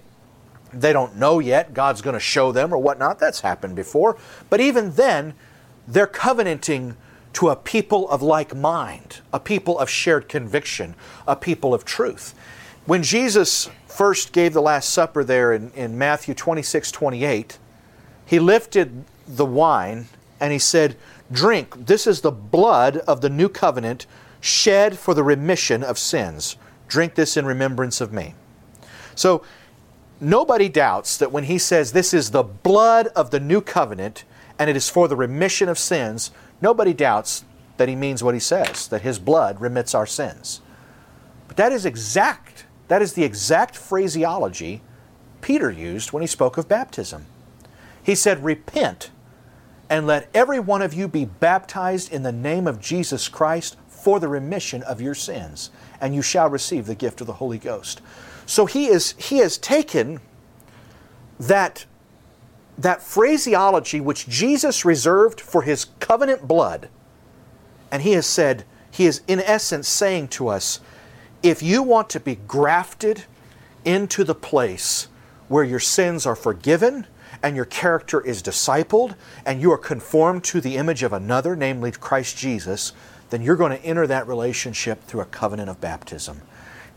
they 0.80 0.92
don't 0.92 1.16
know 1.16 1.38
yet, 1.38 1.74
God's 1.74 2.02
going 2.02 2.14
to 2.14 2.20
show 2.20 2.52
them 2.52 2.72
or 2.72 2.78
whatnot. 2.78 3.18
That's 3.18 3.40
happened 3.40 3.76
before. 3.76 4.16
But 4.50 4.60
even 4.60 4.92
then, 4.92 5.34
they're 5.87 6.06
covenanting 6.06 6.96
to 7.34 7.48
a 7.48 7.56
people 7.56 8.08
of 8.10 8.22
like 8.22 8.54
mind, 8.54 9.20
a 9.32 9.40
people 9.40 9.78
of 9.78 9.90
shared 9.90 10.28
conviction, 10.28 10.94
a 11.26 11.37
people 11.37 11.74
of 11.74 11.84
truth. 11.84 12.34
When 12.87 13.02
Jesus 13.02 13.68
first 13.87 14.32
gave 14.32 14.52
the 14.52 14.62
Last 14.62 14.90
Supper 14.90 15.24
there 15.24 15.52
in, 15.52 15.70
in 15.72 15.98
Matthew 15.98 16.34
26 16.34 16.92
28, 16.92 17.58
he 18.26 18.38
lifted 18.38 19.04
the 19.26 19.44
wine 19.44 20.06
and 20.40 20.52
he 20.52 20.58
said, 20.58 20.96
Drink, 21.32 21.87
this 21.87 22.06
is 22.06 22.20
the 22.20 22.30
blood 22.30 22.98
of 22.98 23.20
the 23.20 23.30
new 23.30 23.48
covenant 23.48 24.06
shed 24.40 24.98
for 24.98 25.14
the 25.14 25.22
remission 25.22 25.82
of 25.82 25.98
sins. 25.98 26.56
Drink 26.87 27.14
this 27.14 27.37
in 27.37 27.46
remembrance 27.46 28.00
of 28.00 28.12
me. 28.12 28.34
So, 29.14 29.42
nobody 30.24 30.68
doubts 30.68 31.16
that 31.18 31.32
when 31.32 31.44
he 31.44 31.58
says 31.58 31.92
this 31.92 32.14
is 32.14 32.30
the 32.30 32.42
blood 32.42 33.08
of 33.08 33.30
the 33.30 33.40
new 33.40 33.60
covenant 33.60 34.24
and 34.58 34.70
it 34.70 34.76
is 34.76 34.88
for 34.88 35.08
the 35.08 35.16
remission 35.16 35.68
of 35.68 35.78
sins, 35.78 36.30
nobody 36.60 36.92
doubts 36.92 37.44
that 37.76 37.88
he 37.88 37.96
means 37.96 38.22
what 38.22 38.34
he 38.34 38.40
says, 38.40 38.88
that 38.88 39.02
his 39.02 39.18
blood 39.18 39.60
remits 39.60 39.94
our 39.94 40.06
sins. 40.06 40.60
But 41.48 41.56
that 41.56 41.72
is 41.72 41.84
exact, 41.84 42.66
that 42.88 43.02
is 43.02 43.14
the 43.14 43.24
exact 43.24 43.76
phraseology 43.76 44.80
Peter 45.40 45.70
used 45.70 46.12
when 46.12 46.22
he 46.22 46.26
spoke 46.26 46.56
of 46.56 46.68
baptism. 46.68 47.26
He 48.02 48.14
said, 48.14 48.44
Repent 48.44 49.10
and 49.90 50.06
let 50.06 50.30
every 50.32 50.60
one 50.60 50.82
of 50.82 50.94
you 50.94 51.08
be 51.08 51.24
baptized 51.24 52.12
in 52.12 52.22
the 52.22 52.32
name 52.32 52.66
of 52.66 52.80
Jesus 52.80 53.28
Christ 53.28 53.76
for 53.87 54.20
the 54.20 54.28
remission 54.28 54.82
of 54.84 55.00
your 55.00 55.14
sins, 55.14 55.70
and 56.00 56.14
you 56.14 56.22
shall 56.22 56.48
receive 56.48 56.87
the 56.87 56.94
gift 56.94 57.20
of 57.20 57.26
the 57.26 57.34
Holy 57.34 57.58
Ghost. 57.58 58.00
So 58.46 58.66
he 58.66 58.87
is 58.87 59.14
he 59.18 59.38
has 59.38 59.59
taken 59.59 60.20
that 61.38 61.87
that 62.76 63.02
phraseology 63.02 64.00
which 64.00 64.28
Jesus 64.28 64.85
reserved 64.85 65.40
for 65.40 65.62
his 65.62 65.87
covenant 66.00 66.46
blood, 66.48 66.88
and 67.90 68.02
he 68.02 68.12
has 68.12 68.26
said, 68.26 68.64
he 68.90 69.07
is 69.07 69.22
in 69.26 69.40
essence 69.40 69.88
saying 69.88 70.28
to 70.28 70.48
us, 70.48 70.80
if 71.42 71.62
you 71.62 71.83
want 71.83 72.11
to 72.11 72.20
be 72.20 72.37
grafted 72.37 73.24
into 73.85 74.24
the 74.24 74.35
place 74.35 75.09
where 75.48 75.64
your 75.64 75.80
sins 75.80 76.26
are 76.26 76.37
forgiven 76.37 77.07
and 77.42 77.54
your 77.54 77.64
character 77.64 78.20
is 78.20 78.42
discipled 78.42 79.14
and 79.44 79.61
you 79.61 79.70
are 79.70 79.78
conformed 79.78 80.42
to 80.44 80.61
the 80.61 80.76
image 80.76 81.02
of 81.02 81.12
another, 81.12 81.54
namely 81.54 81.92
Christ 81.92 82.38
Jesus, 82.38 82.92
then 83.30 83.42
you're 83.42 83.57
going 83.57 83.76
to 83.76 83.85
enter 83.85 84.07
that 84.07 84.26
relationship 84.26 85.04
through 85.04 85.20
a 85.20 85.26
covenant 85.26 85.68
of 85.68 85.80
baptism. 85.80 86.40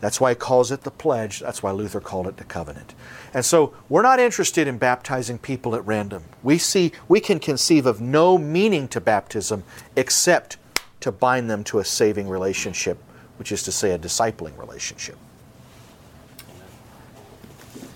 That's 0.00 0.20
why 0.20 0.30
he 0.30 0.36
calls 0.36 0.70
it 0.70 0.82
the 0.82 0.90
pledge. 0.90 1.40
That's 1.40 1.62
why 1.62 1.72
Luther 1.72 2.00
called 2.00 2.26
it 2.26 2.36
the 2.36 2.44
covenant. 2.44 2.94
And 3.34 3.44
so 3.44 3.74
we're 3.88 4.02
not 4.02 4.20
interested 4.20 4.68
in 4.68 4.78
baptizing 4.78 5.38
people 5.38 5.74
at 5.74 5.84
random. 5.86 6.24
We 6.42 6.58
see 6.58 6.92
we 7.08 7.20
can 7.20 7.40
conceive 7.40 7.84
of 7.86 8.00
no 8.00 8.38
meaning 8.38 8.88
to 8.88 9.00
baptism 9.00 9.64
except 9.96 10.56
to 11.00 11.12
bind 11.12 11.50
them 11.50 11.64
to 11.64 11.78
a 11.78 11.84
saving 11.84 12.28
relationship, 12.28 12.98
which 13.38 13.52
is 13.52 13.62
to 13.64 13.72
say 13.72 13.92
a 13.92 13.98
discipling 13.98 14.56
relationship. 14.58 15.16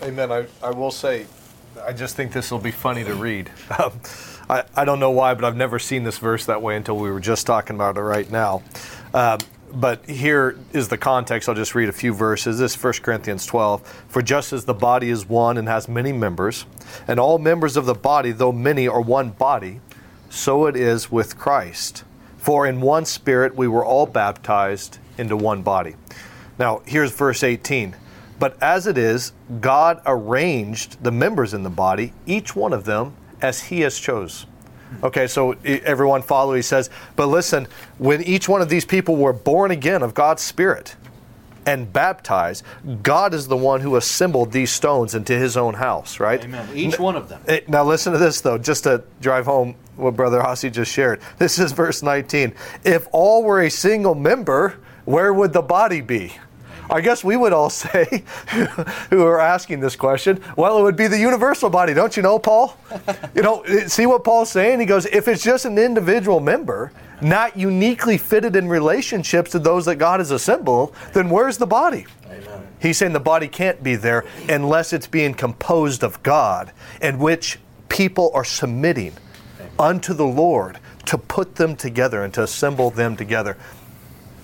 Amen. 0.03 0.33
I, 0.33 0.47
I 0.63 0.71
will 0.71 0.91
say, 0.91 1.27
I 1.87 1.93
just 1.93 2.17
think 2.17 2.33
this 2.33 2.51
will 2.51 2.59
be 2.59 2.73
funny 2.73 3.05
to 3.05 3.15
read. 3.15 3.51
Um, 3.79 3.93
I, 4.51 4.65
I 4.77 4.85
don't 4.85 5.01
know 5.01 5.13
why, 5.13 5.33
but 5.35 5.45
I've 5.45 5.57
never 5.57 5.79
seen 5.79 6.03
this 6.03 6.19
verse 6.19 6.45
that 6.47 6.61
way 6.61 6.77
until 6.77 6.99
we 6.99 7.11
were 7.11 7.21
just 7.21 7.47
talking 7.47 7.77
about 7.77 7.97
it 7.97 8.01
right 8.01 8.31
now. 8.31 8.63
Um, 9.15 9.39
but 9.75 10.05
here 10.09 10.59
is 10.73 10.89
the 10.89 10.99
context. 10.99 11.49
I'll 11.49 11.55
just 11.55 11.75
read 11.75 11.89
a 11.89 11.93
few 11.93 12.13
verses. 12.13 12.59
This 12.59 12.75
is 12.75 12.83
1 12.83 12.95
Corinthians 13.03 13.47
12. 13.47 14.05
For 14.09 14.23
just 14.23 14.53
as 14.53 14.65
the 14.65 14.75
body 14.75 15.11
is 15.11 15.29
one 15.29 15.59
and 15.59 15.69
has 15.69 15.89
many 15.89 16.13
members, 16.13 16.67
and 17.09 17.19
all 17.19 17.39
members 17.39 17.77
of 17.77 17.87
the 17.87 17.95
body, 17.95 18.33
though 18.33 18.53
many, 18.53 18.87
are 18.87 19.01
one 19.01 19.31
body, 19.31 19.81
so 20.31 20.67
it 20.67 20.77
is 20.77 21.11
with 21.11 21.39
Christ. 21.39 22.05
For 22.37 22.67
in 22.67 22.81
one 22.81 23.05
spirit 23.05 23.55
we 23.55 23.69
were 23.69 23.85
all 23.85 24.07
baptized 24.07 24.99
into 25.17 25.37
one 25.37 25.63
body. 25.63 25.95
Now, 26.59 26.83
here's 26.87 27.13
verse 27.13 27.43
18. 27.43 27.97
But 28.39 28.61
as 28.61 28.87
it 28.87 28.99
is, 28.99 29.33
God 29.61 30.03
arranged 30.05 31.03
the 31.03 31.13
members 31.13 31.55
in 31.55 31.63
the 31.63 31.71
body, 31.71 32.13
each 32.27 32.57
one 32.57 32.73
of 32.73 32.85
them, 32.85 33.15
as 33.41 33.65
He 33.65 33.81
has 33.83 33.99
chose. 33.99 34.47
Okay, 35.03 35.27
so 35.27 35.53
everyone 35.65 36.23
follow. 36.23 36.55
He 36.55 36.63
says, 36.63 36.91
but 37.17 37.27
listen, 37.27 37.67
when 37.99 38.23
each 38.23 38.49
one 38.49 38.63
of 38.63 38.69
these 38.69 38.85
people 38.85 39.17
were 39.17 39.33
born 39.33 39.71
again 39.71 40.03
of 40.03 40.15
God's 40.15 40.43
Spirit 40.43 40.97
and 41.67 41.93
baptized, 41.93 42.65
God 43.03 43.35
is 43.35 43.49
the 43.49 43.57
one 43.57 43.81
who 43.81 43.97
assembled 43.97 44.53
these 44.53 44.71
stones 44.71 45.15
into 45.15 45.39
His 45.39 45.57
own 45.57 45.75
house. 45.75 46.19
Right? 46.21 46.43
Amen. 46.45 46.69
Each 46.75 46.99
one 46.99 47.17
of 47.17 47.29
them. 47.29 47.41
Eh, 47.47 47.61
now 47.69 47.85
listen 47.85 48.13
to 48.13 48.19
this 48.19 48.41
though, 48.41 48.59
just 48.59 48.85
to 48.85 49.05
drive 49.21 49.47
home 49.47 49.77
what 49.97 50.17
Brother 50.17 50.43
Asi 50.43 50.71
just 50.71 50.91
shared. 50.93 51.21
This 51.39 51.59
is 51.59 51.73
verse 51.73 52.03
19. 52.03 52.55
If 52.85 53.07
all 53.13 53.45
were 53.45 53.61
a 53.63 53.71
single 53.71 54.15
member, 54.15 54.79
where 55.05 55.33
would 55.33 55.53
the 55.53 55.63
body 55.63 56.01
be? 56.01 56.35
I 56.93 57.01
guess 57.01 57.25
we 57.25 57.37
would 57.37 57.53
all 57.53 57.71
say, 57.85 58.23
who 59.11 59.25
are 59.25 59.41
asking 59.41 59.81
this 59.81 59.97
question, 59.97 60.41
well, 60.57 60.79
it 60.79 60.83
would 60.83 60.97
be 60.97 61.07
the 61.07 61.19
universal 61.19 61.71
body, 61.71 61.95
don't 61.95 62.17
you 62.17 62.23
know, 62.23 62.39
Paul? 62.39 62.77
You 63.35 63.41
know, 63.41 63.65
see 63.87 64.05
what 64.05 64.25
Paul's 64.25 64.51
saying? 64.51 64.79
He 64.79 64.85
goes, 64.85 65.07
if 65.07 65.27
it's 65.27 65.43
just 65.43 65.65
an 65.65 65.79
individual 65.79 66.39
member, 66.39 66.93
not 67.23 67.57
uniquely 67.57 68.19
fitted 68.19 68.57
in 68.57 68.69
relationships 68.69 69.53
to 69.53 69.59
those 69.59 69.87
that 69.87 69.97
God 69.97 70.21
has 70.21 70.31
assembled, 70.31 70.95
then 71.15 71.31
where's 71.31 71.57
the 71.57 71.67
body? 71.67 72.05
Amen. 72.27 72.67
He's 72.81 72.99
saying 72.99 73.15
the 73.15 73.21
body 73.21 73.49
can't 73.49 73.83
be 73.83 73.97
there 73.97 74.27
unless 74.51 74.93
it's 74.93 75.07
being 75.07 75.33
composed 75.33 76.05
of 76.05 76.23
God, 76.23 76.73
in 77.01 77.19
which 77.19 77.59
people 77.89 78.31
are 78.35 78.45
submitting 78.45 79.15
unto 79.79 80.13
the 80.13 80.27
Lord 80.27 80.79
to 81.07 81.17
put 81.17 81.57
them 81.57 81.75
together 81.75 82.23
and 82.23 82.35
to 82.35 82.43
assemble 82.43 82.91
them 82.91 83.17
together. 83.17 83.57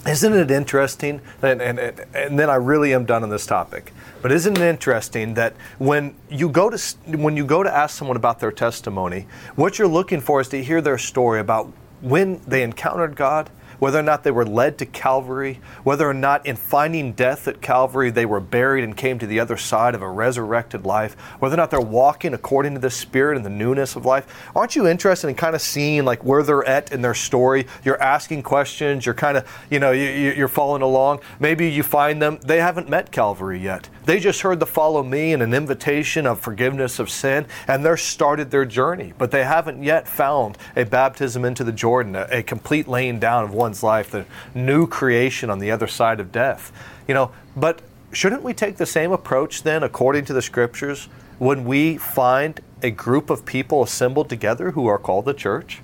Isn't 0.08 0.32
it 0.32 0.50
interesting? 0.50 1.20
And, 1.42 1.60
and, 1.60 1.78
and 2.14 2.38
then 2.38 2.48
I 2.48 2.54
really 2.54 2.94
am 2.94 3.04
done 3.04 3.22
on 3.22 3.28
this 3.28 3.44
topic. 3.44 3.92
But 4.22 4.32
isn't 4.32 4.56
it 4.56 4.62
interesting 4.62 5.34
that 5.34 5.54
when 5.78 6.14
you 6.30 6.48
go 6.48 6.70
to 6.70 6.96
when 7.06 7.36
you 7.36 7.44
go 7.44 7.62
to 7.62 7.70
ask 7.70 7.98
someone 7.98 8.16
about 8.16 8.40
their 8.40 8.50
testimony, 8.50 9.26
what 9.54 9.78
you're 9.78 9.86
looking 9.86 10.22
for 10.22 10.40
is 10.40 10.48
to 10.48 10.64
hear 10.64 10.80
their 10.80 10.96
story 10.96 11.40
about 11.40 11.70
when 12.00 12.40
they 12.46 12.62
encountered 12.62 13.16
God, 13.16 13.50
whether 13.78 13.98
or 13.98 14.02
not 14.02 14.24
they 14.24 14.30
were 14.30 14.46
led 14.46 14.78
to 14.78 14.86
Calvary, 14.86 15.60
whether 15.84 16.08
or 16.08 16.14
not 16.14 16.44
in 16.46 16.56
finding 16.56 17.12
death 17.12 17.48
at 17.48 17.60
Calvary 17.60 18.10
they 18.10 18.26
were 18.26 18.40
buried 18.40 18.84
and 18.84 18.96
came 18.96 19.18
to 19.18 19.26
the 19.26 19.40
other 19.40 19.56
side 19.56 19.94
of 19.94 20.02
a 20.02 20.08
resurrected 20.08 20.84
life, 20.84 21.14
whether 21.38 21.54
or 21.54 21.56
not 21.56 21.70
they're 21.70 21.80
walking 21.80 22.34
according 22.34 22.74
to 22.74 22.80
the 22.80 22.90
Spirit 22.90 23.36
and 23.36 23.44
the 23.44 23.50
newness 23.50 23.96
of 23.96 24.04
life. 24.04 24.26
Aren't 24.54 24.76
you 24.76 24.86
interested 24.86 25.28
in 25.28 25.34
kind 25.34 25.54
of 25.54 25.60
seeing 25.60 26.04
like 26.04 26.24
where 26.24 26.42
they're 26.42 26.64
at 26.64 26.92
in 26.92 27.02
their 27.02 27.14
story? 27.14 27.66
You're 27.84 28.00
asking 28.02 28.42
questions, 28.42 29.06
you're 29.06 29.14
kind 29.14 29.36
of, 29.36 29.66
you 29.70 29.78
know, 29.78 29.92
you, 29.92 30.44
are 30.44 30.48
following 30.48 30.82
along. 30.82 31.20
Maybe 31.40 31.70
you 31.70 31.82
find 31.82 32.20
them, 32.20 32.38
they 32.44 32.60
haven't 32.60 32.88
met 32.88 33.12
Calvary 33.12 33.58
yet. 33.60 33.88
They 34.08 34.20
just 34.20 34.40
heard 34.40 34.58
the 34.58 34.64
follow 34.64 35.02
me 35.02 35.34
and 35.34 35.42
an 35.42 35.52
invitation 35.52 36.26
of 36.26 36.40
forgiveness 36.40 36.98
of 36.98 37.10
sin, 37.10 37.44
and 37.66 37.84
they're 37.84 37.98
started 37.98 38.50
their 38.50 38.64
journey, 38.64 39.12
but 39.18 39.30
they 39.30 39.44
haven't 39.44 39.82
yet 39.82 40.08
found 40.08 40.56
a 40.76 40.86
baptism 40.86 41.44
into 41.44 41.62
the 41.62 41.72
Jordan, 41.72 42.16
a, 42.16 42.26
a 42.30 42.42
complete 42.42 42.88
laying 42.88 43.18
down 43.18 43.44
of 43.44 43.52
one's 43.52 43.82
life, 43.82 44.10
the 44.10 44.24
new 44.54 44.86
creation 44.86 45.50
on 45.50 45.58
the 45.58 45.70
other 45.70 45.86
side 45.86 46.20
of 46.20 46.32
death. 46.32 46.72
You 47.06 47.12
know, 47.12 47.32
but 47.54 47.82
shouldn't 48.10 48.42
we 48.42 48.54
take 48.54 48.78
the 48.78 48.86
same 48.86 49.12
approach 49.12 49.62
then, 49.62 49.82
according 49.82 50.24
to 50.24 50.32
the 50.32 50.40
scriptures, 50.40 51.10
when 51.38 51.66
we 51.66 51.98
find 51.98 52.62
a 52.82 52.90
group 52.90 53.28
of 53.28 53.44
people 53.44 53.82
assembled 53.82 54.30
together 54.30 54.70
who 54.70 54.86
are 54.86 54.98
called 54.98 55.26
the 55.26 55.34
church? 55.34 55.82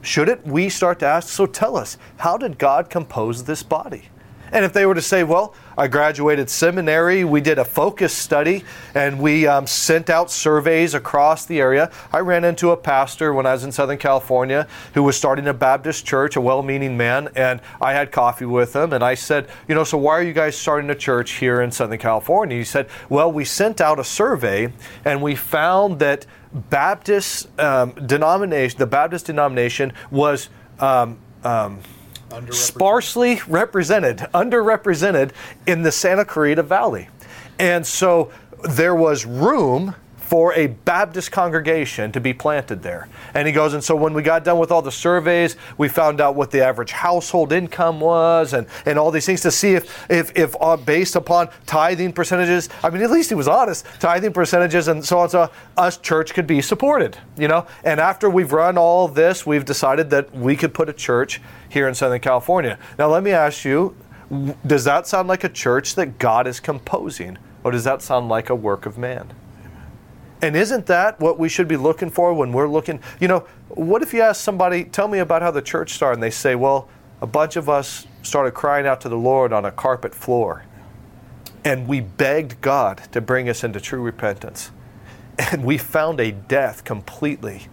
Shouldn't 0.00 0.46
we 0.46 0.70
start 0.70 0.98
to 1.00 1.06
ask, 1.06 1.28
so 1.28 1.44
tell 1.44 1.76
us, 1.76 1.98
how 2.16 2.38
did 2.38 2.56
God 2.56 2.88
compose 2.88 3.44
this 3.44 3.62
body? 3.62 4.08
And 4.52 4.64
if 4.64 4.72
they 4.72 4.86
were 4.86 4.94
to 4.94 5.02
say, 5.02 5.22
well, 5.22 5.54
I 5.80 5.88
graduated 5.88 6.50
seminary, 6.50 7.24
we 7.24 7.40
did 7.40 7.58
a 7.58 7.64
focus 7.64 8.12
study, 8.12 8.64
and 8.94 9.18
we 9.18 9.46
um, 9.46 9.66
sent 9.66 10.10
out 10.10 10.30
surveys 10.30 10.92
across 10.92 11.46
the 11.46 11.58
area. 11.58 11.90
I 12.12 12.18
ran 12.18 12.44
into 12.44 12.72
a 12.72 12.76
pastor 12.76 13.32
when 13.32 13.46
I 13.46 13.54
was 13.54 13.64
in 13.64 13.72
Southern 13.72 13.96
California 13.96 14.68
who 14.92 15.02
was 15.02 15.16
starting 15.16 15.48
a 15.48 15.54
Baptist 15.54 16.04
church, 16.04 16.36
a 16.36 16.40
well 16.42 16.62
meaning 16.62 16.98
man, 16.98 17.30
and 17.34 17.62
I 17.80 17.94
had 17.94 18.12
coffee 18.12 18.44
with 18.44 18.76
him. 18.76 18.92
And 18.92 19.02
I 19.02 19.14
said, 19.14 19.48
You 19.68 19.74
know, 19.74 19.84
so 19.84 19.96
why 19.96 20.18
are 20.18 20.22
you 20.22 20.34
guys 20.34 20.54
starting 20.54 20.90
a 20.90 20.94
church 20.94 21.30
here 21.38 21.62
in 21.62 21.72
Southern 21.72 21.98
California? 21.98 22.58
He 22.58 22.64
said, 22.64 22.86
Well, 23.08 23.32
we 23.32 23.46
sent 23.46 23.80
out 23.80 23.98
a 23.98 24.04
survey 24.04 24.70
and 25.06 25.22
we 25.22 25.34
found 25.34 25.98
that 26.00 26.26
Baptist 26.52 27.58
um, 27.58 27.92
denomination, 27.92 28.78
the 28.78 28.86
Baptist 28.86 29.24
denomination 29.24 29.94
was. 30.10 30.50
Um, 30.78 31.20
um 31.42 31.80
sparsely 32.50 33.40
represented, 33.46 34.18
underrepresented 34.34 35.32
in 35.66 35.82
the 35.82 35.92
Santa 35.92 36.24
Clarita 36.24 36.62
Valley. 36.62 37.08
And 37.58 37.86
so 37.86 38.32
there 38.68 38.94
was 38.94 39.26
room 39.26 39.94
for 40.30 40.54
a 40.54 40.68
Baptist 40.68 41.32
congregation 41.32 42.12
to 42.12 42.20
be 42.20 42.32
planted 42.32 42.84
there. 42.84 43.08
And 43.34 43.48
he 43.48 43.52
goes, 43.52 43.74
and 43.74 43.82
so 43.82 43.96
when 43.96 44.14
we 44.14 44.22
got 44.22 44.44
done 44.44 44.60
with 44.60 44.70
all 44.70 44.80
the 44.80 44.92
surveys, 44.92 45.56
we 45.76 45.88
found 45.88 46.20
out 46.20 46.36
what 46.36 46.52
the 46.52 46.64
average 46.64 46.92
household 46.92 47.52
income 47.52 47.98
was 47.98 48.52
and, 48.52 48.68
and 48.86 48.96
all 48.96 49.10
these 49.10 49.26
things 49.26 49.40
to 49.40 49.50
see 49.50 49.74
if, 49.74 50.08
if, 50.08 50.30
if 50.36 50.54
uh, 50.60 50.76
based 50.76 51.16
upon 51.16 51.48
tithing 51.66 52.12
percentages, 52.12 52.68
I 52.84 52.90
mean, 52.90 53.02
at 53.02 53.10
least 53.10 53.30
he 53.30 53.34
was 53.34 53.48
honest, 53.48 53.84
tithing 53.98 54.32
percentages 54.32 54.86
and 54.86 55.04
so 55.04 55.18
on, 55.18 55.30
so 55.30 55.50
us 55.76 55.98
church 55.98 56.32
could 56.32 56.46
be 56.46 56.62
supported, 56.62 57.18
you 57.36 57.48
know? 57.48 57.66
And 57.82 57.98
after 57.98 58.30
we've 58.30 58.52
run 58.52 58.78
all 58.78 59.08
this, 59.08 59.44
we've 59.44 59.64
decided 59.64 60.10
that 60.10 60.32
we 60.32 60.54
could 60.54 60.72
put 60.72 60.88
a 60.88 60.92
church 60.92 61.40
here 61.68 61.88
in 61.88 61.94
Southern 61.96 62.20
California. 62.20 62.78
Now, 63.00 63.08
let 63.08 63.24
me 63.24 63.32
ask 63.32 63.64
you, 63.64 63.96
does 64.64 64.84
that 64.84 65.08
sound 65.08 65.26
like 65.26 65.42
a 65.42 65.48
church 65.48 65.96
that 65.96 66.20
God 66.20 66.46
is 66.46 66.60
composing? 66.60 67.36
Or 67.64 67.72
does 67.72 67.82
that 67.82 68.00
sound 68.00 68.28
like 68.28 68.48
a 68.48 68.54
work 68.54 68.86
of 68.86 68.96
man? 68.96 69.32
And 70.42 70.56
isn't 70.56 70.86
that 70.86 71.20
what 71.20 71.38
we 71.38 71.48
should 71.48 71.68
be 71.68 71.76
looking 71.76 72.10
for 72.10 72.32
when 72.32 72.52
we're 72.52 72.68
looking? 72.68 73.00
You 73.20 73.28
know, 73.28 73.40
what 73.68 74.02
if 74.02 74.14
you 74.14 74.22
ask 74.22 74.40
somebody, 74.40 74.84
tell 74.84 75.08
me 75.08 75.18
about 75.18 75.42
how 75.42 75.50
the 75.50 75.62
church 75.62 75.92
started, 75.92 76.14
and 76.14 76.22
they 76.22 76.30
say, 76.30 76.54
well, 76.54 76.88
a 77.20 77.26
bunch 77.26 77.56
of 77.56 77.68
us 77.68 78.06
started 78.22 78.52
crying 78.52 78.86
out 78.86 79.00
to 79.02 79.08
the 79.08 79.16
Lord 79.16 79.52
on 79.52 79.64
a 79.64 79.70
carpet 79.70 80.14
floor. 80.14 80.64
And 81.64 81.86
we 81.86 82.00
begged 82.00 82.60
God 82.62 83.02
to 83.12 83.20
bring 83.20 83.48
us 83.48 83.62
into 83.62 83.80
true 83.80 84.00
repentance. 84.00 84.70
And 85.38 85.64
we 85.64 85.76
found 85.76 86.20
a 86.20 86.32
death 86.32 86.84
completely 86.84 87.66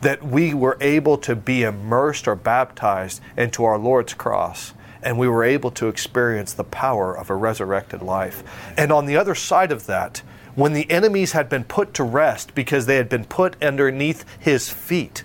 that 0.00 0.22
we 0.22 0.54
were 0.54 0.78
able 0.80 1.18
to 1.18 1.34
be 1.34 1.62
immersed 1.62 2.28
or 2.28 2.36
baptized 2.36 3.20
into 3.36 3.64
our 3.64 3.78
Lord's 3.78 4.14
cross. 4.14 4.72
And 5.02 5.18
we 5.18 5.28
were 5.28 5.44
able 5.44 5.70
to 5.72 5.88
experience 5.88 6.52
the 6.52 6.64
power 6.64 7.16
of 7.16 7.28
a 7.28 7.34
resurrected 7.34 8.02
life. 8.02 8.42
And 8.76 8.90
on 8.90 9.06
the 9.06 9.16
other 9.16 9.34
side 9.34 9.72
of 9.72 9.86
that, 9.86 10.22
when 10.56 10.72
the 10.72 10.90
enemies 10.90 11.32
had 11.32 11.48
been 11.48 11.64
put 11.64 11.94
to 11.94 12.02
rest 12.02 12.54
because 12.54 12.86
they 12.86 12.96
had 12.96 13.08
been 13.08 13.24
put 13.24 13.62
underneath 13.62 14.24
his 14.40 14.68
feet, 14.68 15.22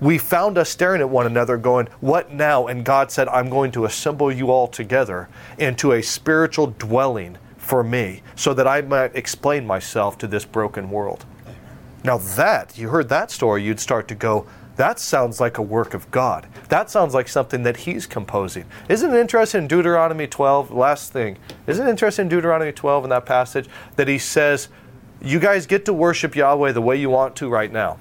we 0.00 0.16
found 0.16 0.56
us 0.56 0.70
staring 0.70 1.00
at 1.00 1.10
one 1.10 1.26
another, 1.26 1.56
going, 1.56 1.88
What 2.00 2.32
now? 2.32 2.68
And 2.68 2.84
God 2.84 3.10
said, 3.10 3.28
I'm 3.28 3.50
going 3.50 3.72
to 3.72 3.84
assemble 3.84 4.32
you 4.32 4.50
all 4.50 4.68
together 4.68 5.28
into 5.58 5.92
a 5.92 6.02
spiritual 6.02 6.68
dwelling 6.68 7.36
for 7.56 7.82
me 7.82 8.22
so 8.36 8.54
that 8.54 8.66
I 8.66 8.80
might 8.80 9.14
explain 9.16 9.66
myself 9.66 10.16
to 10.18 10.26
this 10.28 10.44
broken 10.44 10.90
world. 10.90 11.26
Now, 12.04 12.18
that, 12.18 12.78
you 12.78 12.90
heard 12.90 13.08
that 13.08 13.32
story, 13.32 13.64
you'd 13.64 13.80
start 13.80 14.06
to 14.08 14.14
go, 14.14 14.46
that 14.78 15.00
sounds 15.00 15.40
like 15.40 15.58
a 15.58 15.62
work 15.62 15.92
of 15.92 16.08
God. 16.12 16.46
That 16.68 16.88
sounds 16.88 17.12
like 17.12 17.26
something 17.26 17.64
that 17.64 17.78
He's 17.78 18.06
composing. 18.06 18.64
Isn't 18.88 19.12
it 19.12 19.18
interesting 19.18 19.62
in 19.62 19.68
Deuteronomy 19.68 20.28
12? 20.28 20.70
Last 20.70 21.12
thing. 21.12 21.36
Isn't 21.66 21.84
it 21.84 21.90
interesting 21.90 22.26
in 22.26 22.28
Deuteronomy 22.28 22.70
12 22.70 23.02
in 23.02 23.10
that 23.10 23.26
passage 23.26 23.68
that 23.96 24.06
He 24.06 24.18
says, 24.18 24.68
You 25.20 25.40
guys 25.40 25.66
get 25.66 25.84
to 25.86 25.92
worship 25.92 26.36
Yahweh 26.36 26.70
the 26.70 26.80
way 26.80 26.94
you 26.94 27.10
want 27.10 27.34
to 27.36 27.48
right 27.48 27.72
now. 27.72 27.98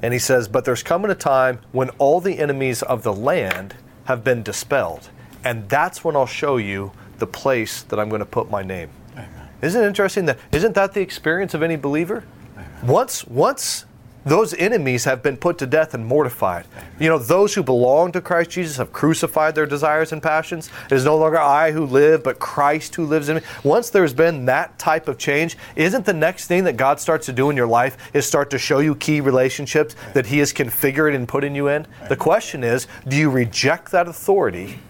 And 0.00 0.14
He 0.14 0.18
says, 0.18 0.48
But 0.48 0.64
there's 0.64 0.82
coming 0.82 1.10
a 1.10 1.14
time 1.14 1.60
when 1.72 1.90
all 1.98 2.22
the 2.22 2.38
enemies 2.38 2.82
of 2.82 3.02
the 3.02 3.12
land 3.12 3.74
have 4.06 4.24
been 4.24 4.42
dispelled. 4.42 5.10
And 5.44 5.68
that's 5.68 6.02
when 6.02 6.16
I'll 6.16 6.24
show 6.24 6.56
you 6.56 6.90
the 7.18 7.26
place 7.26 7.82
that 7.82 8.00
I'm 8.00 8.08
going 8.08 8.20
to 8.20 8.26
put 8.26 8.50
my 8.50 8.62
name. 8.62 8.88
Amen. 9.12 9.48
Isn't 9.60 9.84
it 9.84 9.86
interesting 9.86 10.24
that 10.24 10.38
isn't 10.52 10.74
that 10.74 10.94
the 10.94 11.02
experience 11.02 11.52
of 11.52 11.62
any 11.62 11.76
believer? 11.76 12.24
Amen. 12.56 12.86
Once 12.86 13.26
once 13.26 13.84
those 14.28 14.54
enemies 14.54 15.04
have 15.04 15.22
been 15.22 15.36
put 15.36 15.58
to 15.58 15.66
death 15.66 15.94
and 15.94 16.04
mortified. 16.04 16.66
You 16.98 17.08
know, 17.08 17.18
those 17.18 17.54
who 17.54 17.62
belong 17.62 18.12
to 18.12 18.20
Christ 18.20 18.50
Jesus 18.50 18.76
have 18.76 18.92
crucified 18.92 19.54
their 19.54 19.66
desires 19.66 20.12
and 20.12 20.22
passions. 20.22 20.70
It 20.86 20.92
is 20.92 21.04
no 21.04 21.16
longer 21.16 21.38
I 21.38 21.72
who 21.72 21.86
live, 21.86 22.22
but 22.22 22.38
Christ 22.38 22.94
who 22.94 23.06
lives 23.06 23.28
in 23.28 23.36
me. 23.36 23.42
Once 23.64 23.90
there's 23.90 24.14
been 24.14 24.44
that 24.46 24.78
type 24.78 25.08
of 25.08 25.18
change, 25.18 25.56
isn't 25.76 26.04
the 26.04 26.12
next 26.12 26.46
thing 26.46 26.64
that 26.64 26.76
God 26.76 27.00
starts 27.00 27.26
to 27.26 27.32
do 27.32 27.50
in 27.50 27.56
your 27.56 27.66
life 27.66 27.96
is 28.12 28.26
start 28.26 28.50
to 28.50 28.58
show 28.58 28.80
you 28.80 28.94
key 28.94 29.20
relationships 29.20 29.96
that 30.14 30.26
He 30.26 30.38
has 30.38 30.52
configured 30.52 31.14
and 31.14 31.26
put 31.26 31.44
in 31.44 31.54
you 31.54 31.68
in? 31.68 31.86
The 32.08 32.16
question 32.16 32.64
is, 32.64 32.86
do 33.06 33.16
you 33.16 33.30
reject 33.30 33.90
that 33.92 34.08
authority 34.08 34.80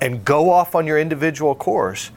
and 0.00 0.24
go 0.24 0.50
off 0.50 0.74
on 0.74 0.86
your 0.86 0.98
individual 0.98 1.54
course? 1.54 2.10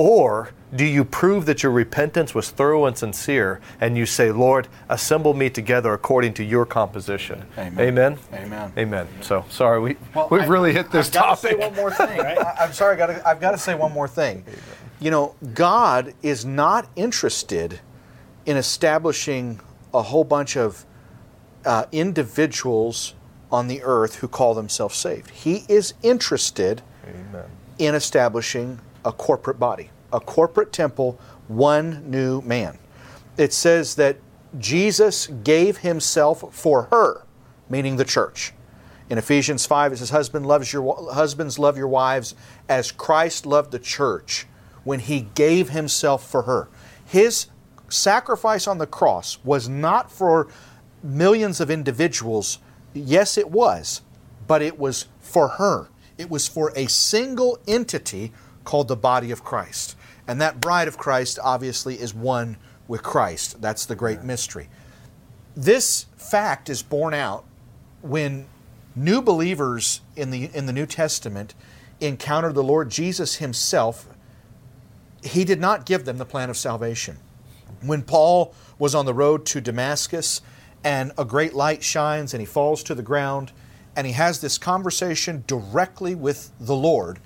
Or 0.00 0.48
do 0.74 0.86
you 0.86 1.04
prove 1.04 1.44
that 1.44 1.62
your 1.62 1.72
repentance 1.72 2.34
was 2.34 2.48
thorough 2.48 2.86
and 2.86 2.96
sincere 2.96 3.60
and 3.82 3.98
you 3.98 4.06
say, 4.06 4.32
Lord, 4.32 4.66
assemble 4.88 5.34
me 5.34 5.50
together 5.50 5.92
according 5.92 6.32
to 6.34 6.42
your 6.42 6.64
composition? 6.64 7.44
Amen. 7.58 7.78
Amen. 7.78 8.18
Amen. 8.32 8.72
Amen. 8.78 9.08
So 9.20 9.44
sorry, 9.50 9.78
we, 9.78 9.96
well, 10.14 10.28
we've 10.30 10.40
I, 10.40 10.46
really 10.46 10.72
hit 10.72 10.90
this 10.90 11.08
I've 11.08 11.12
topic. 11.12 11.50
Say 11.50 11.56
one 11.56 11.74
more 11.74 11.90
thing. 11.90 12.18
I, 12.18 12.64
am 12.64 12.72
sorry, 12.72 12.94
I 12.94 12.96
gotta, 12.96 13.28
I've 13.28 13.42
got 13.42 13.50
to 13.50 13.58
say 13.58 13.74
one 13.74 13.92
more 13.92 14.08
thing. 14.08 14.42
You 15.00 15.10
know, 15.10 15.34
God 15.52 16.14
is 16.22 16.46
not 16.46 16.88
interested 16.96 17.80
in 18.46 18.56
establishing 18.56 19.60
a 19.92 20.00
whole 20.00 20.24
bunch 20.24 20.56
of 20.56 20.86
uh, 21.66 21.84
individuals 21.92 23.12
on 23.52 23.68
the 23.68 23.82
earth 23.82 24.14
who 24.14 24.28
call 24.28 24.54
themselves 24.54 24.96
saved. 24.96 25.28
He 25.28 25.66
is 25.68 25.92
interested 26.02 26.80
Amen. 27.06 27.44
in 27.76 27.94
establishing 27.94 28.80
a 29.04 29.12
corporate 29.12 29.58
body 29.58 29.90
a 30.12 30.20
corporate 30.20 30.72
temple, 30.72 31.18
one 31.48 32.08
new 32.10 32.40
man. 32.42 32.78
It 33.36 33.52
says 33.52 33.94
that 33.96 34.18
Jesus 34.58 35.28
gave 35.44 35.78
himself 35.78 36.44
for 36.52 36.84
her, 36.84 37.24
meaning 37.68 37.96
the 37.96 38.04
church. 38.04 38.52
In 39.08 39.18
Ephesians 39.18 39.66
5, 39.66 39.92
it 39.92 39.96
says, 39.98 40.10
Husband 40.10 40.46
loves 40.46 40.72
your, 40.72 41.12
Husbands, 41.12 41.58
love 41.58 41.76
your 41.76 41.88
wives 41.88 42.34
as 42.68 42.92
Christ 42.92 43.46
loved 43.46 43.72
the 43.72 43.78
church 43.78 44.46
when 44.84 45.00
he 45.00 45.22
gave 45.34 45.70
himself 45.70 46.28
for 46.28 46.42
her. 46.42 46.68
His 47.04 47.46
sacrifice 47.88 48.66
on 48.66 48.78
the 48.78 48.86
cross 48.86 49.38
was 49.44 49.68
not 49.68 50.12
for 50.12 50.48
millions 51.02 51.60
of 51.60 51.70
individuals. 51.70 52.58
Yes, 52.94 53.36
it 53.36 53.50
was, 53.50 54.02
but 54.46 54.62
it 54.62 54.78
was 54.78 55.06
for 55.18 55.48
her. 55.48 55.88
It 56.18 56.30
was 56.30 56.46
for 56.46 56.72
a 56.76 56.86
single 56.86 57.58
entity 57.66 58.32
called 58.64 58.88
the 58.88 58.96
body 58.96 59.30
of 59.30 59.44
Christ. 59.44 59.96
And 60.26 60.40
that 60.40 60.60
bride 60.60 60.88
of 60.88 60.98
Christ 60.98 61.38
obviously 61.42 62.00
is 62.00 62.14
one 62.14 62.56
with 62.86 63.02
Christ. 63.02 63.60
That's 63.60 63.86
the 63.86 63.96
great 63.96 64.22
mystery. 64.22 64.68
This 65.56 66.06
fact 66.16 66.68
is 66.68 66.82
borne 66.82 67.14
out 67.14 67.44
when 68.02 68.46
new 68.94 69.22
believers 69.22 70.00
in 70.16 70.30
the, 70.30 70.50
in 70.54 70.66
the 70.66 70.72
New 70.72 70.86
Testament 70.86 71.54
encounter 72.00 72.52
the 72.52 72.62
Lord 72.62 72.90
Jesus 72.90 73.36
himself. 73.36 74.06
He 75.22 75.44
did 75.44 75.60
not 75.60 75.86
give 75.86 76.04
them 76.04 76.18
the 76.18 76.24
plan 76.24 76.50
of 76.50 76.56
salvation. 76.56 77.18
When 77.82 78.02
Paul 78.02 78.54
was 78.78 78.94
on 78.94 79.06
the 79.06 79.14
road 79.14 79.46
to 79.46 79.60
Damascus 79.60 80.42
and 80.82 81.12
a 81.18 81.24
great 81.24 81.54
light 81.54 81.82
shines 81.82 82.34
and 82.34 82.40
he 82.40 82.46
falls 82.46 82.82
to 82.84 82.94
the 82.94 83.02
ground 83.02 83.52
and 83.96 84.06
he 84.06 84.12
has 84.14 84.40
this 84.40 84.58
conversation 84.58 85.44
directly 85.46 86.14
with 86.14 86.52
the 86.58 86.76
Lord. 86.76 87.18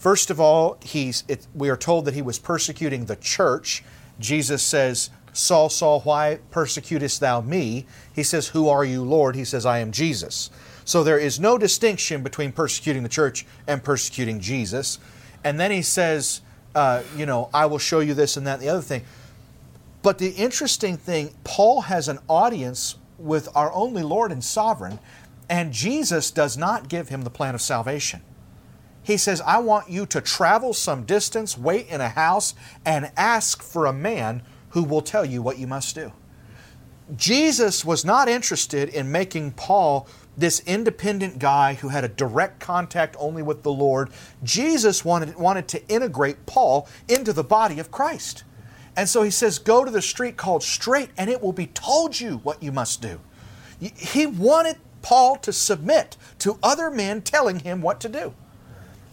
First 0.00 0.30
of 0.30 0.40
all, 0.40 0.78
he's, 0.82 1.24
it, 1.28 1.46
we 1.54 1.68
are 1.68 1.76
told 1.76 2.06
that 2.06 2.14
he 2.14 2.22
was 2.22 2.38
persecuting 2.38 3.04
the 3.04 3.16
church. 3.16 3.84
Jesus 4.18 4.62
says, 4.62 5.10
Saul, 5.34 5.68
Saul, 5.68 6.00
why 6.00 6.38
persecutest 6.50 7.20
thou 7.20 7.42
me? 7.42 7.84
He 8.14 8.22
says, 8.22 8.48
Who 8.48 8.66
are 8.70 8.82
you, 8.82 9.04
Lord? 9.04 9.36
He 9.36 9.44
says, 9.44 9.66
I 9.66 9.80
am 9.80 9.92
Jesus. 9.92 10.50
So 10.86 11.04
there 11.04 11.18
is 11.18 11.38
no 11.38 11.58
distinction 11.58 12.22
between 12.22 12.50
persecuting 12.50 13.02
the 13.02 13.10
church 13.10 13.44
and 13.66 13.84
persecuting 13.84 14.40
Jesus. 14.40 14.98
And 15.44 15.60
then 15.60 15.70
he 15.70 15.82
says, 15.82 16.40
uh, 16.74 17.02
You 17.14 17.26
know, 17.26 17.50
I 17.52 17.66
will 17.66 17.78
show 17.78 18.00
you 18.00 18.14
this 18.14 18.38
and 18.38 18.46
that 18.46 18.54
and 18.54 18.62
the 18.62 18.70
other 18.70 18.80
thing. 18.80 19.04
But 20.00 20.16
the 20.16 20.30
interesting 20.30 20.96
thing, 20.96 21.34
Paul 21.44 21.82
has 21.82 22.08
an 22.08 22.20
audience 22.26 22.96
with 23.18 23.50
our 23.54 23.70
only 23.74 24.02
Lord 24.02 24.32
and 24.32 24.42
sovereign, 24.42 24.98
and 25.50 25.74
Jesus 25.74 26.30
does 26.30 26.56
not 26.56 26.88
give 26.88 27.10
him 27.10 27.20
the 27.20 27.28
plan 27.28 27.54
of 27.54 27.60
salvation. 27.60 28.22
He 29.02 29.16
says, 29.16 29.40
I 29.40 29.58
want 29.58 29.88
you 29.88 30.06
to 30.06 30.20
travel 30.20 30.74
some 30.74 31.04
distance, 31.04 31.56
wait 31.56 31.88
in 31.88 32.00
a 32.00 32.08
house, 32.08 32.54
and 32.84 33.10
ask 33.16 33.62
for 33.62 33.86
a 33.86 33.92
man 33.92 34.42
who 34.70 34.84
will 34.84 35.02
tell 35.02 35.24
you 35.24 35.42
what 35.42 35.58
you 35.58 35.66
must 35.66 35.94
do. 35.94 36.12
Jesus 37.16 37.84
was 37.84 38.04
not 38.04 38.28
interested 38.28 38.88
in 38.88 39.10
making 39.10 39.52
Paul 39.52 40.06
this 40.36 40.60
independent 40.60 41.38
guy 41.38 41.74
who 41.74 41.88
had 41.88 42.04
a 42.04 42.08
direct 42.08 42.60
contact 42.60 43.16
only 43.18 43.42
with 43.42 43.62
the 43.62 43.72
Lord. 43.72 44.10
Jesus 44.44 45.04
wanted, 45.04 45.36
wanted 45.36 45.66
to 45.68 45.86
integrate 45.88 46.46
Paul 46.46 46.88
into 47.08 47.32
the 47.32 47.42
body 47.42 47.80
of 47.80 47.90
Christ. 47.90 48.44
And 48.96 49.08
so 49.08 49.22
he 49.22 49.30
says, 49.30 49.58
Go 49.58 49.84
to 49.84 49.90
the 49.90 50.02
street 50.02 50.36
called 50.36 50.62
Straight, 50.62 51.10
and 51.16 51.28
it 51.30 51.42
will 51.42 51.52
be 51.52 51.66
told 51.66 52.18
you 52.18 52.38
what 52.38 52.62
you 52.62 52.72
must 52.72 53.02
do. 53.02 53.20
He 53.80 54.26
wanted 54.26 54.76
Paul 55.02 55.36
to 55.36 55.52
submit 55.52 56.16
to 56.40 56.58
other 56.62 56.90
men 56.90 57.22
telling 57.22 57.60
him 57.60 57.80
what 57.80 58.00
to 58.00 58.08
do. 58.08 58.34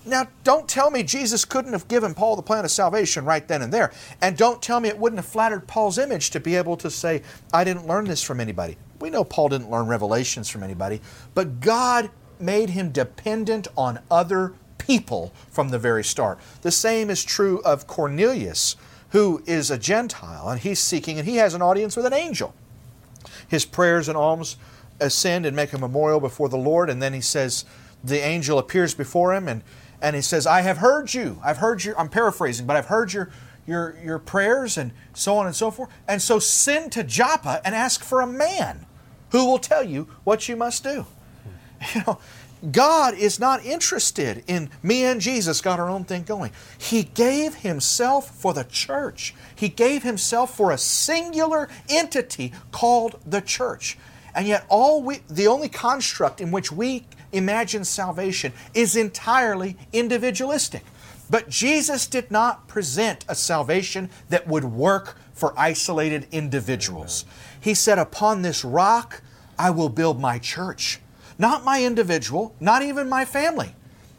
Now, 0.08 0.28
don't 0.43 0.68
tell 0.68 0.89
me 0.89 1.03
Jesus 1.03 1.45
couldn't 1.45 1.74
have 1.74 1.88
given 1.88 2.14
Paul 2.14 2.36
the 2.36 2.41
plan 2.41 2.64
of 2.66 2.72
salvation 2.72 3.26
right 3.26 3.47
then 3.47 3.62
and 3.62 3.74
there. 3.74 3.91
And 4.22 4.38
don't 4.38 4.62
tell 4.62 4.80
me 4.80 4.89
it 4.89 4.97
wouldn't 4.97 5.20
have 5.20 5.26
flattered 5.26 5.68
Paul's 5.68 5.97
image 5.97 6.30
to 6.32 6.39
be 6.39 6.55
able 6.55 6.78
to 6.78 6.89
say, 6.89 7.22
I 7.53 7.64
didn't 7.64 7.88
learn 7.88 8.05
this 8.05 8.24
from 8.24 8.39
anybody. 8.39 8.78
We 8.99 9.10
know 9.10 9.24
Paul 9.24 9.49
didn't 9.49 9.70
learn 9.70 9.88
revelations 9.88 10.49
from 10.49 10.64
anybody, 10.64 11.01
but 11.34 11.60
God 11.60 12.10
made 12.39 12.72
him 12.72 12.91
dependent 12.91 13.68
on 13.78 13.99
other 14.10 14.53
people 14.78 15.34
from 15.49 15.70
the 15.70 15.80
very 15.80 16.03
start. 16.03 16.39
The 16.62 16.72
same 16.72 17.10
is 17.10 17.24
true 17.24 17.62
of 17.64 17.88
Cornelius, 17.88 18.76
who 19.10 19.43
is 19.45 19.70
a 19.70 19.78
Gentile, 19.78 20.49
and 20.49 20.60
he's 20.60 20.80
seeking, 20.80 21.20
and 21.20 21.28
he 21.28 21.36
has 21.38 21.53
an 21.53 21.62
audience 21.62 21.95
with 21.95 22.05
an 22.05 22.14
angel. 22.14 22.53
His 23.47 23.66
prayers 23.66 24.08
and 24.08 24.18
alms 24.18 24.58
ascend 24.99 25.45
and 25.45 25.55
make 25.55 25.74
a 25.74 25.78
memorial 25.78 26.20
before 26.20 26.49
the 26.49 26.58
Lord, 26.58 26.89
and 26.89 27.01
then 27.01 27.14
he 27.14 27.22
says, 27.22 27.66
the 28.03 28.20
angel 28.20 28.60
appears 28.60 28.93
before 28.93 29.34
him 29.34 29.47
and 29.47 29.64
and 30.01 30.15
he 30.15 30.21
says, 30.21 30.45
I 30.45 30.61
have 30.61 30.77
heard 30.77 31.13
you. 31.13 31.39
I've 31.43 31.57
heard 31.57 31.83
your, 31.83 31.99
I'm 31.99 32.09
paraphrasing, 32.09 32.65
but 32.65 32.75
I've 32.75 32.85
heard 32.85 33.13
your, 33.13 33.29
your, 33.65 33.97
your 34.03 34.19
prayers 34.19 34.77
and 34.77 34.91
so 35.13 35.37
on 35.37 35.45
and 35.45 35.55
so 35.55 35.71
forth. 35.71 35.89
And 36.07 36.21
so 36.21 36.39
send 36.39 36.91
to 36.93 37.03
Joppa 37.03 37.61
and 37.65 37.73
ask 37.73 38.03
for 38.03 38.21
a 38.21 38.27
man 38.27 38.85
who 39.31 39.45
will 39.45 39.59
tell 39.59 39.83
you 39.83 40.07
what 40.23 40.47
you 40.47 40.55
must 40.55 40.83
do. 40.83 41.05
You 41.93 42.01
know, 42.07 42.19
God 42.71 43.13
is 43.13 43.39
not 43.39 43.63
interested 43.63 44.43
in 44.47 44.71
me 44.81 45.03
and 45.03 45.21
Jesus 45.21 45.61
got 45.61 45.79
our 45.79 45.89
own 45.89 46.05
thing 46.05 46.23
going. 46.23 46.51
He 46.77 47.03
gave 47.03 47.55
Himself 47.55 48.35
for 48.35 48.53
the 48.53 48.63
church. 48.63 49.35
He 49.55 49.69
gave 49.69 50.01
Himself 50.01 50.55
for 50.55 50.71
a 50.71 50.77
singular 50.77 51.69
entity 51.87 52.53
called 52.71 53.19
the 53.27 53.41
church. 53.41 53.97
And 54.33 54.47
yet 54.47 54.65
all 54.69 55.03
we 55.03 55.19
the 55.29 55.47
only 55.47 55.69
construct 55.69 56.41
in 56.41 56.51
which 56.51 56.71
we 56.71 57.05
imagine 57.38 57.85
salvation 57.85 58.53
is 58.73 58.95
entirely 58.95 59.77
individualistic. 59.93 60.83
But 61.29 61.49
Jesus 61.49 62.07
did 62.07 62.31
not 62.31 62.67
present 62.67 63.25
a 63.27 63.35
salvation 63.35 64.09
that 64.29 64.47
would 64.47 64.63
work 64.63 65.17
for 65.33 65.53
isolated 65.57 66.27
individuals. 66.31 67.25
He 67.59 67.73
said, 67.73 67.99
Upon 67.99 68.41
this 68.41 68.63
rock 68.63 69.21
I 69.59 69.69
will 69.69 69.89
build 69.89 70.19
my 70.19 70.39
church. 70.39 70.99
Not 71.38 71.63
my 71.63 71.83
individual, 71.83 72.55
not 72.59 72.81
even 72.81 73.09
my 73.09 73.25
family. 73.25 73.75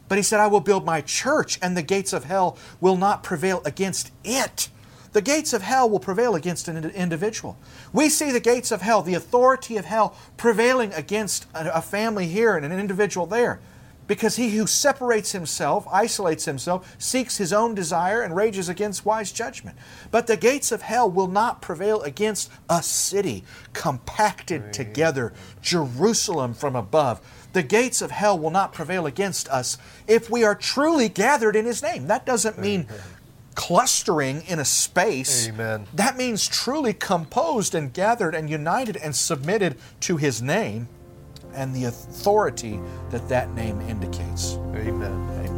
But 0.09 0.19
he 0.19 0.23
said, 0.23 0.41
I 0.41 0.47
will 0.47 0.61
build 0.61 0.87
my 0.87 1.01
church, 1.01 1.59
and 1.61 1.77
the 1.77 1.83
gates 1.83 2.13
of 2.13 2.25
hell 2.25 2.57
will 2.81 2.97
not 2.97 3.23
prevail 3.23 3.61
against 3.65 4.11
it 4.25 4.69
the 5.13 5.23
gates 5.23 5.53
of 5.53 5.63
hell 5.63 5.89
will 5.89 6.01
prevail 6.01 6.35
against 6.35 6.69
an 6.69 6.85
individual. 6.91 7.57
We 7.93 8.09
see 8.09 8.31
the 8.31 8.41
gates 8.41 8.71
of 8.71 8.83
hell, 8.83 9.03
the 9.03 9.15
authority 9.15 9.77
of 9.77 9.85
hell, 9.85 10.17
prevailing 10.37 10.93
against 10.93 11.47
a 11.55 11.83
family 11.83 12.27
here 12.27 12.57
and 12.57 12.65
an 12.65 12.79
individual 12.79 13.27
there. 13.27 13.61
Because 14.07 14.37
he 14.37 14.57
who 14.57 14.67
separates 14.67 15.33
himself, 15.33 15.87
isolates 15.93 16.47
himself, 16.47 16.97
seeks 16.99 17.37
his 17.37 17.53
own 17.53 17.75
desire, 17.75 18.23
and 18.23 18.35
rages 18.35 18.71
against 18.71 19.05
wise 19.05 19.31
judgment. 19.31 19.77
But 20.11 20.27
the 20.27 20.37
gates 20.37 20.73
of 20.73 20.81
hell 20.81 21.11
will 21.11 21.29
not 21.29 21.61
prevail 21.61 22.01
against 22.01 22.51
a 22.71 22.83
city 22.83 23.45
compacted 23.75 24.63
right. 24.63 24.73
together, 24.73 25.35
Jerusalem 25.61 26.55
from 26.55 26.75
above. 26.75 27.21
The 27.53 27.63
gates 27.63 28.01
of 28.01 28.11
hell 28.11 28.39
will 28.39 28.51
not 28.51 28.73
prevail 28.73 29.05
against 29.05 29.47
us 29.51 29.77
if 30.07 30.31
we 30.31 30.43
are 30.43 30.55
truly 30.55 31.11
gathered 31.11 31.55
in 31.55 31.67
his 31.67 31.83
name. 31.83 32.07
That 32.07 32.25
doesn't 32.25 32.59
mean 32.59 32.89
clustering 33.59 34.43
in 34.47 34.61
a 34.61 34.65
space. 34.65 35.49
Amen. 35.49 35.85
That 35.93 36.17
means 36.17 36.47
truly 36.47 36.95
composed 36.95 37.75
and 37.75 37.93
gathered 37.93 38.37
and 38.37 38.49
united 38.49 38.97
and 38.97 39.15
submitted 39.15 39.77
to 40.03 40.17
His 40.17 40.41
name 40.41 40.89
and 41.55 41.75
the 41.75 41.87
authority 41.87 42.79
that 43.11 43.29
that 43.29 43.53
name 43.55 43.81
indicates. 43.81 44.55
Amen. 44.77 45.58